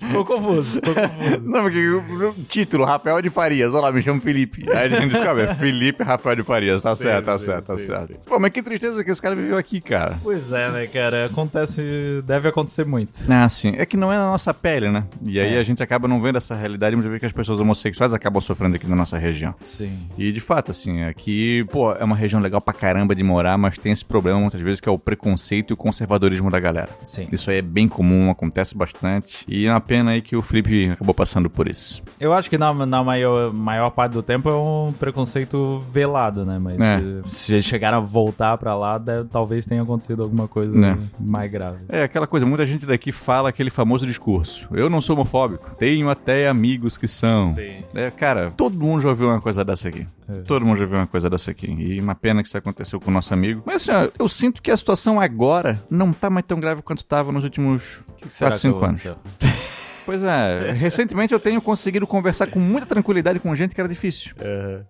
ficou 0.00 0.24
confuso, 0.24 0.80
ficou 0.80 0.94
confuso. 0.94 1.40
Não, 1.42 1.62
porque 1.62 1.88
o 1.88 2.34
título, 2.48 2.84
Rafael 2.84 3.20
de 3.20 3.28
Farias. 3.30 3.74
Olha 3.74 3.82
lá, 3.82 3.90
me 3.92 4.00
chamo 4.00 4.20
Felipe. 4.20 4.64
Aí 4.70 4.94
a 4.94 5.00
gente 5.00 5.12
descobre, 5.12 5.42
é 5.42 5.52
Felipe 5.56 6.04
Rafael 6.04 6.36
de 6.36 6.44
Farias. 6.44 6.82
Tá 6.82 6.94
certo, 6.94 7.24
tá 7.24 7.36
certo, 7.36 7.64
tá 7.64 7.76
certo. 7.76 8.14
Pô, 8.26 8.38
mas 8.38 8.52
que 8.52 8.62
tristeza 8.62 9.02
que 9.02 9.10
esse 9.10 9.20
cara 9.20 9.34
viveu 9.34 9.56
aqui, 9.56 9.80
cara. 9.80 10.16
Pois 10.22 10.52
é, 10.52 10.70
né, 10.70 10.86
cara? 10.86 11.26
Acontece. 11.26 11.82
Deve 12.24 12.48
acontecer 12.48 12.86
muito. 12.86 13.18
Ah, 13.28 13.48
sim. 13.48 13.74
É 13.76 13.84
que 13.84 13.96
não 13.96 14.12
é 14.12 14.16
na 14.16 14.26
nossa 14.26 14.54
pele, 14.54 14.88
né? 14.88 15.02
E 15.24 15.40
aí 15.40 15.56
É. 15.56 15.58
a 15.58 15.64
gente 15.64 15.82
acaba 15.82 16.06
não 16.06 16.22
vendo 16.22 16.36
essa 16.36 16.54
realidade, 16.54 16.94
muitas 16.94 17.10
vezes 17.10 17.20
que 17.20 17.26
as 17.26 17.32
pessoas 17.32 17.58
homossexuais 17.58 18.14
acabam 18.14 18.40
sofrendo 18.40 18.76
aqui 18.76 18.88
na 18.88 18.94
nossa 18.94 19.18
região. 19.18 19.52
Sim. 19.62 19.98
E 20.16 20.30
de 20.30 20.40
fato, 20.40 20.70
assim, 20.70 21.02
aqui, 21.02 21.64
pô, 21.72 21.92
é 21.92 22.04
uma 22.04 22.14
região 22.14 22.40
legal 22.40 22.60
pra 22.60 22.72
caramba 22.72 23.16
de 23.16 23.24
morar, 23.24 23.58
mas 23.58 23.76
tem 23.76 23.90
esse 23.90 24.04
problema 24.04 24.38
muitas 24.38 24.60
vezes 24.60 24.80
que 24.80 24.88
é 24.88 24.92
o 24.92 24.98
preconceito 24.98 25.72
e 25.72 25.74
o 25.74 25.76
conservadorismo 25.76 26.48
da 26.50 26.60
galera. 26.60 26.90
Sim. 27.02 27.15
Isso 27.32 27.50
aí 27.50 27.58
é 27.58 27.62
bem 27.62 27.88
comum, 27.88 28.30
acontece 28.30 28.76
bastante. 28.76 29.44
E 29.48 29.66
é 29.66 29.70
uma 29.70 29.80
pena 29.80 30.12
aí 30.12 30.22
que 30.22 30.36
o 30.36 30.42
Felipe 30.42 30.90
acabou 30.90 31.14
passando 31.14 31.48
por 31.50 31.68
isso. 31.68 32.02
Eu 32.20 32.32
acho 32.32 32.48
que 32.50 32.58
na, 32.58 32.72
na 32.86 33.02
maior, 33.04 33.52
maior 33.52 33.90
parte 33.90 34.12
do 34.12 34.22
tempo 34.22 34.48
é 34.48 34.54
um 34.56 34.92
preconceito 34.98 35.80
velado, 35.90 36.44
né? 36.44 36.58
Mas 36.60 36.78
É. 36.80 37.00
se 37.28 37.52
eles 37.54 37.64
chegaram 37.64 37.98
a 37.98 38.00
voltar 38.00 38.56
pra 38.58 38.74
lá, 38.76 38.98
deve- 38.98 39.28
talvez 39.28 39.64
tenha 39.66 39.82
acontecido 39.82 40.22
alguma 40.22 40.46
coisa 40.48 40.76
É. 40.86 40.96
mais 41.18 41.50
grave. 41.50 41.84
É 41.88 42.02
aquela 42.02 42.26
coisa, 42.26 42.44
muita 42.46 42.66
gente 42.66 42.84
daqui 42.86 43.10
fala 43.12 43.48
aquele 43.48 43.70
famoso 43.70 44.06
discurso. 44.06 44.68
Eu 44.72 44.90
não 44.90 45.00
sou 45.00 45.14
homofóbico, 45.16 45.74
tenho 45.76 46.08
até 46.10 46.48
amigos 46.48 46.98
que 46.98 47.08
são. 47.08 47.52
Sim. 47.52 47.82
É, 47.94 48.10
cara, 48.10 48.50
todo 48.50 48.78
mundo 48.78 49.00
já 49.02 49.08
ouviu 49.08 49.28
uma 49.28 49.40
coisa 49.40 49.64
dessa 49.64 49.88
aqui. 49.88 50.06
É. 50.28 50.40
Todo 50.42 50.64
mundo 50.66 50.76
já 50.76 50.84
ouviu 50.84 50.98
uma 50.98 51.06
coisa 51.06 51.30
dessa 51.30 51.50
aqui. 51.50 51.72
E 51.78 52.00
uma 52.00 52.14
pena 52.14 52.42
que 52.42 52.48
isso 52.48 52.58
aconteceu 52.58 53.00
com 53.00 53.10
o 53.10 53.14
nosso 53.14 53.32
amigo. 53.32 53.62
Mas 53.64 53.88
assim, 53.88 53.92
ó, 53.92 54.10
eu 54.18 54.28
sinto 54.28 54.60
que 54.60 54.70
a 54.70 54.76
situação 54.76 55.20
agora 55.20 55.80
não 55.88 56.12
tá 56.12 56.28
mais 56.28 56.44
tão 56.46 56.58
grave 56.58 56.82
quanto 56.82 57.04
tava 57.08 57.32
nos 57.32 57.44
últimos 57.44 58.00
O 58.08 58.12
que 58.14 58.28
será 58.28 58.50
4, 58.50 58.70
que 58.70 58.74
5 58.74 58.84
anos. 58.84 59.06
Pois 60.06 60.22
é, 60.22 60.70
recentemente 60.70 61.34
eu 61.34 61.40
tenho 61.40 61.60
conseguido 61.60 62.06
conversar 62.06 62.46
com 62.46 62.60
muita 62.60 62.86
tranquilidade 62.86 63.40
com 63.40 63.52
gente 63.56 63.74
que 63.74 63.80
era 63.80 63.88
difícil. 63.88 64.36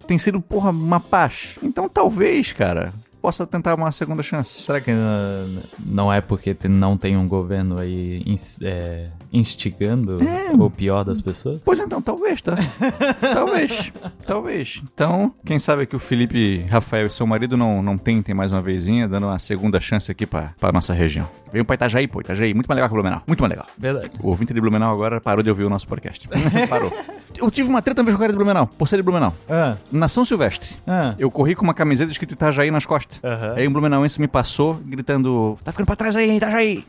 Tem 0.07 0.19
sido, 0.19 0.43
porra, 0.43 0.69
uma 0.69 1.01
paz. 1.01 1.57
Então 1.63 1.89
talvez, 1.89 2.53
cara, 2.53 2.93
possa 3.27 3.45
tentar 3.45 3.75
uma 3.75 3.91
segunda 3.91 4.23
chance. 4.23 4.63
Será 4.63 4.81
que 4.81 4.93
uh, 4.93 5.63
não 5.85 6.13
é 6.13 6.21
porque 6.21 6.57
não 6.69 6.97
tem 6.97 7.17
um 7.17 7.27
governo 7.27 7.77
aí 7.77 8.23
é, 8.63 9.09
instigando 9.33 10.19
o 10.57 10.71
pior 10.71 11.03
das 11.03 11.21
pessoas? 11.21 11.61
Pois 11.65 11.81
então, 11.81 12.01
talvez, 12.01 12.41
tá? 12.41 12.55
talvez, 13.35 13.93
talvez. 14.25 14.81
Então, 14.85 15.35
quem 15.45 15.59
sabe 15.59 15.87
que 15.87 15.97
o 15.97 15.99
Felipe 15.99 16.65
Rafael 16.71 17.07
e 17.07 17.11
seu 17.11 17.27
marido 17.27 17.57
não, 17.57 17.83
não 17.83 17.99
tentem 17.99 18.33
mais 18.33 18.53
uma 18.53 18.63
vezinha, 18.63 19.09
dando 19.09 19.27
uma 19.27 19.41
segunda 19.41 19.81
chance 19.81 20.09
aqui 20.09 20.25
pra, 20.25 20.55
pra 20.61 20.71
nossa 20.71 20.95
região. 20.95 21.29
Veio 21.53 21.65
pra 21.65 21.75
Itajaí, 21.75 22.07
pô, 22.07 22.21
Itajaí, 22.21 22.55
muito 22.55 22.67
mais 22.67 22.77
legal 22.77 22.89
que 22.89 22.95
Blumenau, 22.95 23.23
muito 23.27 23.41
mais 23.41 23.51
legal. 23.51 23.67
Verdade. 23.77 24.11
O 24.23 24.29
ouvinte 24.29 24.53
de 24.55 24.61
Blumenau 24.61 24.95
agora 24.95 25.21
parou 25.21 25.43
de 25.43 25.51
ouvir 25.51 25.65
o 25.65 25.71
nosso 25.71 25.89
podcast. 25.89 26.29
Parou. 26.69 26.93
Eu 27.37 27.51
tive 27.51 27.69
uma 27.69 27.83
treta 27.83 28.01
uma 28.01 28.07
vez 28.07 28.15
com 28.15 28.19
o 28.19 28.21
cara 28.21 28.33
de 28.33 28.37
Blumenau, 28.37 28.67
por 28.67 28.89
ser 28.89 28.97
de 28.97 29.03
Blumenau. 29.03 29.35
Ah, 29.49 29.77
Na 29.91 30.09
São 30.09 30.25
Silvestre. 30.25 30.77
ah. 30.87 31.15
Eu 31.19 31.31
corri 31.31 31.55
com 31.55 31.65
uma 31.65 31.75
camiseta 31.75 32.11
escrito 32.11 32.33
Itajaí 32.33 32.71
nas 32.71 32.87
costas. 32.87 33.16
Aham. 33.23 33.55
Aí 33.57 33.67
um 33.69 33.73
blumenauense 33.73 34.21
me 34.21 34.29
passou, 34.29 34.75
gritando, 34.85 35.59
tá 35.65 35.73
ficando 35.73 35.87
pra 35.87 35.97
trás 35.97 36.17
aí, 36.17 36.31
hein, 36.31 36.37
Itajaí. 36.37 36.85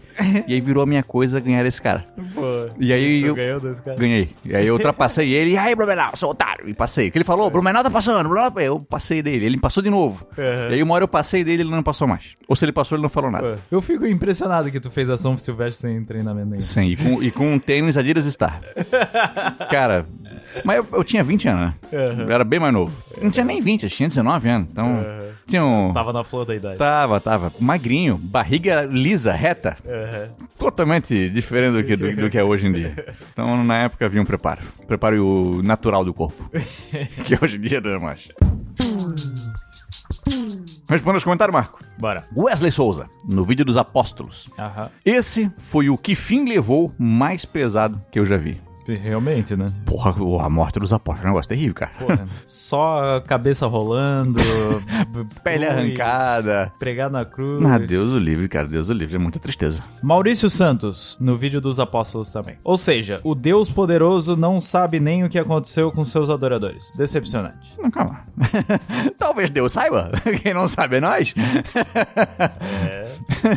e 0.48 0.54
aí 0.54 0.62
virou 0.62 0.84
a 0.84 0.86
minha 0.86 1.04
coisa 1.04 1.40
ganhar 1.40 1.66
esse 1.66 1.82
cara. 1.82 2.06
Pô, 2.34 2.42
E 2.80 2.92
aí 2.94 3.22
tu 3.22 3.28
eu 3.28 3.36
ganhou 3.36 3.60
desse 3.60 3.82
cara? 3.82 3.98
ganhei. 3.98 4.30
E 4.46 4.56
aí 4.56 4.68
eu 4.68 4.74
ultrapassei 4.74 5.34
ele, 5.34 5.52
e 5.52 5.58
aí, 5.58 5.76
Blumenau, 5.76 6.16
seu 6.16 6.30
otário. 6.30 6.68
E 6.70 6.74
passei. 6.74 7.10
Que 7.12 7.18
ele 7.18 7.26
falou, 7.26 7.50
Blumenau 7.50 7.84
tá 7.84 7.90
passando, 7.92 8.28
Blumenau... 8.28 8.52
Eu 8.58 8.80
passei 8.80 9.22
dele, 9.22 9.46
ele 9.46 9.56
me 9.58 9.62
passou 9.62 9.82
de 9.84 9.90
novo. 9.90 10.26
Aham. 10.38 10.70
E 10.70 10.74
aí 10.76 10.84
uma 10.84 10.94
hora 10.96 11.04
eu 11.04 11.08
passei 11.08 11.44
dele, 11.44 11.64
ele 11.64 11.72
não 11.72 11.84
passou 11.84 12.08
mais. 12.08 12.34
Ou 12.48 12.56
se 12.56 12.66
ele 12.66 12.72
passou, 12.72 12.96
ele 12.96 13.04
não 13.04 13.10
falou 13.10 13.30
nada. 13.32 13.54
Pô, 13.70 13.76
Eu 13.78 13.82
fico 13.82 14.06
impressionado 14.06 14.70
que 14.72 14.80
tu 14.80 14.90
fez 14.90 15.10
a 15.10 15.18
São 15.18 15.38
Silvestre 15.38 15.90
sem 15.90 16.04
treinamento 16.04 16.48
nenhum. 16.50 16.62
Sim, 16.62 16.84
e 16.90 16.96
com, 16.96 17.24
e 17.24 17.32
com 17.32 17.54
um 17.54 17.60
tênis 17.60 17.98
Adidas 17.98 18.26
Star. 18.26 18.60
Cara, 19.70 20.06
mas 20.64 20.78
eu, 20.78 20.88
eu 20.94 21.04
tinha 21.04 21.24
20 21.24 21.48
anos, 21.48 21.62
né? 21.62 21.74
Eu 21.92 22.34
era 22.34 22.44
bem 22.44 22.60
mais 22.60 22.74
novo. 22.74 22.94
Não 23.22 23.30
tinha 23.32 23.46
nem 23.46 23.62
20, 23.62 23.84
eu 23.84 23.90
tinha 23.90 24.08
19 24.08 24.50
anos. 24.50 24.68
Então, 24.72 25.06
tinha 25.46 25.64
um... 25.64 25.94
Tava 25.94 26.12
na 26.14 26.24
flor 26.24 26.46
da 26.46 26.56
idade. 26.56 26.78
Tava, 26.78 27.20
tava. 27.20 27.52
Magrinho, 27.60 28.18
barriga 28.18 28.82
lisa, 28.82 29.32
reta. 29.32 29.78
Totalmente 30.58 31.30
diferente 31.30 31.74
do 31.74 31.84
que, 31.84 31.96
do, 31.96 32.16
do 32.16 32.30
que 32.30 32.38
é 32.38 32.44
hoje 32.44 32.68
em 32.68 32.74
dia. 32.74 32.96
Então, 33.38 33.64
na 33.64 33.78
época, 33.78 34.06
havia 34.06 34.22
um 34.22 34.26
preparo. 34.26 34.62
Preparo 34.88 35.62
natural 35.62 36.04
do 36.04 36.14
corpo. 36.14 36.50
que 37.24 37.38
hoje 37.40 37.58
em 37.58 37.62
dia 37.62 37.80
não 37.80 37.92
é 37.92 38.00
mais. 38.00 38.30
Responda 40.90 41.18
os 41.18 41.24
comentários, 41.24 41.54
Marco. 41.54 41.80
Bora. 42.00 42.24
Wesley 42.36 42.72
Souza, 42.72 43.08
no 43.28 43.44
vídeo 43.44 43.66
dos 43.66 43.78
apóstolos. 43.78 44.50
Aham. 44.58 44.90
Esse 45.06 45.52
foi 45.58 45.90
o 45.90 45.98
que 45.98 46.16
fim 46.16 46.48
levou 46.48 46.94
mais 46.98 47.46
pesado 47.46 48.02
que 48.12 48.20
eu 48.20 48.26
já 48.26 48.38
vi. 48.38 48.60
Realmente, 48.94 49.56
né? 49.56 49.70
Porra, 49.86 50.16
a 50.44 50.50
morte 50.50 50.80
dos 50.80 50.94
apóstolos 50.94 51.26
é 51.26 51.28
um 51.28 51.32
negócio 51.32 51.50
terrível, 51.50 51.76
cara. 51.76 51.92
Porra, 52.00 52.28
só 52.46 53.18
a 53.18 53.22
cabeça 53.22 53.68
rolando, 53.68 54.40
Pele 55.44 55.66
arrancada. 55.66 56.72
Pregar 56.80 57.10
na 57.10 57.26
cruz. 57.26 57.64
Ah, 57.66 57.78
Deus 57.78 58.12
o 58.12 58.20
livre, 58.20 58.48
cara. 58.48 58.68
Deus 58.68 58.90
o 58.90 58.94
livre. 58.94 59.16
É 59.16 59.20
muita 59.20 59.40
tristeza. 59.40 59.84
Maurício 60.02 60.50
Santos, 60.50 61.18
no 61.20 61.36
vídeo 61.36 61.60
dos 61.60 61.80
apóstolos 61.80 62.32
também. 62.32 62.58
Ou 62.64 62.78
seja, 62.78 63.20
o 63.24 63.34
Deus 63.36 63.70
poderoso 63.70 64.36
não 64.36 64.60
sabe 64.62 65.00
nem 65.00 65.24
o 65.24 65.30
que 65.30 65.40
aconteceu 65.40 65.92
com 65.92 66.04
seus 66.04 66.30
adoradores. 66.30 66.92
Decepcionante. 66.96 67.76
Não, 67.82 67.90
calma. 67.90 68.22
Talvez 69.18 69.50
Deus 69.50 69.74
saiba. 69.74 70.12
Quem 70.42 70.54
não 70.54 70.68
sabe 70.68 70.98
é 70.98 71.02
nós. 71.02 71.34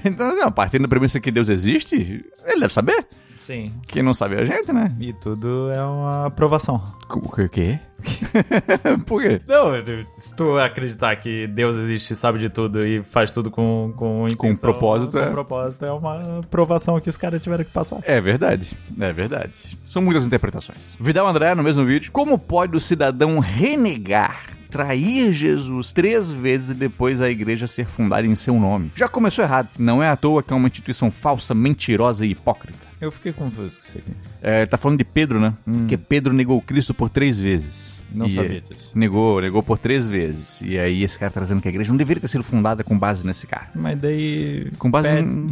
então, 0.05 0.29
assim, 0.29 0.51
partindo 0.53 0.83
da 0.83 0.89
premissa 0.89 1.21
que 1.21 1.31
Deus 1.31 1.49
existe, 1.49 2.25
ele 2.47 2.61
deve 2.61 2.73
saber. 2.73 3.07
Sim. 3.41 3.73
Quem 3.89 4.03
não 4.03 4.13
sabe 4.13 4.35
é 4.37 4.41
a 4.43 4.45
gente, 4.45 4.71
né? 4.71 4.95
E 5.01 5.15
tudo 5.15 5.71
é 5.73 5.83
uma 5.83 6.27
aprovação. 6.27 6.83
O 7.09 7.49
quê? 7.49 7.81
Por 9.07 9.23
quê? 9.23 9.41
Não, 9.49 9.73
se 10.19 10.37
tu 10.37 10.59
acreditar 10.59 11.17
que 11.17 11.47
Deus 11.47 11.75
existe, 11.75 12.15
sabe 12.15 12.39
de 12.39 12.51
tudo 12.51 12.87
e 12.87 13.03
faz 13.03 13.31
tudo 13.31 13.51
com 13.51 13.95
com, 13.97 14.29
intenção, 14.29 14.71
propósito, 14.71 15.13
com 15.13 15.19
é. 15.19 15.31
propósito 15.31 15.87
é 15.87 15.91
uma 15.91 16.41
aprovação 16.41 17.01
que 17.01 17.09
os 17.09 17.17
caras 17.17 17.43
tiveram 17.43 17.65
que 17.65 17.71
passar. 17.71 18.01
É 18.03 18.21
verdade, 18.21 18.77
é 19.01 19.13
verdade. 19.13 19.53
São 19.85 20.03
muitas 20.03 20.27
interpretações. 20.27 20.97
Vidal 21.01 21.27
André, 21.27 21.55
no 21.55 21.63
mesmo 21.63 21.85
vídeo. 21.85 22.13
Como 22.13 22.39
pode 22.39 22.77
o 22.77 22.81
cidadão 22.81 23.39
renegar, 23.39 24.51
trair 24.71 25.33
Jesus 25.33 25.93
três 25.93 26.31
vezes 26.31 26.77
depois 26.77 27.23
a 27.23 27.31
igreja 27.31 27.67
ser 27.67 27.87
fundada 27.87 28.27
em 28.27 28.35
seu 28.35 28.55
nome? 28.55 28.93
Já 28.95 29.09
começou 29.09 29.43
errado. 29.43 29.71
Não 29.79 30.03
é 30.03 30.11
à 30.11 30.17
toa 30.17 30.43
que 30.43 30.53
é 30.53 30.57
uma 30.57 30.69
instituição 30.69 31.11
falsa, 31.11 31.55
mentirosa 31.55 32.27
e 32.27 32.33
hipócrita. 32.33 32.90
Eu 33.01 33.11
fiquei 33.11 33.33
confuso 33.33 33.77
com 33.79 33.87
isso 33.87 33.99
aqui. 33.99 34.11
É, 34.43 34.67
tá 34.67 34.77
falando 34.77 34.99
de 34.99 35.05
Pedro, 35.05 35.41
né? 35.41 35.55
Porque 35.65 35.97
Pedro 35.97 36.33
negou 36.33 36.61
Cristo 36.61 36.93
por 36.93 37.09
três 37.09 37.39
vezes. 37.39 38.01
Não 38.13 38.27
E, 38.27 38.33
sabia 38.33 38.61
disso. 38.61 38.91
Negou, 38.95 39.41
negou 39.41 39.63
por 39.63 39.79
três 39.79 40.07
vezes. 40.09 40.61
E 40.63 40.79
aí 40.79 41.03
esse 41.03 41.19
cara 41.19 41.31
tá 41.31 41.41
dizendo 41.41 41.63
que 41.63 41.69
a 41.69 41.71
igreja 41.71 41.91
não 41.91 41.97
deveria 41.97 42.21
ter 42.21 42.29
sido 42.29 42.43
fundada 42.43 42.83
com 42.83 42.99
base 42.99 43.25
nesse 43.25 43.47
cara. 43.47 43.69
Mas 43.75 43.99
daí. 43.99 44.71
Com 44.79 44.91
base, 44.91 45.09
em, 45.15 45.47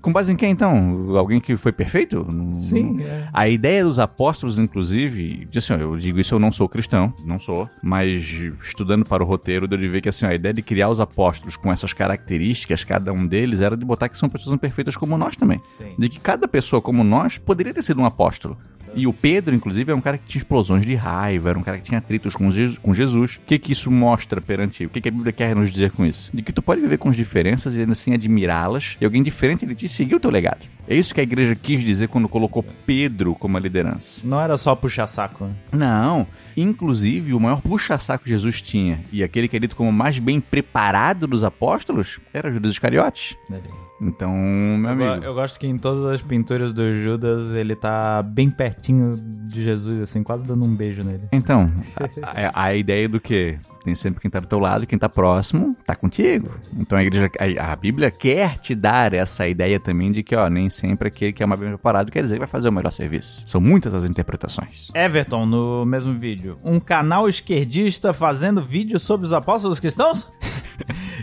com 0.00 0.12
base 0.12 0.32
em 0.32 0.36
quem 0.36 0.50
então? 0.50 1.16
Alguém 1.16 1.38
que 1.38 1.54
foi 1.56 1.70
perfeito? 1.70 2.26
Sim, 2.50 3.02
é. 3.02 3.28
A 3.32 3.46
ideia 3.48 3.84
dos 3.84 3.98
apóstolos, 3.98 4.58
inclusive, 4.58 5.46
de, 5.50 5.58
assim, 5.58 5.74
eu 5.74 5.96
digo 5.98 6.18
isso, 6.18 6.34
eu 6.34 6.38
não 6.38 6.50
sou 6.50 6.68
cristão, 6.68 7.12
não 7.26 7.38
sou, 7.38 7.68
mas 7.82 8.22
estudando 8.62 9.04
para 9.04 9.22
o 9.22 9.26
roteiro, 9.26 9.68
deu 9.68 9.78
de 9.78 9.88
ver 9.88 10.00
que 10.00 10.08
assim, 10.08 10.24
a 10.24 10.34
ideia 10.34 10.54
de 10.54 10.62
criar 10.62 10.88
os 10.88 10.98
apóstolos 11.00 11.56
com 11.56 11.70
essas 11.72 11.92
características, 11.92 12.84
cada 12.84 13.12
um 13.12 13.24
deles, 13.26 13.60
era 13.60 13.76
de 13.76 13.84
botar 13.84 14.08
que 14.08 14.16
são 14.16 14.28
pessoas 14.28 14.54
imperfeitas 14.54 14.96
como 14.96 15.18
nós 15.18 15.36
também. 15.36 15.60
Sim. 15.78 15.94
De 15.98 16.08
que 16.08 16.18
cada 16.18 16.48
pessoa 16.48 16.71
como 16.80 17.02
nós 17.04 17.36
poderia 17.38 17.74
ter 17.74 17.82
sido 17.82 18.00
um 18.00 18.04
apóstolo. 18.06 18.56
E 18.94 19.06
o 19.06 19.12
Pedro, 19.12 19.54
inclusive, 19.54 19.90
é 19.90 19.94
um 19.94 20.02
cara 20.02 20.18
que 20.18 20.26
tinha 20.26 20.40
explosões 20.40 20.84
de 20.84 20.94
raiva, 20.94 21.48
era 21.48 21.58
um 21.58 21.62
cara 21.62 21.78
que 21.78 21.84
tinha 21.84 21.96
atritos 21.96 22.36
com, 22.36 22.50
Je- 22.50 22.76
com 22.82 22.92
Jesus. 22.92 23.36
O 23.36 23.46
que 23.46 23.58
que 23.58 23.72
isso 23.72 23.90
mostra 23.90 24.38
perante? 24.38 24.84
O 24.84 24.90
que 24.90 25.00
que 25.00 25.08
a 25.08 25.10
Bíblia 25.10 25.32
quer 25.32 25.56
nos 25.56 25.70
dizer 25.72 25.92
com 25.92 26.04
isso? 26.04 26.28
De 26.30 26.42
que 26.42 26.52
tu 26.52 26.60
pode 26.60 26.82
viver 26.82 26.98
com 26.98 27.08
as 27.08 27.16
diferenças 27.16 27.74
e 27.74 27.80
ainda 27.80 27.92
assim 27.92 28.12
admirá-las, 28.12 28.98
e 29.00 29.04
alguém 29.06 29.22
diferente 29.22 29.64
de 29.64 29.74
ti 29.74 29.88
seguir 29.88 30.16
o 30.16 30.20
teu 30.20 30.30
legado. 30.30 30.66
É 30.86 30.94
isso 30.94 31.14
que 31.14 31.20
a 31.20 31.22
igreja 31.22 31.54
quis 31.54 31.82
dizer 31.82 32.08
quando 32.08 32.28
colocou 32.28 32.62
Pedro 32.84 33.34
como 33.34 33.56
a 33.56 33.60
liderança. 33.60 34.20
Não 34.26 34.38
era 34.38 34.58
só 34.58 34.74
puxar 34.76 35.06
saco. 35.06 35.46
né? 35.46 35.54
Não. 35.72 36.26
Inclusive, 36.54 37.32
o 37.32 37.40
maior 37.40 37.62
puxa-saco 37.62 38.24
que 38.24 38.30
Jesus 38.30 38.60
tinha, 38.60 39.00
e 39.10 39.22
aquele 39.24 39.48
que 39.48 39.56
é 39.56 39.60
dito 39.60 39.74
como 39.74 39.90
mais 39.90 40.18
bem 40.18 40.38
preparado 40.38 41.26
dos 41.26 41.44
apóstolos, 41.44 42.20
era 42.34 42.52
Judas 42.52 42.72
Iscariotes. 42.72 43.36
Então, 44.02 44.34
meu 44.36 44.90
Eu, 44.90 44.96
go- 44.96 45.04
amigo. 45.04 45.24
eu 45.26 45.34
gosto 45.34 45.60
que 45.60 45.66
em 45.66 45.78
todas 45.78 46.04
as 46.06 46.20
pinturas 46.20 46.72
do 46.72 46.90
Judas 46.90 47.54
ele 47.54 47.76
tá 47.76 48.20
bem 48.22 48.50
pertinho 48.50 49.16
de 49.46 49.62
Jesus, 49.62 50.02
assim, 50.02 50.22
quase 50.24 50.44
dando 50.44 50.64
um 50.64 50.74
beijo 50.74 51.04
nele. 51.04 51.28
Então, 51.30 51.70
a, 52.20 52.48
a- 52.48 52.64
a 52.64 52.74
ideia 52.74 53.08
do 53.08 53.20
que 53.20 53.56
tem 53.84 53.94
sempre 53.94 54.20
quem 54.20 54.30
tá 54.30 54.38
do 54.40 54.46
teu 54.48 54.58
lado, 54.58 54.86
quem 54.86 54.98
tá 54.98 55.08
próximo, 55.08 55.76
tá 55.86 55.94
contigo. 55.94 56.52
Então 56.78 56.96
a 56.98 57.02
igreja, 57.04 57.28
a, 57.60 57.72
a 57.72 57.76
Bíblia 57.76 58.10
quer 58.10 58.58
te 58.58 58.74
dar 58.74 59.12
essa 59.12 59.46
ideia 59.46 59.78
também 59.80 60.10
de 60.12 60.22
que, 60.22 60.34
ó, 60.36 60.48
nem 60.48 60.68
sempre 60.70 61.08
aquele 61.08 61.32
que 61.32 61.42
é 61.42 61.46
mais 61.46 61.60
bem 61.60 61.68
preparado 61.70 62.10
quer 62.10 62.22
dizer 62.22 62.34
que 62.36 62.38
vai 62.40 62.48
fazer 62.48 62.68
o 62.68 62.72
melhor 62.72 62.92
serviço. 62.92 63.42
São 63.46 63.60
muitas 63.60 63.92
as 63.94 64.04
interpretações. 64.04 64.88
Everton, 64.94 65.46
no 65.46 65.84
mesmo 65.84 66.12
vídeo. 66.18 66.56
Um 66.64 66.78
canal 66.80 67.28
esquerdista 67.28 68.12
fazendo 68.12 68.62
vídeo 68.62 68.98
sobre 69.00 69.26
os 69.26 69.32
apóstolos 69.32 69.78
cristãos? 69.80 70.30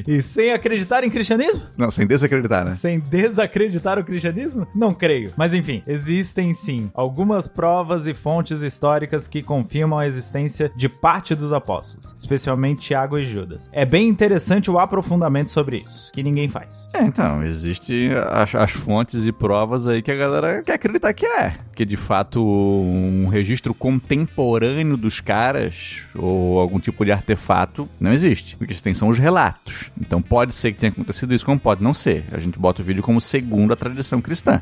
e 0.07 0.21
sem 0.21 0.51
acreditar 0.51 1.03
em 1.03 1.09
cristianismo? 1.09 1.63
Não, 1.77 1.91
sem 1.91 2.05
desacreditar, 2.05 2.65
né? 2.65 2.71
Sem 2.71 2.99
desacreditar 2.99 3.99
o 3.99 4.03
cristianismo? 4.03 4.67
Não 4.75 4.93
creio. 4.93 5.31
Mas 5.37 5.53
enfim, 5.53 5.83
existem 5.87 6.53
sim 6.53 6.89
algumas 6.93 7.47
provas 7.47 8.07
e 8.07 8.13
fontes 8.13 8.61
históricas 8.61 9.27
que 9.27 9.41
confirmam 9.41 9.99
a 9.99 10.07
existência 10.07 10.71
de 10.75 10.89
parte 10.89 11.35
dos 11.35 11.53
apóstolos, 11.53 12.15
especialmente 12.17 12.81
Tiago 12.81 13.17
e 13.17 13.23
Judas. 13.23 13.69
É 13.73 13.85
bem 13.85 14.07
interessante 14.07 14.69
o 14.69 14.79
aprofundamento 14.79 15.51
sobre 15.51 15.77
isso, 15.77 16.11
que 16.11 16.23
ninguém 16.23 16.47
faz. 16.47 16.87
É, 16.93 17.01
então, 17.01 17.43
existem 17.43 18.11
as, 18.13 18.55
as 18.55 18.71
fontes 18.71 19.25
e 19.25 19.31
provas 19.31 19.87
aí 19.87 20.01
que 20.01 20.11
a 20.11 20.15
galera 20.15 20.63
quer 20.63 20.73
acreditar 20.73 21.13
que 21.13 21.25
é. 21.25 21.55
Que 21.75 21.85
de 21.85 21.97
fato 21.97 22.43
um 22.43 23.27
registro 23.27 23.73
contemporâneo 23.73 24.97
dos 24.97 25.19
caras 25.19 26.01
ou 26.15 26.59
algum 26.59 26.79
tipo 26.79 27.05
de 27.05 27.11
artefato 27.11 27.87
não 27.99 28.11
existe. 28.11 28.55
O 28.59 28.65
que 28.65 28.73
se 28.73 28.83
tem 28.83 28.93
são 28.93 29.09
os 29.09 29.17
relatos. 29.17 29.88
Então 29.99 30.21
pode 30.21 30.53
ser 30.53 30.71
que 30.73 30.79
tenha 30.79 30.91
acontecido 30.91 31.33
isso, 31.33 31.45
como 31.45 31.59
pode 31.59 31.83
não 31.83 31.93
ser. 31.93 32.25
A 32.31 32.39
gente 32.39 32.57
bota 32.59 32.81
o 32.81 32.85
vídeo 32.85 33.01
como 33.03 33.19
segundo 33.21 33.71
a 33.73 33.75
tradição 33.75 34.21
cristã. 34.21 34.61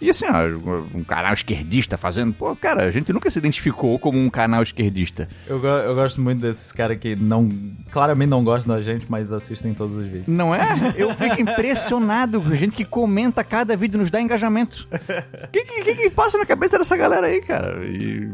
E 0.00 0.10
assim, 0.10 0.24
ó, 0.26 0.96
um 0.98 1.04
canal 1.04 1.32
esquerdista 1.32 1.96
fazendo. 1.96 2.32
Pô, 2.32 2.56
cara, 2.56 2.84
a 2.84 2.90
gente 2.90 3.12
nunca 3.12 3.30
se 3.30 3.38
identificou 3.38 3.96
como 4.00 4.18
um 4.18 4.28
canal 4.28 4.60
esquerdista. 4.62 5.28
Eu, 5.46 5.62
eu 5.64 5.94
gosto 5.94 6.20
muito 6.20 6.40
desses 6.40 6.72
caras 6.72 6.98
que 6.98 7.14
não. 7.14 7.48
claramente 7.92 8.30
não 8.30 8.42
gostam 8.42 8.74
da 8.74 8.82
gente, 8.82 9.06
mas 9.08 9.30
assistem 9.32 9.72
todos 9.74 9.96
os 9.96 10.04
vídeos. 10.04 10.26
Não 10.26 10.52
é? 10.52 10.60
Eu 10.96 11.14
fico 11.14 11.40
impressionado 11.40 12.40
com 12.40 12.52
gente 12.56 12.74
que 12.74 12.84
comenta 12.84 13.44
cada 13.44 13.76
vídeo, 13.76 13.96
nos 13.98 14.10
dá 14.10 14.20
engajamento. 14.20 14.88
O 14.92 15.48
que, 15.52 15.64
que, 15.64 15.82
que- 15.84 15.94
que 15.94 16.10
passa 16.10 16.36
na 16.36 16.44
cabeça 16.46 16.76
dessa 16.78 16.96
galera 16.96 17.28
aí, 17.28 17.40
cara? 17.40 17.84
E- 17.86 18.28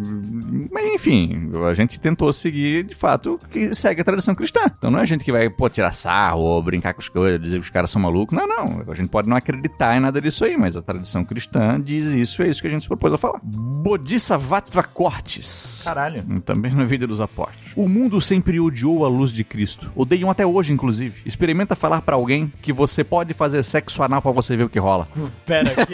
mas 0.73 0.87
enfim, 0.95 1.51
a 1.69 1.75
gente 1.75 2.01
tentou 2.01 2.33
seguir, 2.33 2.85
de 2.85 2.95
fato, 2.95 3.39
que 3.51 3.75
segue 3.75 4.01
a 4.01 4.05
tradição 4.05 4.35
cristã. 4.35 4.61
Então 4.79 4.91
não 4.91 4.99
é 4.99 5.03
a 5.03 5.05
gente 5.05 5.23
que 5.25 5.31
vai, 5.33 5.51
pô, 5.51 5.69
tirar 5.69 5.93
sarro 5.93 6.18
ou 6.35 6.63
brincar 6.63 6.95
com 6.95 7.01
as 7.01 7.09
coisas, 7.09 7.41
dizer 7.41 7.57
que 7.57 7.65
os 7.65 7.71
caras 7.71 7.91
são 7.91 8.01
malucos. 8.01 8.37
Não, 8.37 8.47
não. 8.47 8.85
A 8.89 8.95
gente 8.95 9.09
pode 9.09 9.29
não 9.29 9.37
acreditar 9.37 9.97
em 9.97 10.01
nada 10.01 10.21
disso 10.21 10.45
aí, 10.45 10.57
mas 10.57 10.77
a 10.77 10.83
tradição 10.83 11.25
cristã 11.25 11.81
diz 11.81 12.07
isso, 12.07 12.43
é 12.43 12.49
isso 12.49 12.61
que 12.61 12.67
a 12.69 12.71
gente 12.71 12.83
se 12.83 12.89
propôs 12.89 13.13
a 13.13 13.19
falar. 13.19 13.41
Bodhisattva 13.43 14.83
Cortes. 14.83 15.83
Caralho. 15.85 16.23
Também 16.45 16.73
no 16.73 16.87
vídeo 16.87 17.07
dos 17.07 17.21
apóstolos. 17.21 17.73
O 17.77 17.89
mundo 17.89 18.21
sempre 18.21 18.59
odiou 18.61 19.05
a 19.05 19.09
luz 19.09 19.31
de 19.31 19.45
Cristo. 19.45 19.91
Odeiam 19.95 20.31
até 20.31 20.47
hoje, 20.47 20.73
inclusive. 20.73 21.23
Experimenta 21.25 21.75
falar 21.77 22.03
pra 22.03 22.17
alguém 22.17 22.53
que 22.61 22.73
você 22.73 23.05
pode 23.05 23.35
fazer 23.35 23.63
sexo 23.63 24.03
anal 24.03 24.21
pra 24.21 24.31
você 24.33 24.57
ver 24.57 24.65
o 24.65 24.69
que 24.69 24.79
rola. 24.79 25.09
Pera 25.45 25.73
aqui. 25.73 25.93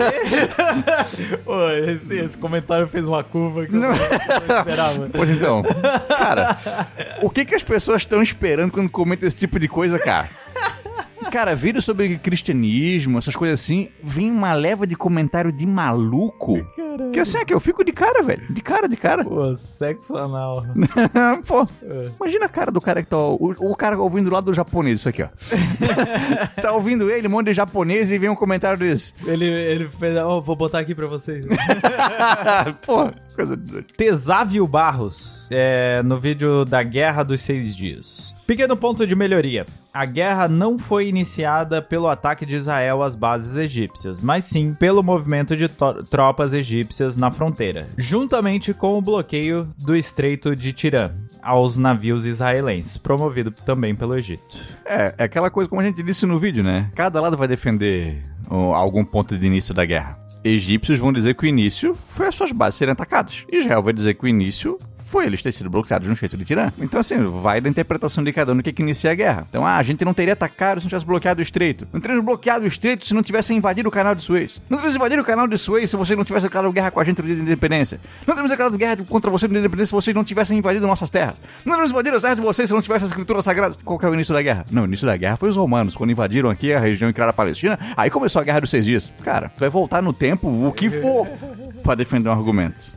Pô, 1.44 1.68
esse, 1.88 2.14
esse 2.14 2.38
comentário 2.38 2.88
fez 2.88 3.06
uma 3.06 3.22
curva 3.22 3.66
que 3.66 3.74
eu 3.74 3.80
não, 3.80 3.88
não 3.88 3.94
esperava. 4.58 5.10
Pois 5.12 5.30
então, 5.30 5.62
cara, 6.08 6.56
o 7.22 7.30
que 7.30 7.44
que 7.44 7.54
as 7.54 7.62
pessoas 7.62 8.02
estão 8.02 8.22
esperando 8.22 8.70
quando 8.70 8.90
comentam 8.90 9.26
esse 9.26 9.36
tipo 9.36 9.58
de 9.58 9.68
coisa, 9.68 9.98
cara? 9.98 10.13
Cara, 11.30 11.54
vídeo 11.54 11.82
sobre 11.82 12.16
cristianismo, 12.18 13.18
essas 13.18 13.34
coisas 13.34 13.60
assim, 13.60 13.88
vem 14.02 14.30
uma 14.30 14.54
leva 14.54 14.86
de 14.86 14.94
comentário 14.94 15.50
de 15.50 15.66
maluco. 15.66 16.64
Que 17.12 17.20
assim, 17.20 17.38
é 17.38 17.44
que 17.44 17.54
eu 17.54 17.60
fico 17.60 17.84
de 17.84 17.92
cara, 17.92 18.22
velho. 18.22 18.42
De 18.52 18.62
cara, 18.62 18.88
de 18.88 18.96
cara. 18.96 19.24
Pô, 19.24 19.54
sexo 19.56 20.16
anal. 20.16 20.64
Pô, 21.46 21.66
imagina 22.20 22.46
a 22.46 22.48
cara 22.48 22.70
do 22.70 22.80
cara 22.80 23.02
que 23.02 23.08
tá. 23.08 23.18
O, 23.18 23.54
o 23.58 23.76
cara 23.76 23.98
ouvindo 23.98 24.30
lá 24.30 24.40
do 24.40 24.52
japonês, 24.52 25.00
isso 25.00 25.08
aqui, 25.08 25.22
ó. 25.22 25.28
tá 26.60 26.72
ouvindo 26.72 27.10
ele, 27.10 27.28
um 27.28 27.30
monte 27.30 27.46
de 27.46 27.54
japonês, 27.54 28.10
e 28.10 28.18
vem 28.18 28.28
um 28.28 28.36
comentário 28.36 28.78
desse. 28.78 29.14
Ele, 29.26 29.46
ele 29.46 29.88
fez. 29.88 30.16
Ó, 30.16 30.40
vou 30.40 30.56
botar 30.56 30.80
aqui 30.80 30.94
pra 30.94 31.06
vocês. 31.06 31.44
Pô, 32.84 33.10
coisa 33.34 33.56
de 33.56 33.62
doido. 33.62 33.86
Tesávio 33.96 34.66
Barros, 34.66 35.46
é, 35.50 36.02
no 36.02 36.18
vídeo 36.18 36.64
da 36.64 36.82
Guerra 36.82 37.22
dos 37.22 37.40
Seis 37.40 37.74
Dias. 37.76 38.34
Pequeno 38.46 38.76
ponto 38.76 39.06
de 39.06 39.14
melhoria. 39.14 39.64
A 39.92 40.04
guerra 40.04 40.48
não 40.48 40.76
foi 40.76 41.08
iniciada 41.08 41.80
pelo 41.80 42.08
ataque 42.08 42.44
de 42.44 42.56
Israel 42.56 43.02
às 43.02 43.14
bases 43.14 43.56
egípcias, 43.56 44.20
mas 44.20 44.44
sim 44.44 44.74
pelo 44.74 45.02
movimento 45.02 45.56
de 45.56 45.68
tropas 46.10 46.52
egípcias 46.52 46.83
na 47.16 47.30
fronteira, 47.30 47.86
juntamente 47.96 48.72
com 48.74 48.96
o 48.96 49.02
bloqueio 49.02 49.68
do 49.78 49.96
Estreito 49.96 50.54
de 50.54 50.72
Tirã 50.72 51.10
aos 51.42 51.76
navios 51.76 52.24
israelenses, 52.24 52.96
promovido 52.96 53.50
também 53.50 53.94
pelo 53.94 54.16
Egito. 54.16 54.56
É, 54.84 55.14
é 55.18 55.24
aquela 55.24 55.50
coisa 55.50 55.68
como 55.68 55.80
a 55.80 55.84
gente 55.84 56.02
disse 56.02 56.24
no 56.24 56.38
vídeo, 56.38 56.64
né? 56.64 56.90
Cada 56.94 57.20
lado 57.20 57.36
vai 57.36 57.46
defender 57.46 58.22
algum 58.48 59.04
ponto 59.04 59.36
de 59.36 59.46
início 59.46 59.74
da 59.74 59.84
guerra. 59.84 60.18
Egípcios 60.42 60.98
vão 60.98 61.12
dizer 61.12 61.34
que 61.34 61.44
o 61.44 61.46
início 61.46 61.94
foi 61.94 62.28
as 62.28 62.34
suas 62.34 62.52
bases 62.52 62.78
serem 62.78 62.92
atacadas. 62.92 63.44
Israel 63.50 63.82
vai 63.82 63.92
dizer 63.92 64.14
que 64.14 64.24
o 64.24 64.28
início 64.28 64.78
foi 65.14 65.26
eles 65.26 65.40
terem 65.40 65.56
sido 65.56 65.70
bloqueados 65.70 66.08
no 66.08 66.12
Estreito 66.12 66.36
de 66.36 66.44
Tirã. 66.44 66.72
Então, 66.76 66.98
assim, 66.98 67.16
vai 67.40 67.60
da 67.60 67.68
interpretação 67.68 68.24
de 68.24 68.32
cada 68.32 68.52
um 68.52 68.56
do 68.56 68.64
que, 68.64 68.72
que 68.72 68.82
inicia 68.82 69.12
a 69.12 69.14
guerra. 69.14 69.46
Então, 69.48 69.64
ah, 69.64 69.76
a 69.76 69.82
gente 69.84 70.04
não 70.04 70.12
teria 70.12 70.32
atacado 70.32 70.80
se 70.80 70.86
não 70.86 70.88
tivesse 70.88 71.06
bloqueado 71.06 71.38
o 71.38 71.42
Estreito. 71.42 71.86
Não 71.92 72.00
teríamos 72.00 72.24
bloqueado 72.24 72.64
o 72.64 72.66
Estreito 72.66 73.06
se 73.06 73.14
não 73.14 73.22
tivesse 73.22 73.54
invadido 73.54 73.88
o 73.88 73.92
canal 73.92 74.12
de 74.16 74.24
Suez. 74.24 74.60
Não 74.68 74.76
teríamos 74.76 74.96
invadido 74.96 75.22
o 75.22 75.24
canal 75.24 75.46
de 75.46 75.56
Suez 75.56 75.88
se 75.88 75.94
vocês 75.94 76.18
não 76.18 76.24
tivessem 76.24 76.48
declarado 76.48 76.72
guerra 76.72 76.90
com 76.90 76.98
a 76.98 77.04
gente 77.04 77.22
no 77.22 77.28
dia 77.28 77.36
da 77.36 77.42
independência. 77.42 78.00
Não 78.26 78.34
teríamos 78.34 78.50
declarado 78.50 78.76
guerra 78.76 78.96
contra 79.08 79.30
vocês 79.30 79.48
no 79.48 79.52
dia 79.52 79.60
da 79.60 79.66
independência 79.66 79.90
se 79.90 79.92
vocês 79.92 80.16
não 80.16 80.24
tivessem 80.24 80.58
invadido 80.58 80.84
nossas 80.84 81.10
terras. 81.10 81.36
Não 81.64 81.74
teríamos 81.74 81.92
invadido 81.92 82.16
as 82.16 82.22
terras 82.22 82.36
de 82.36 82.42
vocês 82.42 82.68
se 82.68 82.74
não 82.74 82.82
tivessem 82.82 83.04
as 83.04 83.12
escrituras 83.12 83.44
sagradas. 83.44 83.78
Qual 83.84 83.96
que 83.96 84.04
é 84.04 84.08
o 84.08 84.14
início 84.14 84.34
da 84.34 84.42
guerra? 84.42 84.66
Não, 84.68 84.82
o 84.82 84.86
início 84.86 85.06
da 85.06 85.16
guerra 85.16 85.36
foi 85.36 85.48
os 85.48 85.54
romanos, 85.54 85.94
quando 85.94 86.10
invadiram 86.10 86.50
aqui 86.50 86.72
a 86.72 86.80
região 86.80 87.08
e 87.08 87.12
criaram 87.12 87.30
a 87.30 87.34
Palestina. 87.34 87.78
Aí 87.96 88.10
começou 88.10 88.42
a 88.42 88.44
guerra 88.44 88.62
dos 88.62 88.70
seis 88.70 88.84
dias. 88.84 89.12
Cara, 89.22 89.48
tu 89.48 89.60
vai 89.60 89.70
voltar 89.70 90.02
no 90.02 90.12
tempo, 90.12 90.48
o 90.48 90.72
que 90.72 90.90
for, 90.90 91.24
pra 91.84 91.94
defender 91.94 92.30
um 92.30 92.32
argumento. 92.32 92.92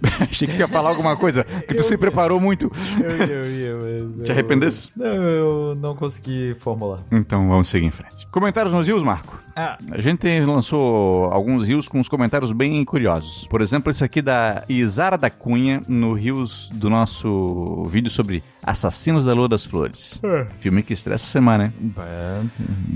Achei 0.20 0.46
que 0.46 0.54
tu 0.54 0.60
ia 0.60 0.68
falar 0.68 0.90
alguma 0.90 1.16
coisa, 1.16 1.44
que 1.44 1.74
tu 1.74 1.82
se 1.82 1.96
preparou 1.96 2.40
muito. 2.40 2.70
Eu, 2.98 3.26
eu, 3.26 3.44
eu, 3.44 3.88
eu, 3.88 4.22
Te 4.22 4.32
arrependesse? 4.32 4.90
Não, 4.96 5.06
eu 5.06 5.74
não 5.74 5.94
consegui 5.94 6.56
formular. 6.58 7.00
Então 7.10 7.48
vamos 7.48 7.68
seguir 7.68 7.86
em 7.86 7.90
frente. 7.90 8.26
Comentários 8.30 8.72
nos 8.72 8.86
rios, 8.86 9.02
Marco? 9.02 9.38
Ah, 9.62 9.76
A 9.90 10.00
gente 10.00 10.26
lançou 10.40 11.26
alguns 11.26 11.68
rios 11.68 11.86
com 11.86 12.00
uns 12.00 12.08
comentários 12.08 12.50
bem 12.50 12.82
curiosos. 12.82 13.46
Por 13.46 13.60
exemplo, 13.60 13.90
esse 13.90 14.02
aqui 14.02 14.22
da 14.22 14.64
Isara 14.70 15.18
da 15.18 15.28
Cunha, 15.28 15.82
no 15.86 16.14
rios 16.14 16.70
do 16.72 16.88
nosso 16.88 17.84
vídeo 17.84 18.10
sobre 18.10 18.42
Assassinos 18.62 19.26
da 19.26 19.34
Lua 19.34 19.48
das 19.48 19.64
Flores. 19.66 20.18
Filme 20.58 20.82
que 20.82 20.94
estreia 20.94 21.16
essa 21.16 21.26
semana, 21.26 21.64
né? 21.64 21.72
é, 21.98 22.40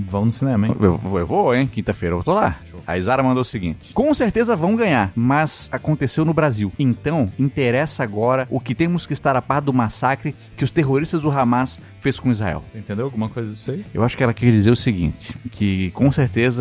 vamos 0.09 0.27
no 0.27 0.39
cinema, 0.39 0.69
hein? 0.69 0.77
Eu 0.81 0.97
vou, 0.97 1.19
eu 1.19 1.27
vou, 1.27 1.55
hein? 1.55 1.67
Quinta-feira 1.67 2.15
eu 2.15 2.23
tô 2.23 2.33
lá. 2.33 2.59
A 2.87 2.97
Isara 2.97 3.23
mandou 3.23 3.43
o 3.43 3.45
seguinte: 3.45 3.93
Com 3.93 4.15
certeza 4.15 4.57
vão 4.57 4.75
ganhar, 4.75 5.13
mas 5.15 5.69
aconteceu 5.71 6.25
no 6.25 6.33
Brasil. 6.33 6.73
Então, 6.79 7.31
interessa 7.39 8.03
agora 8.03 8.47
o 8.51 8.59
que 8.59 8.75
temos 8.75 9.07
que 9.07 9.13
estar 9.13 9.37
a 9.37 9.43
par 9.43 9.61
do 9.61 9.73
massacre 9.73 10.35
que 10.57 10.65
os 10.65 10.71
terroristas 10.71 11.23
do 11.23 11.31
Hamas 11.31 11.79
fez 11.99 12.21
com 12.21 12.31
Israel. 12.31 12.63
Entendeu 12.75 13.07
alguma 13.07 13.29
coisa 13.29 13.51
disso 13.51 13.71
aí? 13.71 13.85
Eu 13.95 14.05
acho 14.05 14.17
que 14.17 14.23
ela 14.23 14.35
quer 14.35 14.51
dizer 14.51 14.71
o 14.71 14.77
seguinte: 14.77 15.35
que 15.51 15.91
com 15.93 16.13
certeza 16.13 16.54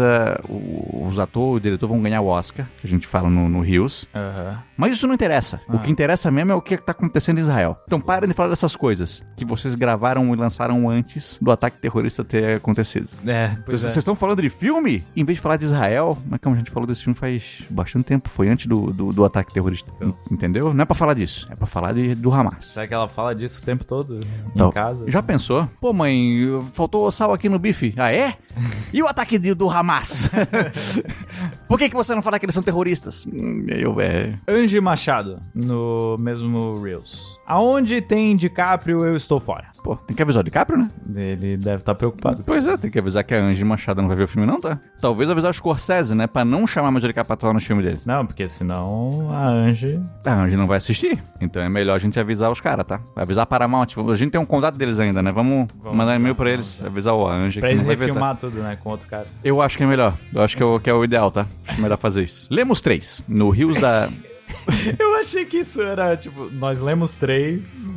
o- 0.49 1.07
os 1.09 1.19
atores 1.19 1.53
e 1.53 1.57
o 1.57 1.59
diretor 1.59 1.87
vão 1.87 2.01
ganhar 2.01 2.21
o 2.21 2.27
Oscar, 2.27 2.65
que 2.79 2.87
a 2.87 2.89
gente 2.89 3.05
fala 3.07 3.29
no, 3.29 3.49
no 3.49 3.61
Rios. 3.61 4.07
Aham. 4.13 4.59
Mas 4.77 4.93
isso 4.93 5.07
não 5.07 5.13
interessa. 5.13 5.61
O 5.69 5.75
Ah. 5.77 5.79
que 5.79 5.91
interessa 5.91 6.29
mesmo 6.31 6.51
é 6.51 6.55
o 6.55 6.61
que 6.61 6.73
está 6.75 6.91
acontecendo 6.91 7.37
em 7.37 7.41
Israel. 7.41 7.77
Então 7.85 7.99
parem 7.99 8.27
de 8.27 8.35
falar 8.35 8.49
dessas 8.49 8.75
coisas 8.75 9.23
que 9.37 9.45
vocês 9.45 9.75
gravaram 9.75 10.33
e 10.33 10.37
lançaram 10.37 10.89
antes 10.89 11.37
do 11.41 11.51
ataque 11.51 11.77
terrorista 11.77 12.23
ter 12.23 12.57
acontecido. 12.57 13.07
É, 13.25 13.47
Vocês 13.49 13.59
pois 13.65 13.81
vocês 13.81 13.95
é. 13.95 13.99
estão 13.99 14.15
falando 14.15 14.41
de 14.41 14.49
filme? 14.49 15.03
Em 15.15 15.23
vez 15.23 15.37
de 15.37 15.41
falar 15.41 15.57
de 15.57 15.63
Israel, 15.65 16.17
mas 16.27 16.39
como 16.41 16.55
a 16.55 16.57
gente 16.57 16.71
falou 16.71 16.87
desse 16.87 17.03
filme 17.03 17.17
faz 17.17 17.61
bastante 17.69 18.05
tempo, 18.05 18.29
foi 18.29 18.49
antes 18.49 18.65
do, 18.67 18.91
do, 18.91 19.11
do 19.13 19.23
ataque 19.25 19.53
terrorista. 19.53 19.91
Então. 19.97 20.15
Entendeu? 20.31 20.73
Não 20.73 20.81
é 20.81 20.85
pra 20.85 20.95
falar 20.95 21.13
disso, 21.13 21.47
é 21.51 21.55
pra 21.55 21.67
falar 21.67 21.93
de, 21.93 22.15
do 22.15 22.31
Hamas. 22.33 22.67
Será 22.67 22.87
que 22.87 22.93
ela 22.93 23.07
fala 23.07 23.33
disso 23.35 23.61
o 23.61 23.63
tempo 23.63 23.83
todo? 23.83 24.19
Então, 24.55 24.71
casa. 24.71 25.09
Já 25.09 25.21
pensou? 25.21 25.67
Pô, 25.79 25.93
mãe, 25.93 26.47
faltou 26.73 27.11
sal 27.11 27.33
aqui 27.33 27.47
no 27.49 27.59
bife. 27.59 27.93
Ah, 27.97 28.11
é? 28.11 28.35
E 28.93 29.01
o 29.01 29.07
ataque 29.07 29.39
de- 29.39 29.53
do 29.55 29.67
Hamas? 29.73 30.29
Por 31.67 31.79
que, 31.79 31.89
que 31.89 31.95
você 31.95 32.13
não 32.13 32.21
fala 32.21 32.37
que 32.39 32.45
eles 32.45 32.53
são 32.53 32.63
terroristas? 32.63 33.25
Hum, 33.25 33.65
eu, 33.67 33.99
é... 33.99 34.37
Angie 34.47 34.79
Machado, 34.79 35.41
no 35.53 36.17
mesmo 36.17 36.79
Reels. 36.81 37.39
Aonde 37.45 38.01
tem 38.01 38.35
DiCaprio, 38.35 39.05
eu 39.05 39.15
estou 39.15 39.39
fora. 39.39 39.67
Pô, 39.83 39.97
tem 39.97 40.15
que 40.15 40.21
avisar 40.21 40.39
o 40.39 40.43
DiCaprio, 40.45 40.79
né? 40.79 40.87
Ele 41.13 41.57
deve 41.57 41.79
estar 41.79 41.93
preocupado. 41.93 42.41
Pois 42.45 42.65
é, 42.65 42.77
tem 42.77 42.89
que 42.89 42.97
avisar 42.97 43.21
que 43.23 43.35
a 43.35 43.41
Angie 43.41 43.65
Machado 43.65 44.01
não 44.01 44.07
vai 44.07 44.15
ver 44.15 44.23
o 44.23 44.27
filme 44.29 44.47
não, 44.47 44.61
tá? 44.61 44.79
Talvez 45.01 45.29
avisar 45.29 45.51
o 45.51 45.53
Scorsese, 45.53 46.15
né? 46.15 46.25
Pra 46.25 46.45
não 46.45 46.65
chamar 46.65 46.89
mais 46.89 47.03
o 47.03 47.07
DiCaprio 47.07 47.27
pra 47.27 47.33
atuar 47.33 47.53
no 47.53 47.59
filme 47.59 47.83
dele. 47.83 47.99
Não, 48.05 48.25
porque 48.25 48.47
senão 48.47 49.29
a 49.29 49.47
Angie. 49.49 49.99
A 50.25 50.33
Angie 50.33 50.55
não 50.55 50.67
vai 50.67 50.77
assistir. 50.77 51.21
Então 51.41 51.61
é 51.61 51.67
melhor 51.67 51.95
a 51.95 51.99
gente 51.99 52.17
avisar 52.17 52.49
os 52.49 52.61
caras, 52.61 52.85
tá? 52.85 53.01
Avisar 53.13 53.43
a 53.43 53.45
Paramount. 53.45 53.87
A 54.09 54.15
gente 54.15 54.31
tem 54.31 54.39
um 54.39 54.45
contato 54.45 54.77
deles 54.77 54.97
ainda, 54.97 55.21
né? 55.21 55.29
Vamos, 55.31 55.67
Vamos 55.81 55.97
mandar 55.97 56.15
e-mail 56.15 56.35
pra 56.35 56.49
eles. 56.49 56.81
Avisar 56.81 57.13
o 57.13 57.27
Angie 57.27 57.59
Pra 57.59 57.67
que 57.67 57.75
eles 57.75 57.85
tá? 57.85 57.91
refilmar 57.91 58.37
tudo, 58.37 58.59
né? 58.59 58.77
Com 58.81 58.89
outro 58.89 59.07
cara. 59.09 59.27
Eu 59.43 59.61
acho 59.61 59.77
que 59.77 59.83
é 59.83 59.87
melhor. 59.87 60.13
Eu 60.33 60.41
acho 60.43 60.55
que 60.55 60.63
é 60.63 60.65
o, 60.65 60.79
que 60.79 60.89
é 60.89 60.93
o 60.93 61.03
ideal, 61.03 61.29
tá? 61.29 61.45
Acho 61.67 61.81
melhor 61.81 61.97
fazer 61.97 62.23
isso. 62.23 62.47
Lemos 62.49 62.79
três. 62.79 63.21
No 63.27 63.49
Rios 63.49 63.81
da... 63.81 64.07
Eu 64.99 65.15
achei 65.15 65.45
que 65.45 65.59
isso 65.59 65.81
era, 65.81 66.15
tipo, 66.15 66.49
nós 66.51 66.79
lemos 66.79 67.13
três. 67.13 67.91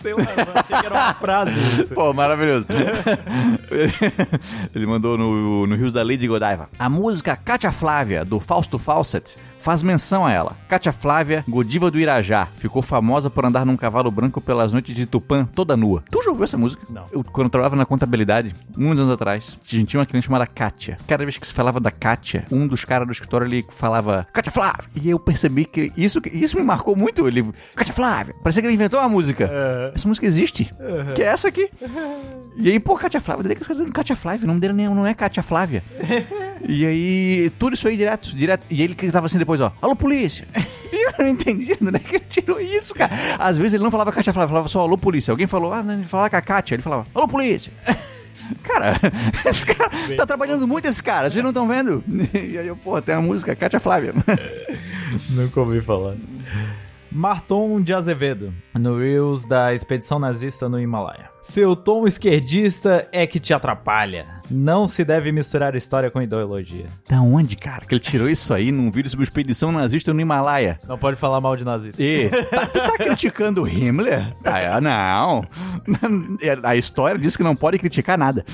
Sei 0.00 0.12
lá, 0.12 0.22
eu 0.22 0.60
achei 0.60 0.76
que 0.80 0.86
era 0.86 0.94
uma 0.94 1.14
frase 1.14 1.52
isso. 1.80 1.90
Pô, 1.94 2.12
maravilhoso. 2.12 2.66
Ele 4.74 4.84
mandou 4.84 5.16
no, 5.16 5.64
no 5.64 5.76
Rios 5.76 5.92
da 5.92 6.02
Lady 6.02 6.26
Godiva. 6.26 6.68
A 6.76 6.88
música 6.88 7.36
Cátia 7.36 7.70
Flávia, 7.70 8.24
do 8.24 8.40
Fausto 8.40 8.80
Fawcett, 8.80 9.36
faz 9.60 9.82
menção 9.82 10.24
a 10.24 10.32
ela. 10.32 10.56
Cátia 10.68 10.92
Flávia, 10.92 11.44
Godiva 11.46 11.90
do 11.90 12.00
Irajá, 12.00 12.48
ficou 12.56 12.82
famosa 12.82 13.28
por 13.28 13.44
andar 13.44 13.66
num 13.66 13.76
cavalo 13.76 14.10
branco 14.10 14.40
pelas 14.40 14.72
noites 14.72 14.94
de 14.94 15.06
Tupã, 15.06 15.46
toda 15.54 15.76
nua. 15.76 16.02
Tu 16.10 16.22
já 16.22 16.30
ouviu 16.30 16.44
essa 16.44 16.56
música? 16.56 16.82
Não. 16.88 17.04
Eu, 17.12 17.22
quando 17.22 17.46
eu 17.46 17.50
trabalhava 17.50 17.76
na 17.76 17.84
contabilidade, 17.84 18.54
muitos 18.76 19.00
anos 19.00 19.14
atrás, 19.14 19.58
a 19.62 19.76
gente 19.76 19.86
tinha 19.86 20.00
uma 20.00 20.06
cliente 20.06 20.26
chamada 20.26 20.46
Kátia. 20.46 20.98
Cada 21.06 21.24
vez 21.24 21.36
que 21.36 21.46
se 21.46 21.52
falava 21.52 21.78
da 21.78 21.90
Kátia, 21.90 22.44
um 22.50 22.66
dos 22.66 22.84
caras 22.84 23.06
do 23.06 23.12
escritório 23.12 23.46
ele 23.46 23.64
falava 23.68 24.26
Cátia 24.32 24.50
Flávia. 24.50 24.84
E 24.96 25.10
eu 25.10 25.18
percebi 25.18 25.64
que 25.64 25.92
isso, 25.96 26.20
isso 26.32 26.56
me 26.56 26.62
marcou 26.62 26.96
muito. 26.96 27.26
Ele, 27.26 27.52
Cátia 27.74 27.92
Flávia. 27.92 28.34
Parecia 28.42 28.62
que 28.62 28.66
ele 28.66 28.74
inventou 28.74 28.98
uma 28.98 29.08
música. 29.08 29.48
É. 29.52 29.92
Essa 29.94 30.08
música 30.08 30.26
existe. 30.26 30.72
Que 31.14 31.22
é 31.22 31.26
essa 31.26 31.48
aqui. 31.48 31.70
E 32.56 32.68
aí, 32.68 32.80
pô, 32.80 32.94
Cátia 32.94 33.20
Flávia, 33.20 33.54
que 33.54 33.62
os 33.62 33.66
caras 33.66 33.78
dizendo 33.78 33.94
Cátia 33.94 34.14
Flávia, 34.14 34.44
o 34.44 34.48
nome 34.48 34.60
dele 34.60 34.74
não 34.74 35.06
é 35.06 35.14
Cátia 35.14 35.42
Flávia. 35.42 35.82
e 36.68 36.86
aí, 36.86 37.52
tudo 37.58 37.74
isso 37.74 37.88
aí 37.88 37.96
direto, 37.96 38.36
direto. 38.36 38.66
E 38.70 38.82
ele 38.82 38.94
que 38.94 39.10
tava 39.10 39.26
assim 39.26 39.38
depois, 39.38 39.60
ó, 39.60 39.72
alô 39.80 39.96
polícia. 39.96 40.46
e 40.92 41.06
eu 41.06 41.12
não 41.18 41.28
entendi, 41.28 41.76
né, 41.80 41.98
que 41.98 42.16
ele 42.16 42.24
tirou 42.28 42.60
isso, 42.60 42.94
cara. 42.94 43.12
Às 43.38 43.58
vezes 43.58 43.74
ele 43.74 43.84
não 43.84 43.90
falava 43.90 44.12
Cátia 44.12 44.32
Flávia, 44.32 44.48
falava 44.48 44.68
só 44.68 44.80
alô 44.80 44.98
polícia. 44.98 45.32
Alguém 45.32 45.46
falou, 45.46 45.72
ah, 45.72 45.82
não, 45.82 45.94
ele 45.94 46.04
falava 46.04 46.30
com 46.30 46.36
a 46.36 46.42
Cátia, 46.42 46.74
ele 46.74 46.82
falava, 46.82 47.06
alô 47.14 47.26
polícia. 47.26 47.72
Cara, 48.64 48.98
esse 49.46 49.64
cara 49.64 49.90
tá 50.16 50.26
trabalhando 50.26 50.66
muito 50.66 50.84
esse 50.86 51.00
cara, 51.00 51.30
vocês 51.30 51.40
não 51.40 51.50
estão 51.50 51.68
vendo? 51.68 52.02
E 52.34 52.58
aí 52.58 52.66
eu, 52.66 52.74
pô, 52.74 53.00
tem 53.00 53.14
a 53.14 53.20
música 53.20 53.54
Cátia 53.54 53.78
Flávia. 53.78 54.12
Nunca 55.30 55.60
ouvi 55.60 55.80
falar. 55.80 56.16
Marton 57.12 57.80
de 57.80 57.92
Azevedo, 57.92 58.52
no 58.74 58.98
Reels 58.98 59.44
da 59.44 59.74
expedição 59.74 60.18
nazista 60.18 60.68
no 60.68 60.80
Himalaia. 60.80 61.30
Seu 61.42 61.74
tom 61.74 62.06
esquerdista 62.06 63.08
é 63.12 63.26
que 63.26 63.40
te 63.40 63.54
atrapalha. 63.54 64.40
Não 64.50 64.88
se 64.88 65.04
deve 65.04 65.30
misturar 65.30 65.76
história 65.76 66.10
com 66.10 66.20
ideologia. 66.20 66.86
Da 67.08 67.20
onde, 67.22 67.54
cara? 67.56 67.84
Que 67.86 67.94
ele 67.94 68.00
tirou 68.00 68.28
isso 68.28 68.52
aí 68.52 68.72
num 68.72 68.90
vídeo 68.90 69.08
sobre 69.08 69.22
expedição 69.22 69.70
nazista 69.70 70.12
no 70.12 70.20
Himalaia. 70.20 70.80
Não 70.88 70.98
pode 70.98 71.16
falar 71.16 71.40
mal 71.40 71.54
de 71.56 71.64
nazista. 71.64 72.02
E, 72.02 72.28
tá, 72.28 72.66
tu 72.66 72.72
tá 72.80 72.96
criticando 72.98 73.62
o 73.62 73.68
Himmler? 73.68 74.34
Ah, 74.44 74.80
não. 74.80 75.44
A 76.64 76.74
história 76.74 77.18
diz 77.18 77.36
que 77.36 77.44
não 77.44 77.54
pode 77.54 77.78
criticar 77.78 78.18
nada. 78.18 78.44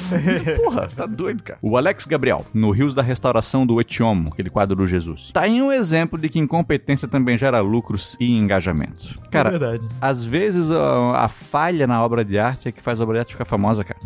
Porra, 0.63 0.87
tá 0.95 1.07
doido, 1.07 1.43
cara. 1.43 1.59
O 1.63 1.79
Alex 1.79 2.05
Gabriel, 2.05 2.45
no 2.53 2.71
Rios 2.71 2.95
da 2.95 3.01
Restauração 3.03 3.67
do 3.67 3.81
Etiomo, 3.81 4.29
aquele 4.33 4.51
quadro 4.51 4.77
do 4.77 4.87
Jesus. 4.87 5.31
Tá 5.33 5.49
em 5.49 5.63
um 5.63 5.73
exemplo 5.73 6.19
de 6.21 6.29
que 6.29 6.39
incompetência 6.39 7.09
também 7.09 7.39
gera 7.39 7.61
lucros 7.61 8.17
e 8.21 8.37
engajamento. 8.37 9.19
Cara, 9.31 9.49
É 9.49 9.53
verdade. 9.59 9.89
às 9.99 10.25
vezes 10.27 10.71
a, 10.71 11.25
a 11.25 11.29
falha 11.29 11.87
na 11.87 12.05
obra 12.05 12.23
de 12.23 12.39
arte 12.39 12.69
é 12.69 12.73
que 12.77 12.83
faz 12.83 13.01
a 13.01 13.05
obra 13.05 13.15
de 13.15 13.21
arte 13.21 13.33
ficar 13.33 13.45
famosa, 13.45 13.83
cara. 13.83 13.99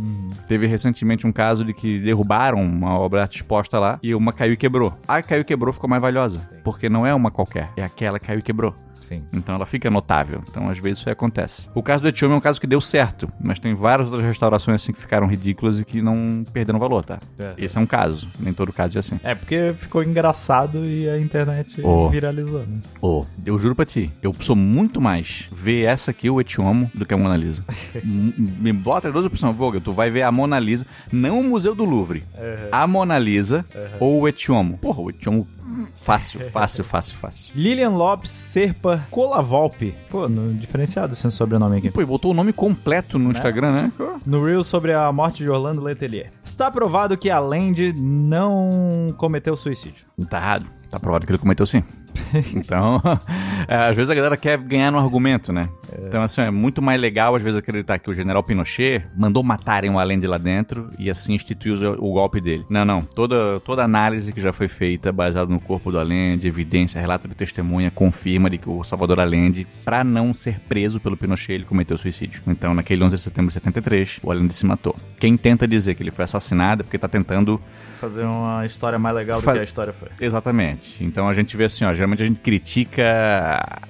Teve 0.47 0.67
recentemente 0.67 1.27
um 1.27 1.33
caso 1.33 1.65
de 1.65 1.75
que 1.75 1.99
derrubaram 1.99 2.61
uma 2.61 2.99
obra 2.99 3.21
de 3.21 3.23
arte 3.23 3.37
exposta 3.37 3.79
lá 3.79 3.99
e 4.03 4.15
uma 4.15 4.33
caiu 4.33 4.55
e 4.55 4.57
quebrou. 4.57 4.95
A 5.07 5.23
caiu 5.23 5.43
e 5.43 5.45
quebrou 5.45 5.73
ficou 5.73 5.89
mais 5.91 6.01
valiosa, 6.01 6.49
porque 6.65 6.89
não 6.89 7.07
é 7.07 7.15
uma 7.15 7.31
qualquer, 7.31 7.71
é 7.77 7.83
aquela 7.83 8.19
que 8.19 8.27
caiu 8.27 8.39
e 8.39 8.43
quebrou. 8.43 8.75
Sim. 9.01 9.25
Então 9.33 9.55
ela 9.55 9.67
fica 9.67 9.91
notável. 9.91 10.43
Então 10.49 10.69
às 10.69 10.79
vezes 10.79 10.99
isso 10.99 11.09
aí 11.09 11.13
acontece. 11.13 11.69
O 11.75 11.83
caso 11.83 12.03
do 12.03 12.09
Etiomo 12.09 12.35
é 12.35 12.39
um 12.39 12.41
caso 12.41 12.61
que 12.61 12.67
deu 12.67 12.81
certo, 12.81 13.31
mas 13.41 13.59
tem 13.59 13.75
várias 13.75 14.09
outras 14.09 14.27
restaurações 14.27 14.83
assim 14.83 14.93
que 14.93 14.99
ficaram 15.01 15.27
ridículas 15.27 15.81
e 15.81 15.85
que 15.85 16.01
não 16.03 16.45
perderam 16.53 16.79
valor, 16.79 17.05
tá? 17.05 17.19
É. 17.39 17.55
Esse 17.59 17.77
é 17.79 17.81
um 17.81 17.87
caso. 17.87 18.29
Nem 18.39 18.53
todo 18.53 18.73
caso 18.73 18.97
é 18.97 19.01
assim. 19.01 19.19
É 19.23 19.35
porque 19.35 19.75
ficou 19.77 20.03
engraçado 20.03 20.85
e 20.85 21.09
a 21.09 21.19
internet 21.19 21.81
Oh. 21.83 22.09
viralizou, 22.09 22.61
né? 22.61 22.79
Ô, 23.01 23.25
eu 23.45 23.59
juro 23.59 23.75
pra 23.75 23.85
ti, 23.85 24.11
eu 24.23 24.35
sou 24.41 24.55
muito 24.57 25.01
mais 25.01 25.47
ver 25.53 25.85
essa 25.85 26.11
aqui, 26.11 26.29
o 26.31 26.41
Etiomo, 26.41 26.91
do 26.95 27.05
que 27.07 27.15
a 27.15 27.17
Mona 27.17 27.37
Lisa. 27.37 27.65
Me 28.05 28.73
bota 28.73 29.11
duas 29.11 29.25
opções, 29.27 29.57
Vogel, 29.57 29.81
tu 29.81 29.93
vai 29.93 30.11
ver 30.11 30.23
a 30.23 30.33
Mona 30.33 30.59
Lisa, 30.59 30.87
não 31.13 31.41
o 31.41 31.45
Museu 31.45 31.75
do 31.75 31.85
Louvre, 31.85 32.23
a 32.71 32.87
Mona 32.87 33.19
Lisa 33.19 33.65
ou 33.99 34.21
o 34.21 34.29
Etiomo. 34.29 34.79
Porra, 34.79 35.01
o 35.01 35.11
Etiomo, 35.11 35.47
fácil, 35.95 36.41
fácil, 36.51 36.85
fácil, 36.85 37.17
fácil. 37.17 37.53
Lilian 37.55 37.91
Lopes 37.91 38.31
Serpa 38.31 38.90
Colavolpe. 39.11 39.95
Pô, 40.09 40.29
no, 40.29 40.53
diferenciado 40.55 41.13
esse 41.13 41.31
sobrenome 41.31 41.79
aqui. 41.79 41.91
Pô, 41.91 42.03
e 42.03 42.05
botou 42.05 42.31
o 42.31 42.35
nome 42.35 42.53
completo 42.53 43.19
no 43.19 43.31
Instagram, 43.31 43.73
né? 43.73 43.93
No 44.27 44.45
Reel 44.45 44.65
sobre 44.65 44.93
a 44.93 45.11
morte 45.13 45.43
de 45.43 45.51
Orlando 45.51 45.83
Letelier. 45.83 46.31
Está 46.43 46.71
provado 46.71 47.17
que 47.17 47.31
a 47.31 47.39
Land 47.39 47.95
não 47.99 49.09
cometeu 49.17 49.57
suicídio. 49.57 50.07
Tá 50.29 50.39
errado. 50.39 50.67
Tá 50.91 50.99
provado 50.99 51.25
que 51.25 51.33
ele 51.33 51.39
cometeu 51.39 51.65
sim. 51.67 51.83
Então, 52.55 53.01
é, 53.67 53.89
às 53.89 53.97
vezes 53.97 54.11
a 54.11 54.15
galera 54.15 54.37
quer 54.37 54.59
ganhar 54.59 54.91
no 54.91 54.99
argumento, 54.99 55.53
né? 55.53 55.69
Então, 56.07 56.23
assim, 56.23 56.43
é 56.43 56.51
muito 56.51 56.81
mais 56.83 57.01
legal 57.01 57.35
às 57.35 57.43
vezes 57.43 57.59
acreditar 57.59 57.99
que 57.99 58.11
o 58.11 58.15
general 58.15 58.43
Pinochet 58.43 59.05
mandou 59.17 59.43
matarem 59.43 59.91
o 59.91 59.99
Allende 59.99 60.27
lá 60.27 60.39
dentro 60.39 60.91
e 60.99 61.11
assim 61.11 61.35
instituiu 61.35 61.77
o, 61.99 62.13
golpe 62.13 62.41
dele. 62.41 62.65
Não, 62.69 62.85
não. 62.85 63.03
Toda, 63.03 63.61
toda 63.61 63.83
análise 63.83 64.33
que 64.33 64.41
já 64.41 64.53
foi 64.53 64.69
feita 64.69 65.13
baseada 65.13 65.53
no 65.53 65.61
corpo 65.61 65.91
do 65.91 65.99
Allende, 65.99 66.47
evidência, 66.47 67.01
relato 67.01 67.29
de 67.29 67.35
testemunha, 67.35 67.91
confirma 67.91 68.51
de 68.51 68.59
que 68.59 68.69
o 68.69 68.85
Salvador 68.85 69.21
Allende, 69.21 69.67
pra 69.85 70.05
não 70.05 70.35
ser 70.35 70.61
preso 70.61 71.01
pelo 71.01 71.17
Pinochet, 71.17 71.53
ele 71.53 71.65
cometeu 71.65 71.97
suicídio. 71.97 72.43
Então, 72.47 72.75
naquele 72.75 73.03
11 73.03 73.17
de 73.17 73.23
setembro 73.23 73.49
de 73.49 73.55
73, 73.55 74.21
o 74.23 74.31
Allende 74.31 74.55
se 74.55 74.67
matou. 74.67 74.95
Quem 75.19 75.37
tenta 75.37 75.67
dizer 75.67 75.95
que 75.95 76.03
ele 76.03 76.11
foi 76.11 76.25
assassinado 76.25 76.83
é 76.83 76.85
porque 76.85 76.99
tá 76.99 77.09
tentando 77.09 77.61
Fazer 78.01 78.25
uma 78.25 78.65
história 78.65 78.99
mais 78.99 79.15
legal 79.15 79.41
do 79.41 79.45
Fa- 79.45 79.53
que 79.53 79.59
a 79.59 79.63
história 79.63 79.93
foi. 79.93 80.09
Exatamente. 80.19 81.05
Então 81.05 81.29
a 81.29 81.35
gente 81.35 81.55
vê 81.55 81.65
assim, 81.65 81.85
ó, 81.85 81.93
geralmente 81.93 82.23
a 82.23 82.27
gente 82.27 82.41
critica 82.41 83.03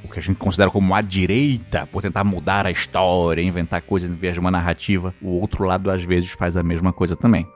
o 0.03 0.09
que 0.09 0.19
a 0.19 0.23
gente 0.23 0.37
considera 0.37 0.69
como 0.69 0.93
a 0.95 1.01
direita 1.01 1.87
por 1.91 2.03
tentar 2.03 2.25
mudar 2.25 2.67
a 2.67 2.71
história, 2.71 3.43
inventar 3.43 3.83
coisas 3.83 4.11
em 4.11 4.15
vez 4.15 4.35
de 4.35 4.41
uma 4.41 4.51
narrativa. 4.51 5.15
O 5.21 5.41
outro 5.41 5.65
lado 5.65 5.91
às 5.91 6.03
vezes 6.03 6.31
faz 6.31 6.57
a 6.57 6.63
mesma 6.63 6.93
coisa 6.93 7.17
também. 7.17 7.47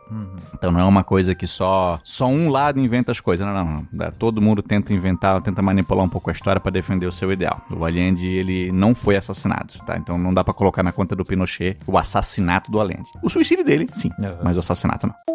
Então 0.54 0.70
não 0.70 0.80
é 0.80 0.84
uma 0.84 1.02
coisa 1.04 1.34
que 1.34 1.46
só 1.46 1.98
só 2.04 2.26
um 2.26 2.48
lado 2.50 2.78
inventa 2.78 3.10
as 3.10 3.20
coisas, 3.20 3.46
não, 3.46 3.54
não, 3.54 3.86
não. 3.92 4.10
Todo 4.12 4.40
mundo 4.40 4.62
tenta 4.62 4.92
inventar, 4.92 5.40
tenta 5.42 5.60
manipular 5.62 6.04
um 6.04 6.08
pouco 6.08 6.30
a 6.30 6.32
história 6.32 6.60
para 6.60 6.70
defender 6.70 7.06
o 7.06 7.12
seu 7.12 7.32
ideal. 7.32 7.60
O 7.70 7.84
Allende, 7.84 8.26
ele 8.30 8.70
não 8.70 8.94
foi 8.94 9.16
assassinado, 9.16 9.74
tá? 9.86 9.96
Então 9.96 10.16
não 10.18 10.32
dá 10.32 10.44
para 10.44 10.54
colocar 10.54 10.82
na 10.82 10.92
conta 10.92 11.16
do 11.16 11.24
Pinochet 11.24 11.76
o 11.86 11.98
assassinato 11.98 12.70
do 12.70 12.80
Allende. 12.80 13.10
O 13.22 13.28
suicídio 13.28 13.64
dele, 13.64 13.88
sim, 13.92 14.10
Uhum. 14.20 14.36
mas 14.42 14.56
o 14.56 14.60
assassinato 14.60 15.06
não. 15.06 15.33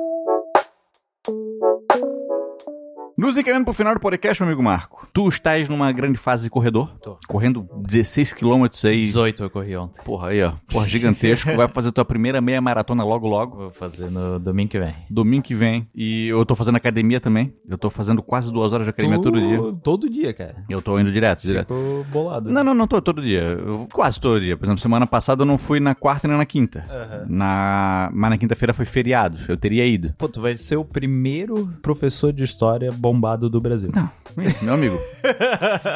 Nos 3.19 3.37
encaminhando 3.37 3.65
pro 3.65 3.73
final 3.73 3.93
do 3.93 3.99
podcast, 3.99 4.41
meu 4.41 4.47
amigo 4.47 4.63
Marco. 4.63 5.05
Tu 5.11 5.27
estás 5.27 5.67
numa 5.67 5.91
grande 5.91 6.17
fase 6.17 6.45
de 6.45 6.49
corredor? 6.49 6.95
Tô. 7.01 7.17
Correndo 7.27 7.67
16 7.85 8.31
quilômetros 8.31 8.85
aí. 8.85 9.01
18 9.01 9.43
eu 9.43 9.49
corri 9.49 9.75
ontem. 9.75 10.01
Porra, 10.05 10.29
aí, 10.29 10.41
ó. 10.41 10.53
Porra, 10.71 10.87
gigantesco. 10.87 11.53
Vai 11.53 11.67
fazer 11.67 11.91
tua 11.91 12.05
primeira 12.05 12.39
meia 12.39 12.61
maratona 12.61 13.03
logo, 13.03 13.27
logo. 13.27 13.57
Vou 13.57 13.71
fazer 13.71 14.09
no 14.09 14.39
domingo 14.39 14.69
que 14.69 14.79
vem. 14.79 14.95
Domingo 15.09 15.43
que 15.43 15.53
vem. 15.53 15.85
E 15.93 16.27
eu 16.29 16.45
tô 16.45 16.55
fazendo 16.55 16.77
academia 16.77 17.19
também. 17.19 17.53
Eu 17.67 17.77
tô 17.77 17.89
fazendo 17.89 18.23
quase 18.23 18.53
duas 18.53 18.71
horas 18.71 18.85
de 18.85 18.91
academia 18.91 19.19
todo 19.21 19.37
dia. 19.37 19.59
Todo 19.83 20.09
dia, 20.09 20.33
cara. 20.33 20.55
Eu 20.69 20.81
tô 20.81 20.97
indo 20.97 21.11
direto, 21.11 21.41
direto. 21.41 21.73
Ficou 21.73 22.05
bolado. 22.05 22.49
Não, 22.49 22.63
não, 22.63 22.73
não 22.73 22.87
tô 22.87 23.01
todo 23.01 23.21
dia. 23.21 23.41
Eu- 23.41 23.85
quase 23.91 24.17
todo 24.17 24.39
dia. 24.39 24.55
Por 24.55 24.63
exemplo, 24.63 24.79
semana 24.79 25.05
passada 25.05 25.41
eu 25.41 25.45
não 25.45 25.57
fui 25.57 25.81
na 25.81 25.93
quarta 25.93 26.25
nem 26.25 26.37
na 26.37 26.45
quinta. 26.45 26.85
Aham. 26.89 27.25
Na... 27.27 28.09
Mas 28.13 28.29
na 28.29 28.37
quinta-feira 28.37 28.73
foi 28.73 28.85
feriado. 28.85 29.37
Eu 29.49 29.57
teria 29.57 29.85
ido. 29.85 30.13
Pô, 30.17 30.29
tu 30.29 30.39
vai 30.39 30.55
ser 30.55 30.77
o 30.77 30.85
primeiro 30.85 31.67
professor 31.81 32.31
de 32.31 32.45
história 32.45 32.89
bombado 33.11 33.49
do 33.49 33.59
Brasil. 33.59 33.89
Não, 33.93 34.09
Meu 34.61 34.73
amigo. 34.73 34.97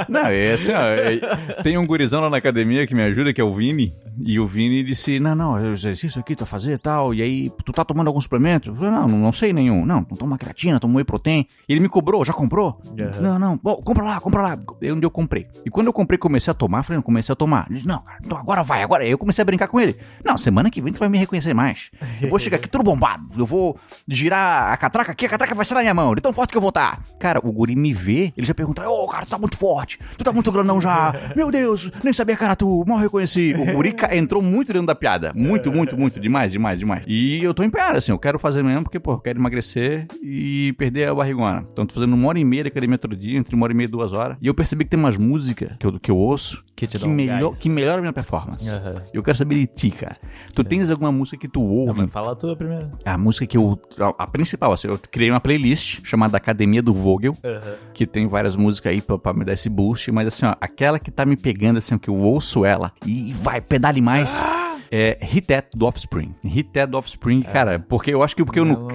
Não, 0.10 0.26
é 0.28 0.54
assim, 0.54 0.72
ó, 0.72 0.86
é- 0.88 1.62
tem 1.64 1.78
um 1.78 1.86
gurizão 1.86 2.22
lá 2.22 2.30
na 2.30 2.38
academia 2.38 2.86
que 2.88 2.96
me 2.96 3.04
ajuda, 3.04 3.34
que 3.34 3.40
é 3.40 3.44
o 3.44 3.54
Vini. 3.54 3.94
E 4.20 4.40
o 4.40 4.46
Vini 4.48 4.84
disse: 4.84 5.20
Não, 5.20 5.36
não, 5.36 5.60
eu 5.60 5.74
exercício 5.74 6.20
aqui, 6.20 6.36
tu 6.36 6.40
vai 6.40 6.48
fazer 6.48 6.74
e 6.74 6.78
tal. 6.78 7.14
E 7.14 7.22
aí, 7.22 7.52
tu 7.66 7.72
tá 7.72 7.84
tomando 7.86 8.08
algum 8.08 8.20
suplemento? 8.22 8.70
Eu 8.72 8.76
falei, 8.76 8.92
não, 8.92 9.08
não, 9.08 9.18
não 9.20 9.32
sei 9.32 9.54
nenhum. 9.54 9.86
Não, 9.86 9.98
não 10.10 10.18
toma 10.18 10.38
creatina, 10.38 10.80
toma 10.80 10.96
whey 10.96 11.04
protein. 11.04 11.46
E 11.68 11.74
ele 11.74 11.80
me 11.80 11.90
cobrou, 11.90 12.24
já 12.26 12.34
comprou? 12.34 12.82
Não, 13.22 13.38
não, 13.40 13.60
bom, 13.62 13.76
compra 13.78 14.04
lá, 14.04 14.20
compra 14.20 14.42
lá. 14.42 14.60
Aí 14.82 14.92
onde 14.92 15.06
eu 15.06 15.12
comprei. 15.12 15.48
E 15.66 15.70
quando 15.70 15.88
eu 15.88 15.94
comprei, 15.94 16.18
comecei 16.18 16.52
a 16.52 16.54
tomar, 16.54 16.84
falei, 16.84 16.98
não, 16.98 17.04
comecei 17.04 17.34
a 17.34 17.36
tomar. 17.36 17.66
Ele 17.70 17.76
disse, 17.76 17.88
não, 17.88 18.00
cara, 18.00 18.20
então 18.24 18.38
agora 18.38 18.64
vai, 18.64 18.84
agora. 18.84 19.04
Aí 19.04 19.12
eu 19.12 19.18
comecei 19.18 19.42
a 19.42 19.46
brincar 19.46 19.68
com 19.68 19.80
ele. 19.80 19.96
Não, 20.24 20.38
semana 20.38 20.70
que 20.70 20.82
vem 20.82 20.92
tu 20.94 21.00
vai 21.00 21.10
me 21.10 21.18
reconhecer 21.18 21.54
mais. 21.54 21.92
Eu 22.22 22.30
vou 22.30 22.40
chegar 22.40 22.58
aqui 22.58 22.68
tudo 22.70 22.84
bombado. 22.84 23.24
Eu 23.38 23.46
vou 23.46 23.78
girar 24.08 24.72
a 24.72 24.78
catraca 24.78 25.12
aqui, 25.12 25.26
a 25.26 25.30
catraca 25.30 25.56
vai 25.56 25.66
ser 25.66 25.74
na 25.76 25.82
minha 25.82 25.94
mão, 25.94 26.14
de 26.16 26.22
tão 26.22 26.34
forte 26.34 26.52
que 26.52 26.58
eu 26.58 26.62
vou 26.62 26.70
estar. 26.70 27.03
Cara, 27.20 27.40
o 27.42 27.52
guri 27.52 27.76
me 27.76 27.94
vê, 27.94 28.34
ele 28.36 28.46
já 28.46 28.54
pergunta, 28.54 28.86
ô, 28.88 29.08
cara, 29.08 29.26
tu 29.26 29.30
tá 29.30 29.38
muito 29.38 29.58
forte, 29.58 29.98
tu 30.18 30.24
tá 30.24 30.32
muito 30.34 30.52
grandão 30.52 30.82
já. 30.82 31.14
Meu 31.36 31.50
Deus, 31.50 31.90
nem 32.04 32.12
sabia 32.12 32.38
era 32.40 32.56
tu, 32.56 32.84
mal 32.86 32.98
reconheci. 32.98 33.54
O 33.54 33.74
guri 33.74 33.96
entrou 34.12 34.42
muito 34.42 34.74
dentro 34.74 34.88
da 34.88 34.96
piada. 34.96 35.32
Muito, 35.34 35.72
muito, 35.72 35.98
muito, 35.98 36.20
demais, 36.20 36.52
demais, 36.52 36.78
demais. 36.78 37.06
E 37.08 37.42
eu 37.42 37.54
tô 37.54 37.64
empenhado, 37.64 37.98
assim, 37.98 38.12
eu 38.12 38.20
quero 38.20 38.38
fazer 38.38 38.62
mesmo, 38.64 38.84
porque, 38.84 39.00
pô, 39.00 39.14
eu 39.14 39.20
quero 39.20 39.40
emagrecer 39.40 40.06
e 40.22 40.74
perder 40.78 41.10
a 41.10 41.16
barrigona. 41.16 41.66
Então 41.72 41.86
tô 41.86 41.94
fazendo 41.94 42.14
uma 42.14 42.28
hora 42.28 42.40
e 42.40 42.44
meia 42.44 42.64
de 42.64 42.68
academia 42.70 42.98
todo 42.98 43.16
dia, 43.16 43.38
entre 43.38 43.56
uma 43.56 43.64
hora 43.66 43.72
e 43.74 43.76
meia 43.76 43.88
e 43.88 43.92
duas 43.92 44.12
horas. 44.12 44.36
E 44.42 44.48
eu 44.48 44.54
percebi 44.54 44.84
que 44.84 44.90
tem 44.90 45.00
umas 45.00 45.18
músicas 45.18 45.72
que 45.80 45.86
eu, 45.86 46.00
que 46.00 46.12
eu 46.12 46.18
ouço 46.18 46.62
Que 46.76 46.86
te 46.88 47.00
que, 47.00 47.06
um 47.08 47.10
melhor, 47.14 47.52
gás. 47.52 47.60
que 47.62 47.70
melhoram 47.70 48.00
a 48.00 48.02
minha 48.02 48.14
performance. 48.14 48.70
Aham. 48.70 48.96
Eu 49.14 49.24
quero 49.24 49.38
saber 49.38 49.56
de 49.56 49.68
ti, 49.68 49.92
cara. 49.92 50.18
Tu 50.54 50.64
tens 50.64 50.90
alguma 50.90 51.12
música 51.12 51.38
que 51.38 51.48
tu 51.48 51.62
Não, 51.62 51.70
ouve 51.70 52.02
mas 52.02 52.12
fala 52.12 52.34
a 52.34 52.36
tua 52.36 52.56
primeiro. 52.56 52.92
a 53.06 53.18
música 53.18 53.46
que 53.48 53.58
eu. 53.58 53.80
A, 54.00 54.24
a 54.24 54.28
principal, 54.28 54.74
assim, 54.74 54.88
eu 54.90 55.00
criei 55.12 55.30
uma 55.32 55.40
playlist 55.40 56.02
chamada 56.04 56.36
Academia 56.36 56.82
do 56.82 56.93
Vogel, 56.94 57.36
que 57.94 58.06
tem 58.06 58.28
várias 58.28 58.56
músicas 58.56 58.92
aí 58.92 59.02
pra, 59.02 59.18
pra 59.18 59.34
me 59.34 59.44
dar 59.44 59.54
esse 59.54 59.70
boost, 59.70 60.12
mas 60.12 60.28
assim, 60.28 60.46
ó, 60.46 60.56
aquela 60.62 61.00
que 61.00 61.12
tá 61.12 61.26
me 61.26 61.36
pegando, 61.36 61.78
assim, 61.78 61.98
que 61.98 62.10
eu 62.10 62.16
ouço 62.16 62.66
ela 62.66 62.92
e 63.06 63.34
vai, 63.34 63.60
pedale 63.62 64.02
mais. 64.02 64.42
É 64.96 65.18
Hit 65.20 65.48
That 65.48 65.70
do 65.76 65.88
Offspring. 65.88 66.36
Hit 66.44 66.70
That 66.70 66.92
do 66.92 67.00
Offspring, 67.00 67.42
cara, 67.42 67.80
porque 67.80 68.14
eu 68.14 68.22
acho 68.22 68.36
que 68.36 68.46
porque 68.46 68.60
eu 68.60 68.66
não. 68.66 68.88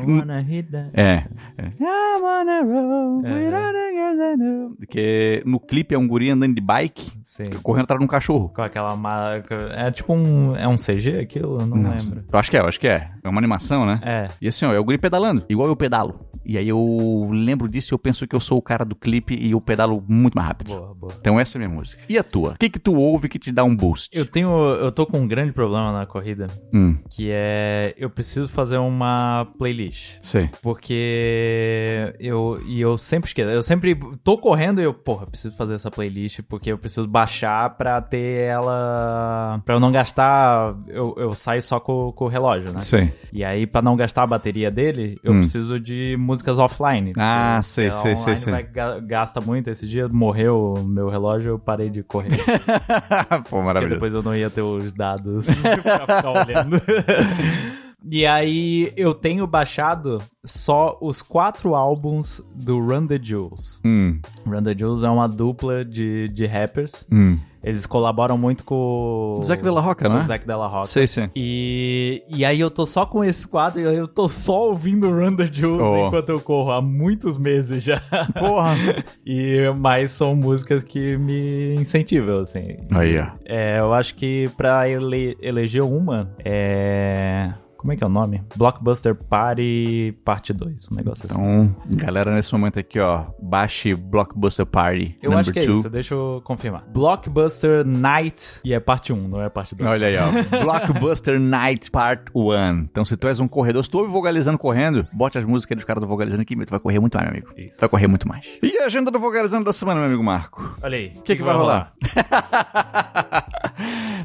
É. 0.94 1.24
é. 1.58 1.72
I'm 1.80 2.22
on 2.22 2.48
a 2.48 2.60
roll 2.62 3.16
with 3.22 3.52
all 3.52 3.72
the 3.72 3.90
girls 3.92 4.22
I 4.22 4.36
know. 4.36 4.76
Que 4.88 5.42
no 5.44 5.58
clipe 5.58 5.96
é 5.96 5.98
um 5.98 6.06
guri 6.06 6.30
andando 6.30 6.54
de 6.54 6.60
bike, 6.60 7.18
Sim. 7.24 7.50
correndo 7.64 7.82
atrás 7.82 7.98
de 7.98 8.04
um 8.04 8.08
cachorro. 8.08 8.48
Com 8.50 8.62
aquela 8.62 8.96
marca. 8.96 9.56
É 9.74 9.90
tipo 9.90 10.14
um. 10.14 10.54
É 10.54 10.68
um 10.68 10.76
CG 10.76 11.18
aquilo? 11.18 11.58
Eu 11.58 11.66
não, 11.66 11.90
lembro. 11.90 12.24
Eu 12.32 12.38
acho 12.38 12.48
que 12.48 12.56
é, 12.56 12.60
eu 12.60 12.66
acho 12.66 12.78
que 12.78 12.86
é. 12.86 13.10
É 13.24 13.28
uma 13.28 13.40
animação, 13.40 13.84
né? 13.84 14.00
É. 14.04 14.28
E 14.40 14.46
assim, 14.46 14.66
ó, 14.66 14.72
é 14.72 14.78
o 14.78 14.84
guri 14.84 14.98
pedalando, 14.98 15.44
igual 15.48 15.66
eu 15.66 15.74
pedalo. 15.74 16.28
E 16.48 16.56
aí 16.56 16.66
eu 16.66 17.28
lembro 17.30 17.68
disso 17.68 17.92
e 17.92 17.94
eu 17.94 17.98
penso 17.98 18.26
que 18.26 18.34
eu 18.34 18.40
sou 18.40 18.56
o 18.56 18.62
cara 18.62 18.82
do 18.82 18.96
clipe 18.96 19.34
e 19.34 19.50
eu 19.50 19.60
pedalo 19.60 20.02
muito 20.08 20.34
mais 20.34 20.48
rápido. 20.48 20.68
Boa, 20.68 20.94
boa. 20.94 21.12
Então 21.20 21.38
essa 21.38 21.58
é 21.58 21.62
a 21.62 21.66
minha 21.66 21.78
música. 21.78 22.00
E 22.08 22.16
a 22.16 22.22
tua? 22.22 22.52
O 22.52 22.58
que 22.58 22.70
que 22.70 22.78
tu 22.78 22.94
ouve 22.94 23.28
que 23.28 23.38
te 23.38 23.52
dá 23.52 23.64
um 23.64 23.76
boost? 23.76 24.16
Eu 24.16 24.24
tenho. 24.24 24.48
Eu 24.76 24.90
tô 24.90 25.04
com 25.04 25.18
um 25.18 25.28
grande 25.28 25.52
problema 25.52 25.87
na 25.92 26.06
corrida. 26.06 26.46
Hum, 26.72 26.96
Que 27.10 27.30
é. 27.32 27.94
Eu 27.96 28.08
preciso 28.10 28.48
fazer 28.48 28.78
uma 28.78 29.46
playlist. 29.58 30.16
sei. 30.22 30.48
Porque 30.62 32.14
eu. 32.18 32.60
E 32.66 32.80
eu 32.80 32.96
sempre 32.96 33.28
esqueço. 33.28 33.50
Eu 33.50 33.62
sempre 33.62 33.98
tô 34.22 34.38
correndo 34.38 34.80
e 34.80 34.84
eu, 34.84 34.94
porra, 34.94 35.26
preciso 35.26 35.54
fazer 35.56 35.74
essa 35.74 35.90
playlist 35.90 36.40
porque 36.48 36.70
eu 36.72 36.78
preciso 36.78 37.06
baixar 37.06 37.70
pra 37.76 38.00
ter 38.00 38.42
ela. 38.44 39.60
Pra 39.64 39.74
eu 39.74 39.80
não 39.80 39.90
gastar. 39.92 40.74
Eu, 40.88 41.14
eu 41.18 41.32
saio 41.32 41.62
só 41.62 41.80
com, 41.80 42.12
com 42.12 42.24
o 42.26 42.28
relógio, 42.28 42.72
né? 42.72 42.78
Sei. 42.78 43.12
E 43.32 43.44
aí, 43.44 43.66
pra 43.66 43.82
não 43.82 43.96
gastar 43.96 44.22
a 44.22 44.26
bateria 44.26 44.70
dele, 44.70 45.18
eu 45.22 45.32
Hum. 45.32 45.38
preciso 45.38 45.78
de 45.78 46.16
músicas 46.18 46.58
offline. 46.58 47.12
Ah, 47.18 47.56
Porque 47.56 47.66
sei, 47.68 47.88
a 47.88 47.92
sei, 47.92 48.16
sei, 48.16 48.36
sei. 48.36 48.52
vai 48.52 48.62
ga- 48.62 49.00
gasta 49.00 49.40
muito. 49.40 49.68
Esse 49.70 49.86
dia 49.86 50.08
morreu 50.08 50.74
o 50.76 50.84
meu 50.84 51.08
relógio, 51.08 51.50
eu 51.50 51.58
parei 51.58 51.88
de 51.90 52.02
correr. 52.02 52.28
Pô, 53.48 53.56
Porque 53.56 53.62
maravilhoso. 53.64 53.94
depois 53.94 54.14
eu 54.14 54.22
não 54.22 54.34
ia 54.34 54.48
ter 54.50 54.62
os 54.62 54.92
dados 54.92 55.46
ficar 56.00 56.30
olhando. 56.30 56.80
E 58.10 58.24
aí 58.24 58.92
eu 58.96 59.12
tenho 59.12 59.46
baixado 59.46 60.18
só 60.44 60.96
os 61.00 61.20
quatro 61.20 61.74
álbuns 61.74 62.40
do 62.54 62.78
Run 62.78 63.06
the 63.06 63.18
Jewels. 63.20 63.80
Hum, 63.84 64.20
Run 64.46 64.62
the 64.62 64.74
Jewels 64.76 65.02
é 65.02 65.10
uma 65.10 65.28
dupla 65.28 65.84
de, 65.84 66.28
de 66.28 66.46
rappers. 66.46 67.04
hum. 67.10 67.38
Eles 67.62 67.86
colaboram 67.86 68.38
muito 68.38 68.62
com 68.64 69.36
o 69.38 69.42
Zac 69.42 69.62
Della 69.62 69.80
Rocca, 69.80 70.04
com 70.04 70.10
não 70.12 70.20
o 70.20 70.22
é? 70.22 70.26
Zac 70.26 70.46
Della 70.46 70.66
Rocca. 70.68 70.86
Sei, 70.86 71.06
sei. 71.06 71.28
E, 71.34 72.22
e 72.28 72.44
aí 72.44 72.60
eu 72.60 72.70
tô 72.70 72.86
só 72.86 73.04
com 73.04 73.24
esses 73.24 73.44
quatro 73.44 73.80
e 73.80 73.84
eu 73.84 74.06
tô 74.06 74.28
só 74.28 74.68
ouvindo 74.68 75.10
Run 75.10 75.34
the 75.36 75.46
Jewels 75.46 75.78
Oh. 75.82 76.06
enquanto 76.06 76.28
eu 76.30 76.40
corro 76.40 76.70
há 76.70 76.80
muitos 76.80 77.36
meses 77.36 77.82
já. 77.82 78.00
Porra. 78.38 78.74
e 79.26 79.70
mas 79.76 80.12
são 80.12 80.34
músicas 80.36 80.82
que 80.84 81.16
me 81.16 81.74
incentivam, 81.74 82.40
assim. 82.40 82.76
Aí, 82.92 83.18
ó. 83.18 83.26
É, 83.44 83.80
eu 83.80 83.92
acho 83.92 84.14
que 84.14 84.46
pra 84.56 84.88
ele, 84.88 85.36
eleger 85.42 85.82
uma, 85.82 86.30
é. 86.44 87.52
Como 87.78 87.92
é 87.92 87.96
que 87.96 88.02
é 88.02 88.06
o 88.06 88.10
nome? 88.10 88.42
Blockbuster 88.56 89.14
Party 89.14 90.12
Parte 90.24 90.52
2, 90.52 90.88
um 90.90 90.96
negócio 90.96 91.26
assim. 91.26 91.40
Então, 91.40 91.76
galera, 91.90 92.34
nesse 92.34 92.52
momento 92.52 92.76
aqui, 92.80 92.98
ó, 92.98 93.26
baixe 93.40 93.94
Blockbuster 93.94 94.66
Party 94.66 95.16
Eu 95.22 95.30
number 95.30 95.40
acho 95.40 95.52
que 95.52 95.60
é 95.60 95.62
two. 95.62 95.74
isso, 95.74 95.88
deixa 95.88 96.14
eu 96.14 96.42
confirmar. 96.44 96.84
Blockbuster 96.88 97.86
Night, 97.86 98.44
e 98.64 98.74
é 98.74 98.80
parte 98.80 99.12
1, 99.12 99.28
não 99.28 99.40
é 99.40 99.48
parte 99.48 99.76
2. 99.76 99.88
Olha 99.88 100.08
aí, 100.08 100.16
ó. 100.16 100.26
Blockbuster 100.64 101.38
Night 101.38 101.88
Part 101.88 102.24
1. 102.34 102.68
Então, 102.90 103.04
se 103.04 103.16
tu 103.16 103.28
és 103.28 103.38
um 103.38 103.46
corredor, 103.46 103.84
se 103.84 103.90
tu 103.90 103.98
ouve 103.98 104.10
Vogalizando 104.10 104.58
correndo, 104.58 105.06
bote 105.12 105.38
as 105.38 105.44
músicas 105.44 105.76
dos 105.76 105.84
caras 105.84 106.00
do 106.00 106.08
Vogalizando 106.08 106.42
aqui, 106.42 106.56
tu 106.56 106.70
vai 106.70 106.80
correr 106.80 106.98
muito 106.98 107.16
mais, 107.16 107.30
meu 107.30 107.38
amigo. 107.38 107.54
Isso. 107.56 107.76
Tu 107.76 107.80
vai 107.80 107.88
correr 107.88 108.08
muito 108.08 108.26
mais. 108.26 108.58
E 108.60 108.76
a 108.78 108.86
agenda 108.86 109.08
do 109.08 109.20
Vogalizando 109.20 109.64
da 109.64 109.72
semana, 109.72 110.00
meu 110.00 110.08
amigo 110.08 110.24
Marco? 110.24 110.76
Olha 110.82 110.98
aí. 110.98 111.12
O 111.16 111.22
que, 111.22 111.36
que 111.36 111.42
vai 111.44 111.54
rolar? 111.54 111.92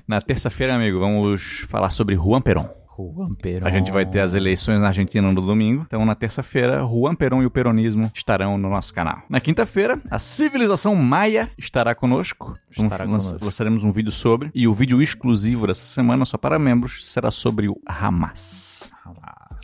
Na 0.08 0.20
terça-feira, 0.20 0.76
amigo, 0.76 1.00
vamos 1.00 1.66
falar 1.70 1.92
sobre 1.92 2.16
Juan 2.16 2.42
Perón. 2.42 2.66
Juan 2.98 3.32
Perón. 3.32 3.66
A 3.68 3.72
gente 3.72 3.92
vai 3.92 4.06
ter 4.06 4.20
as 4.22 4.34
eleições 4.34 4.80
na 4.80 4.88
Argentina 4.88 5.32
no 5.32 5.42
domingo. 5.42 5.84
Então, 5.88 6.06
na 6.06 6.16
terça-feira, 6.16 6.80
Juan 6.80 7.16
Perón 7.16 7.42
e 7.42 7.46
o 7.46 7.52
peronismo 7.52 8.12
estarão 8.14 8.58
no 8.58 8.70
nosso 8.70 8.94
canal. 8.94 9.22
Na 9.30 9.40
quinta-feira, 9.40 10.02
a 10.12 10.20
civilização 10.20 10.96
maia 10.96 11.50
estará 11.58 11.94
conosco. 11.96 12.58
Estará 12.70 13.06
Vamos- 13.06 13.26
conosco. 13.28 13.46
Lançaremos 13.46 13.84
um 13.84 13.92
vídeo 13.92 14.12
sobre. 14.12 14.52
E 14.54 14.68
o 14.68 14.74
vídeo 14.74 15.02
exclusivo 15.02 15.68
dessa 15.68 15.84
semana, 15.86 16.26
só 16.26 16.38
para 16.38 16.60
membros, 16.60 17.06
será 17.12 17.32
sobre 17.32 17.68
o 17.68 17.76
Hamas. 17.88 18.92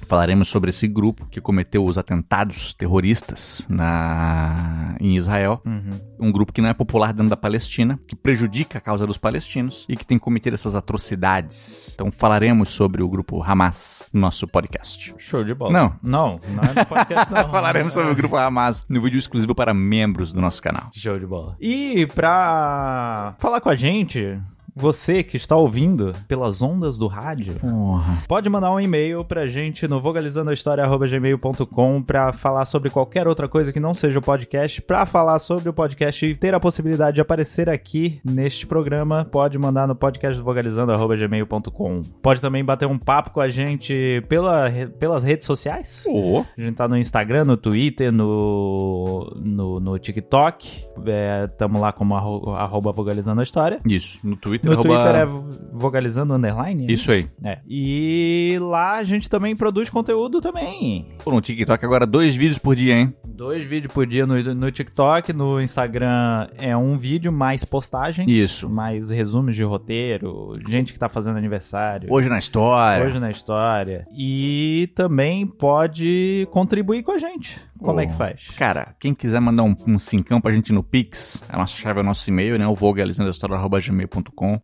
Falaremos 0.08 0.48
sobre 0.48 0.70
esse 0.70 0.88
grupo 0.88 1.28
que 1.28 1.42
cometeu 1.42 1.84
os 1.84 1.98
atentados 1.98 2.74
terroristas 2.74 3.66
na... 3.70 4.96
em 5.00 5.16
Israel. 5.16 5.62
Uhum. 5.66 5.90
Um 6.20 6.32
grupo 6.32 6.52
que 6.52 6.62
não 6.62 6.70
é 6.70 6.74
popular 6.74 7.14
dentro 7.14 7.30
da 7.30 7.38
Palestina, 7.38 8.00
que 8.08 8.16
prejudica 8.16 8.78
a 8.78 8.82
causa 8.82 9.06
dos 9.06 9.18
palestinos 9.18 9.86
e 9.88 9.96
que 9.96 10.06
tem 10.06 10.18
cometido 10.18 10.54
essas 10.54 10.76
atrocidades. 10.76 11.92
Então 11.94 12.12
falaremos 12.12 12.70
sobre 12.70 13.02
o 13.02 13.10
grupo 13.10 13.42
Hamas 13.44 14.04
no 14.12 14.22
nosso 14.22 14.48
podcast. 14.48 15.14
Show 15.18 15.44
de 15.44 15.54
bola. 15.54 15.72
Não. 15.72 15.96
Não, 16.04 16.40
não 16.54 16.64
é 16.64 16.74
no 16.74 16.86
podcast, 16.86 17.32
não. 17.34 17.50
falaremos 17.50 17.94
sobre 17.94 18.12
o 18.12 18.16
grupo 18.16 18.36
Hamas 18.36 18.86
no 18.90 19.02
vídeo 19.02 19.18
exclusivo 19.18 19.56
para 19.56 19.74
membros 19.74 20.32
do 20.32 20.42
nosso 20.42 20.62
canal. 20.62 20.90
Show 20.94 21.20
de 21.20 21.26
bola. 21.26 21.56
E 21.60 22.08
pra 22.08 23.36
falar 23.40 23.62
com 23.62 23.70
a 23.70 23.76
gente, 23.76 24.42
você 24.80 25.24
que 25.24 25.38
está 25.38 25.56
ouvindo 25.56 26.14
pelas 26.28 26.62
ondas 26.62 26.98
do 26.98 27.08
rádio, 27.08 27.56
Porra. 27.60 28.24
pode 28.28 28.50
mandar 28.50 28.72
um 28.72 28.80
e-mail 28.80 29.24
pra 29.26 29.48
gente 29.48 29.88
no 29.88 30.00
vogalizandoahistoria.gmail.com 30.00 32.02
pra 32.02 32.32
falar 32.32 32.66
sobre 32.66 32.90
qualquer 32.90 33.28
outra 33.28 33.48
coisa 33.48 33.74
que 33.74 33.80
não 33.80 33.94
seja 33.94 34.20
o 34.20 34.22
podcast, 34.22 34.82
pra 34.82 35.06
falar 35.06 35.40
sobre 35.40 35.70
o 35.70 35.74
podcast 35.74 36.26
e 36.26 36.36
ter 36.36 36.54
a 36.54 36.60
possibilidade 36.60 37.16
de 37.16 37.22
aparecer 37.22 37.70
aqui 37.70 38.20
neste 38.24 38.66
programa, 38.66 39.26
pode 39.26 39.58
mandar 39.58 39.88
no 39.88 39.96
podcast 39.96 40.38
do 40.38 40.44
vogalizando.gmail.com. 40.44 42.04
Pode 42.22 42.42
também 42.42 42.64
bater 42.64 42.88
um 42.88 42.98
papo 42.98 43.32
com 43.32 43.42
a 43.42 43.50
gente 43.50 44.24
pela, 44.28 44.70
pelas 45.00 45.24
redes 45.24 45.46
sociais. 45.46 46.04
Pô. 46.06 46.46
A 46.58 46.62
gente 46.62 46.76
tá 46.76 46.88
no 46.88 46.98
Instagram, 46.98 47.46
no 47.46 47.58
Twitter, 47.58 48.12
no, 48.12 49.32
no, 49.36 49.80
no 49.80 50.00
TikTok. 50.00 50.86
É, 51.06 51.48
tamo 51.58 51.80
lá 51.80 51.92
como 51.92 52.16
arro, 52.16 52.52
arroba 52.52 52.92
vogalizando 52.92 53.42
a 53.42 53.44
história. 53.44 53.80
Isso, 53.86 54.20
no 54.24 54.36
Twitter. 54.36 54.69
No 54.70 54.74
arroba- 54.80 55.04
Twitter 55.04 55.16
é 55.16 55.26
vogalizando 55.72 56.34
underline? 56.34 56.92
Isso 56.92 57.12
aí. 57.12 57.28
É. 57.44 57.60
E 57.68 58.58
lá 58.62 58.98
a 58.98 59.04
gente 59.04 59.30
também 59.30 59.56
produz 59.56 59.90
conteúdo 59.90 60.42
também. 60.42 61.08
Pô, 61.24 61.32
no 61.32 61.42
TikTok 61.42 61.84
agora 61.86 62.06
dois 62.06 62.36
vídeos 62.36 62.58
por 62.58 62.76
dia, 62.76 62.96
hein? 62.96 63.14
Dois 63.26 63.66
vídeos 63.66 63.94
por 63.94 64.06
dia 64.06 64.26
no, 64.26 64.42
no 64.54 64.72
TikTok, 64.72 65.32
no 65.32 65.62
Instagram 65.62 66.48
é 66.58 66.76
um 66.76 66.98
vídeo, 66.98 67.32
mais 67.32 67.64
postagens. 67.64 68.28
Isso. 68.28 68.70
Mais 68.70 69.10
resumos 69.10 69.56
de 69.56 69.64
roteiro, 69.64 70.52
gente 70.68 70.92
que 70.92 71.00
tá 71.00 71.08
fazendo 71.08 71.38
aniversário. 71.38 72.10
Hoje 72.12 72.28
na 72.30 72.38
história. 72.38 73.06
Hoje 73.06 73.20
na 73.20 73.30
história. 73.30 74.06
E 74.16 74.90
também 74.96 75.48
pode 75.48 76.48
contribuir 76.52 77.04
com 77.04 77.12
a 77.12 77.18
gente. 77.18 77.60
Como 77.80 77.98
Oh. 77.98 78.02
é 78.02 78.06
que 78.08 78.14
faz? 78.14 78.50
Cara, 78.58 78.96
quem 79.00 79.14
quiser 79.14 79.40
mandar 79.40 79.64
um, 79.64 79.76
um 79.88 79.98
cincão 80.00 80.40
pra 80.40 80.52
gente 80.52 80.72
no 80.72 80.84
Pix, 80.84 81.44
a 81.50 81.58
nossa 81.58 81.76
chave 81.76 82.00
é 82.00 82.04
o 82.04 82.06
nosso 82.06 82.30
e-mail, 82.30 82.58
né? 82.58 82.68
O. 82.68 82.76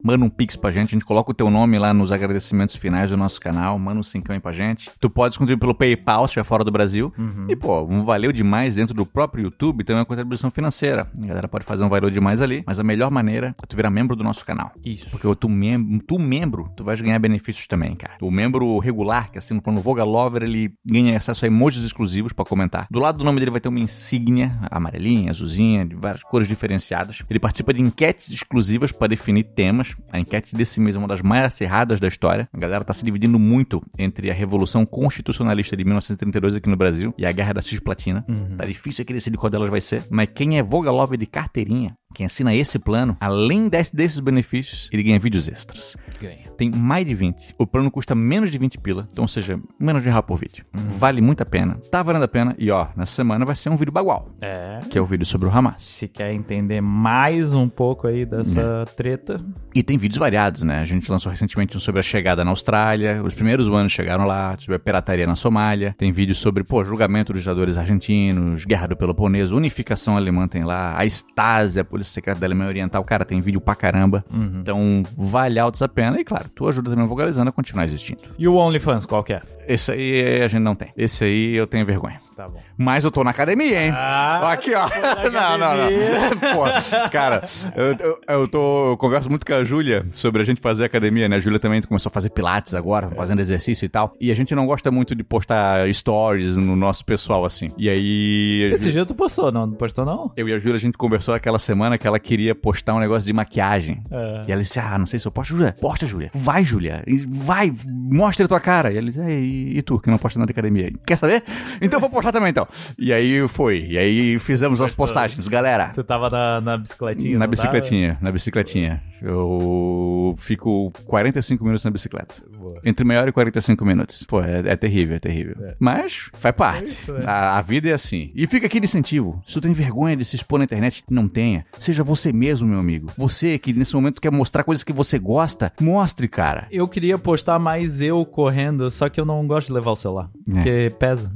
Manda 0.03 0.25
um 0.25 0.29
Pix 0.29 0.55
pra 0.55 0.71
gente, 0.71 0.89
a 0.89 0.91
gente 0.91 1.05
coloca 1.05 1.31
o 1.31 1.33
teu 1.33 1.49
nome 1.49 1.77
lá 1.79 1.93
nos 1.93 2.11
agradecimentos 2.11 2.75
finais 2.75 3.09
do 3.09 3.17
nosso 3.17 3.39
canal, 3.39 3.77
manda 3.79 3.99
um 3.99 4.03
cincão 4.03 4.33
aí 4.33 4.39
pra 4.39 4.51
gente. 4.51 4.89
Tu 4.99 5.09
pode 5.09 5.37
contribuir 5.37 5.59
pelo 5.59 5.75
PayPal 5.75 6.21
se 6.21 6.31
estiver 6.31 6.43
fora 6.43 6.63
do 6.63 6.71
Brasil. 6.71 7.13
E, 7.47 7.55
pô, 7.55 7.81
um 7.83 8.03
valeu 8.03 8.31
demais 8.31 8.75
dentro 8.75 8.93
do 8.95 9.05
próprio 9.05 9.43
YouTube 9.45 9.83
tem 9.83 9.95
uma 9.95 10.05
contribuição 10.05 10.49
financeira. 10.51 11.09
A 11.21 11.25
galera 11.25 11.47
pode 11.47 11.65
fazer 11.65 11.83
um 11.83 11.89
valeu 11.89 12.09
demais 12.09 12.41
ali, 12.41 12.63
mas 12.65 12.79
a 12.79 12.83
melhor 12.83 13.11
maneira 13.11 13.53
é 13.61 13.65
tu 13.67 13.75
virar 13.75 13.89
membro 13.89 14.15
do 14.15 14.23
nosso 14.23 14.45
canal. 14.45 14.71
Isso. 14.83 15.09
Porque 15.11 15.33
tu, 15.35 15.49
mem 15.49 15.99
tu 15.99 16.17
membro, 16.19 16.69
tu 16.75 16.83
vais 16.83 16.99
ganhar 17.01 17.19
benefícios 17.19 17.67
também, 17.67 17.95
cara. 17.95 18.15
O 18.21 18.31
membro 18.31 18.77
regular, 18.79 19.31
que 19.31 19.37
assina 19.37 19.59
o 19.59 19.63
plano 19.63 19.81
Voga 19.81 20.03
Lover, 20.03 20.43
ele 20.43 20.73
ganha 20.85 21.17
acesso 21.17 21.45
a 21.45 21.47
emojis 21.47 21.83
exclusivos 21.83 22.33
pra 22.33 22.45
comentar. 22.45 22.87
Do 22.89 22.99
lado 23.05 23.17
do 23.19 23.23
nome 23.23 23.39
dele 23.39 23.51
vai 23.51 23.61
ter 23.61 23.69
uma 23.69 23.79
insígnia, 23.79 24.57
amarelinha, 24.69 25.31
azulzinha, 25.31 25.85
de 25.85 25.95
várias 25.95 26.23
cores 26.23 26.47
diferenciadas. 26.47 27.23
Ele 27.29 27.39
participa 27.39 27.73
de 27.73 27.81
enquetes 27.81 28.29
exclusivas 28.29 28.91
para 28.91 29.07
definir 29.07 29.43
temas. 29.43 29.95
A 30.11 30.19
enquete 30.19 30.55
desse 30.55 30.79
mês 30.79 30.95
é 30.95 30.99
uma 30.99 31.07
das 31.07 31.21
mais 31.21 31.45
acirradas 31.45 31.99
da 31.99 32.07
história. 32.07 32.47
A 32.51 32.57
galera 32.57 32.83
tá 32.83 32.93
se 32.93 33.05
dividindo 33.05 33.39
muito 33.39 33.81
entre 33.97 34.29
a 34.29 34.33
Revolução 34.33 34.85
Constitucionalista 34.85 35.77
de 35.77 35.83
1932 35.83 36.55
aqui 36.55 36.69
no 36.69 36.75
Brasil 36.75 37.13
e 37.17 37.25
a 37.25 37.31
Guerra 37.31 37.53
da 37.53 37.61
Cisplatina. 37.61 38.25
Tá 38.57 38.65
difícil 38.65 39.03
aqui 39.03 39.13
decidir 39.13 39.37
qual 39.37 39.49
delas 39.49 39.69
vai 39.69 39.81
ser. 39.81 40.03
Mas 40.09 40.29
quem 40.33 40.57
é 40.57 40.63
Voga 40.63 40.91
Lover 40.91 41.17
de 41.17 41.25
carteirinha, 41.25 41.95
quem 42.15 42.25
assina 42.25 42.53
esse 42.55 42.79
plano, 42.79 43.15
além 43.19 43.67
desse- 43.69 43.95
desses 43.95 44.19
benefícios, 44.19 44.89
ele 44.91 45.03
ganha 45.03 45.19
vídeos 45.19 45.47
extras. 45.47 45.95
Ganha. 46.19 46.45
Tem 46.57 46.71
mais 46.71 47.05
de 47.05 47.13
20. 47.13 47.53
O 47.57 47.67
plano 47.67 47.91
custa 47.91 48.15
menos 48.15 48.49
de 48.49 48.57
20 48.57 48.77
pila, 48.79 49.05
então, 49.11 49.23
ou 49.23 49.27
seja, 49.27 49.59
menos 49.79 50.01
de 50.01 50.09
real 50.09 50.23
por 50.23 50.37
vídeo. 50.37 50.63
Vale 50.73 51.21
muito 51.21 51.41
a 51.43 51.45
pena. 51.45 51.77
Tá 51.91 52.01
valendo 52.01 52.23
a 52.23 52.27
pena. 52.27 52.55
E 52.57 52.71
ó, 52.71 52.87
nessa 52.95 53.11
semana 53.11 53.45
vai 53.45 53.55
ser 53.55 53.69
um 53.69 53.75
vídeo 53.75 53.91
bagual, 53.91 54.29
É. 54.41 54.79
que 54.89 54.97
é 54.97 55.01
o 55.01 55.05
vídeo 55.05 55.25
sobre 55.25 55.47
o 55.47 55.51
Hamas. 55.51 55.83
Se 55.83 56.07
quer 56.07 56.33
entender 56.33 56.81
mais 56.81 57.53
um 57.53 57.67
pouco 57.67 58.07
aí 58.07 58.25
dessa 58.25 58.85
treta, 58.95 59.37
E 59.73 59.83
tem 59.83 59.97
vídeos 59.97 60.17
variados, 60.17 60.63
né? 60.63 60.79
A 60.79 60.85
gente 60.85 61.11
lançou 61.11 61.29
recentemente 61.29 61.75
um 61.75 61.79
sobre 61.81 61.99
a 61.99 62.03
chegada 62.03 62.45
na 62.45 62.51
Austrália, 62.51 63.21
os 63.21 63.33
primeiros 63.33 63.67
humanos 63.67 63.91
chegaram 63.91 64.23
lá, 64.23 64.55
sobre 64.57 64.75
a 64.77 64.79
pirataria 64.79 65.27
na 65.27 65.35
Somália. 65.35 65.93
Tem 65.97 66.13
vídeos 66.13 66.37
sobre, 66.37 66.63
pô, 66.63 66.81
julgamento 66.85 67.33
dos 67.33 67.41
ditadores 67.41 67.75
argentinos, 67.75 68.63
guerra 68.63 68.87
do 68.87 68.95
Peloponeso, 68.95 69.55
unificação 69.57 70.15
alemã 70.15 70.47
tem 70.47 70.63
lá, 70.63 70.97
a 70.97 71.05
Stasi, 71.05 71.79
a 71.79 71.83
polícia 71.83 72.04
secreta 72.11 72.39
da 72.39 72.47
Alemanha 72.47 72.69
Oriental. 72.69 73.03
Cara, 73.03 73.25
tem 73.25 73.41
vídeo 73.41 73.61
pra 73.61 73.75
caramba. 73.75 74.23
Então, 74.31 75.03
vale 75.17 75.59
altos 75.59 75.81
a 75.81 75.87
pena. 75.87 76.19
E 76.19 76.23
claro, 76.23 76.45
tu 76.55 76.67
ajuda 76.67 76.89
também 76.89 77.05
o 77.05 77.07
Vogalizando 77.07 77.49
a 77.49 77.51
continuar 77.51 77.85
existindo. 77.85 78.21
E 78.37 78.47
o 78.47 78.55
OnlyFans, 78.55 79.05
qual 79.05 79.23
que 79.23 79.33
é? 79.33 79.41
Esse 79.67 79.91
aí 79.91 80.41
a 80.41 80.47
gente 80.47 80.61
não 80.61 80.75
tem. 80.75 80.89
Esse 80.95 81.23
aí 81.23 81.55
eu 81.55 81.65
tenho 81.65 81.85
vergonha. 81.85 82.19
Tá 82.35 82.49
bom. 82.49 82.59
Mas 82.77 83.05
eu 83.05 83.11
tô 83.11 83.23
na 83.23 83.31
academia, 83.31 83.85
hein? 83.85 83.91
Ah, 83.95 84.51
Aqui, 84.51 84.73
ó. 84.73 84.85
Não, 85.31 85.57
não, 85.57 85.75
não. 85.77 85.89
Pô, 86.55 87.09
cara, 87.09 87.43
eu, 87.75 87.95
eu, 87.97 88.19
eu 88.27 88.47
tô. 88.47 88.91
Eu 88.91 88.97
converso 88.97 89.29
muito 89.29 89.45
com 89.45 89.53
a 89.53 89.63
Júlia 89.63 90.05
sobre 90.11 90.41
a 90.41 90.45
gente 90.45 90.59
fazer 90.61 90.85
academia, 90.85 91.27
né? 91.29 91.37
A 91.37 91.39
Júlia 91.39 91.59
também 91.59 91.81
começou 91.81 92.09
a 92.09 92.13
fazer 92.13 92.29
pilates 92.29 92.73
agora, 92.75 93.09
fazendo 93.11 93.39
exercício 93.39 93.85
e 93.85 93.89
tal. 93.89 94.13
E 94.19 94.31
a 94.31 94.35
gente 94.35 94.53
não 94.53 94.65
gosta 94.65 94.91
muito 94.91 95.15
de 95.15 95.23
postar 95.23 95.91
stories 95.93 96.57
no 96.57 96.75
nosso 96.75 97.05
pessoal, 97.05 97.45
assim. 97.45 97.69
E 97.77 97.89
aí. 97.89 98.69
Esse 98.73 98.91
dia 98.91 99.05
tu 99.05 99.15
postou, 99.15 99.51
não? 99.51 99.65
Não 99.67 99.73
postou, 99.73 100.05
não? 100.05 100.31
Eu 100.35 100.47
e 100.49 100.53
a 100.53 100.57
Júlia, 100.57 100.75
a 100.75 100.79
gente 100.79 100.97
conversou 100.97 101.33
aquela 101.33 101.59
semana 101.59 101.97
que 101.97 102.05
ela 102.07 102.19
queria 102.19 102.53
postar 102.53 102.93
um 102.95 102.99
negócio 102.99 103.25
de 103.25 103.33
maquiagem. 103.33 104.03
É. 104.11 104.43
E 104.47 104.51
ela 104.51 104.61
disse: 104.61 104.79
Ah, 104.79 104.97
não 104.97 105.05
sei 105.05 105.19
se 105.19 105.27
eu 105.27 105.31
posto, 105.31 105.49
Júlia. 105.55 105.75
Posta, 105.79 106.05
Júlia. 106.05 106.29
Vai, 106.33 106.63
Júlia. 106.63 107.03
Vai, 107.27 107.71
mostra 107.87 108.45
a 108.45 108.47
tua 108.47 108.59
cara. 108.59 108.91
E 108.91 108.97
ela 108.97 109.07
disse: 109.07 109.21
"É, 109.21 109.31
E, 109.33 109.77
e 109.77 109.81
tu, 109.81 109.99
que 109.99 110.09
não 110.09 110.17
posta 110.17 110.37
nada 110.39 110.47
de 110.51 110.57
academia? 110.57 110.91
Quer 111.05 111.15
saber? 111.17 111.43
Então 111.81 111.97
eu 111.97 112.01
vou 112.01 112.09
postar 112.09 112.24
também, 112.31 112.49
então. 112.49 112.67
E 112.97 113.11
aí 113.13 113.47
foi. 113.47 113.87
E 113.89 113.97
aí 113.97 114.39
fizemos 114.39 114.81
as 114.81 114.91
postagens, 114.91 115.47
galera. 115.47 115.91
Tu 115.93 116.03
tava 116.03 116.29
na, 116.29 116.61
na 116.61 116.77
bicicletinha? 116.77 117.33
Na 117.33 117.45
não 117.45 117.49
bicicletinha, 117.49 118.17
na 118.21 118.31
bicicletinha. 118.31 119.03
Eu 119.21 120.35
fico 120.37 120.91
45 121.05 121.63
minutos 121.63 121.83
na 121.83 121.91
bicicleta. 121.91 122.35
Boa. 122.57 122.79
Entre 122.83 123.05
meia 123.05 123.21
hora 123.21 123.29
e 123.29 123.33
45 123.33 123.85
minutos. 123.85 124.23
Pô, 124.23 124.41
é, 124.41 124.59
é 124.65 124.75
terrível, 124.75 125.15
é 125.15 125.19
terrível. 125.19 125.55
Mas 125.79 126.29
faz 126.33 126.55
parte. 126.55 126.85
isso, 126.85 127.15
é. 127.15 127.25
a, 127.25 127.57
a 127.57 127.61
vida 127.61 127.89
é 127.89 127.93
assim. 127.93 128.31
E 128.35 128.45
fica 128.47 128.67
aqui 128.67 128.79
de 128.79 128.85
incentivo. 128.85 129.41
Se 129.45 129.53
tu 129.53 129.61
tem 129.61 129.73
vergonha 129.73 130.15
de 130.15 130.25
se 130.25 130.35
expor 130.35 130.59
na 130.59 130.65
internet, 130.65 131.03
não 131.09 131.27
tenha. 131.27 131.65
Seja 131.79 132.03
você 132.03 132.31
mesmo, 132.31 132.67
meu 132.67 132.79
amigo. 132.79 133.11
Você 133.17 133.57
que 133.57 133.73
nesse 133.73 133.95
momento 133.95 134.21
quer 134.21 134.31
mostrar 134.31 134.63
coisas 134.63 134.83
que 134.83 134.93
você 134.93 135.17
gosta, 135.17 135.71
mostre, 135.81 136.27
cara. 136.27 136.67
Eu 136.71 136.87
queria 136.87 137.17
postar 137.17 137.59
mais 137.59 138.01
eu 138.01 138.25
correndo, 138.25 138.89
só 138.91 139.09
que 139.09 139.19
eu 139.19 139.25
não 139.25 139.45
gosto 139.47 139.67
de 139.67 139.73
levar 139.73 139.91
o 139.91 139.95
celular. 139.95 140.29
É. 140.49 140.53
Porque 140.53 140.95
pesa. 140.99 141.31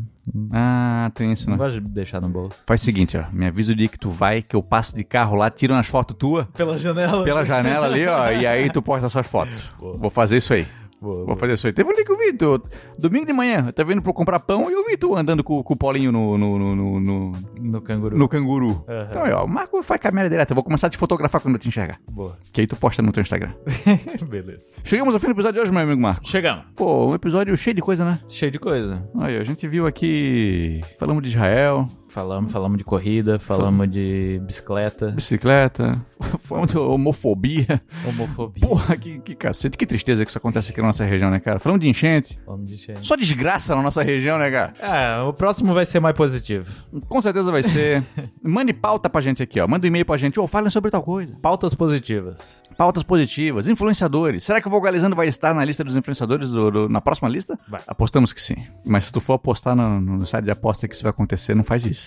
Ah, 0.52 1.12
tem 1.14 1.32
isso, 1.32 1.50
Não 1.50 1.58
né? 1.58 1.64
gosto 1.64 1.82
de 1.82 1.88
deixar 1.90 2.22
no 2.22 2.30
bolso. 2.30 2.60
Faz 2.66 2.82
o 2.82 2.86
seguinte, 2.86 3.18
ó. 3.18 3.24
Me 3.32 3.46
avisa 3.48 3.72
o 3.72 3.76
dia 3.76 3.88
que 3.88 3.98
tu 3.98 4.10
vai, 4.10 4.42
que 4.42 4.56
eu 4.56 4.62
passo 4.64 4.96
de 4.96 5.04
carro 5.04 5.36
lá, 5.36 5.50
tiro 5.50 5.74
umas 5.74 5.88
fotos 5.88 6.16
tuas 6.18 6.46
Pela 6.56 6.78
janela. 6.78 7.24
pela 7.24 7.44
janela 7.44 7.86
ali, 7.88 8.06
ó, 8.08 8.30
e 8.32 8.46
aí 8.46 8.70
tu 8.70 8.82
posta 8.82 9.10
suas 9.10 9.28
fotos. 9.28 9.72
Boa. 9.80 9.98
Vou 9.98 10.10
fazer 10.10 10.38
isso 10.38 10.54
aí. 10.54 10.68
Boa, 11.02 11.26
Vou 11.26 11.36
fazer 11.36 11.54
isso 11.54 11.66
aí. 11.68 11.74
Teve 11.74 11.90
um 11.90 11.96
dia 11.96 12.04
que 12.04 12.12
eu 12.12 12.18
vi, 12.18 12.34
tu, 12.34 12.62
domingo 12.98 13.26
de 13.26 13.34
manhã, 13.34 13.64
eu 13.68 13.74
tava 13.74 13.94
indo 13.94 14.02
pra 14.02 14.12
comprar 14.12 14.40
pão 14.40 14.70
e 14.70 14.74
eu 14.74 14.86
vi 14.86 14.98
tu 14.98 15.16
andando 15.16 15.44
com, 15.44 15.64
com 15.64 15.74
o 15.74 15.78
Paulinho 15.78 16.12
no, 16.12 16.38
no, 16.38 16.60
no, 16.60 16.76
no, 16.76 17.00
no, 17.00 17.32
No 17.62 17.82
canguru. 17.82 18.18
no 18.18 18.28
canguru. 18.28 18.84
Aham. 18.88 19.08
Então, 19.10 19.24
aí, 19.24 19.32
ó, 19.32 19.46
o 19.46 19.48
Marco 19.48 19.82
faz 19.82 20.02
câmera 20.02 20.30
direta. 20.30 20.52
Eu 20.52 20.56
vou 20.56 20.64
começar 20.64 20.88
a 20.88 20.90
te 20.90 20.98
fotografar 20.98 21.40
quando 21.42 21.56
eu 21.56 21.60
te 21.60 21.68
enxergar. 21.68 22.00
Boa. 22.12 22.36
Que 22.52 22.62
aí 22.62 22.68
tu 22.68 22.76
posta 22.76 23.02
no 23.02 23.12
teu 23.12 23.22
Instagram. 23.22 23.52
Beleza. 24.28 24.62
Chegamos 24.84 25.14
ao 25.14 25.20
fim 25.20 25.28
do 25.28 25.32
episódio 25.34 25.54
de 25.56 25.62
hoje, 25.62 25.72
meu 25.72 25.82
amigo 25.82 26.02
Marco. 26.02 26.28
Chegamos. 26.28 26.66
Pô, 26.76 27.08
um 27.08 27.16
episódio 27.16 27.56
cheio 27.56 27.76
de 27.76 27.82
coisa, 27.82 28.04
né? 28.04 28.20
Cheio 28.28 28.52
de 28.52 28.60
coisa. 28.60 29.08
Aí, 29.20 29.38
a 29.38 29.44
gente 29.44 29.68
viu 29.68 29.88
aqui. 29.88 30.82
Falamos 31.00 31.24
de 31.24 31.30
Israel, 31.30 31.88
Falamos, 32.10 32.52
falamos 32.52 32.78
de 32.78 32.84
corrida, 32.84 33.38
falamos 33.38 33.90
de 33.90 34.42
bicicleta, 34.44 35.12
bicicleta, 35.12 36.04
falamos 36.42 36.72
de 36.72 36.78
homofobia. 36.78 37.80
homofobia. 38.04 38.68
Porra, 38.68 38.98
que, 38.98 39.20
que 39.20 39.36
cacete, 39.36 39.78
que 39.78 39.86
tristeza 39.86 40.26
que 40.26 40.30
isso 40.32 40.38
acontece 40.38 40.72
aqui 40.72 40.82
na 40.82 40.88
nossa 40.88 41.06
região, 41.06 41.30
né, 41.30 41.40
cara? 41.40 41.60
Falando 41.60 41.82
de 41.82 41.88
enchente. 41.88 42.40
Falamos 42.44 42.66
de 42.68 42.78
cheio. 42.80 42.98
Só 43.04 43.16
desgraça 43.16 43.76
na 43.76 43.84
nossa 43.84 44.02
região, 44.02 44.40
né, 44.40 44.50
cara? 44.50 44.74
É, 44.80 45.22
o 45.22 45.32
próximo 45.32 45.72
vai 45.74 45.86
ser 45.86 46.00
mais 46.00 46.16
positivo. 46.16 46.66
Com 47.08 47.22
certeza 47.22 47.52
vai 47.52 47.62
ser. 47.62 48.04
Mande 48.44 48.74
pauta 48.74 49.08
pra 49.08 49.22
gente 49.22 49.44
aqui, 49.44 49.60
ó. 49.60 49.68
Manda 49.68 49.86
um 49.86 49.90
e-mail 49.90 50.06
pra 50.06 50.18
gente. 50.18 50.40
Ô, 50.40 50.48
falem 50.48 50.70
sobre 50.72 50.90
tal 50.90 51.04
coisa. 51.04 51.36
Pautas 51.42 51.76
positivas. 51.76 52.64
Pautas 52.76 53.04
positivas, 53.04 53.68
influenciadores. 53.68 54.44
Será 54.44 54.60
que 54.62 54.68
o 54.68 54.72
Vogalizando 54.72 55.16
vai 55.16 55.28
estar 55.28 55.54
na 55.54 55.64
lista 55.64 55.84
dos 55.84 55.96
influenciadores 55.96 56.50
do- 56.50 56.72
do- 56.72 56.90
na 56.90 57.02
próxima 57.02 57.30
lista? 57.30 57.60
Vai. 57.70 57.82
Apostamos 57.86 58.34
que 58.34 58.42
sim. 58.42 58.56
Mas 58.86 59.04
se 59.06 59.12
tu 59.12 59.22
for 59.22 59.34
apostar 59.34 59.76
no, 59.76 60.00
no 60.02 60.26
site 60.26 60.46
de 60.46 60.52
aposta 60.52 60.88
que 60.88 60.96
isso 60.96 61.04
vai 61.04 61.12
acontecer, 61.12 61.54
não 61.54 61.64
faz 61.64 61.86
isso. 61.86 61.99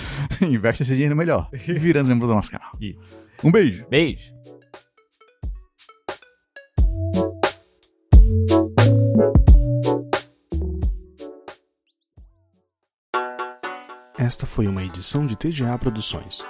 Investe 0.40 0.82
esse 0.82 0.94
dinheiro 0.94 1.16
melhor. 1.16 1.48
Virando 1.52 2.08
membro 2.08 2.26
do 2.26 2.34
nosso 2.34 2.50
canal. 2.50 2.72
Isso. 2.80 3.26
Um 3.42 3.50
beijo. 3.50 3.86
Beijo. 3.88 4.32
Esta 14.18 14.46
foi 14.46 14.66
uma 14.66 14.84
edição 14.84 15.26
de 15.26 15.34
TGA 15.34 15.78
Produções. 15.78 16.44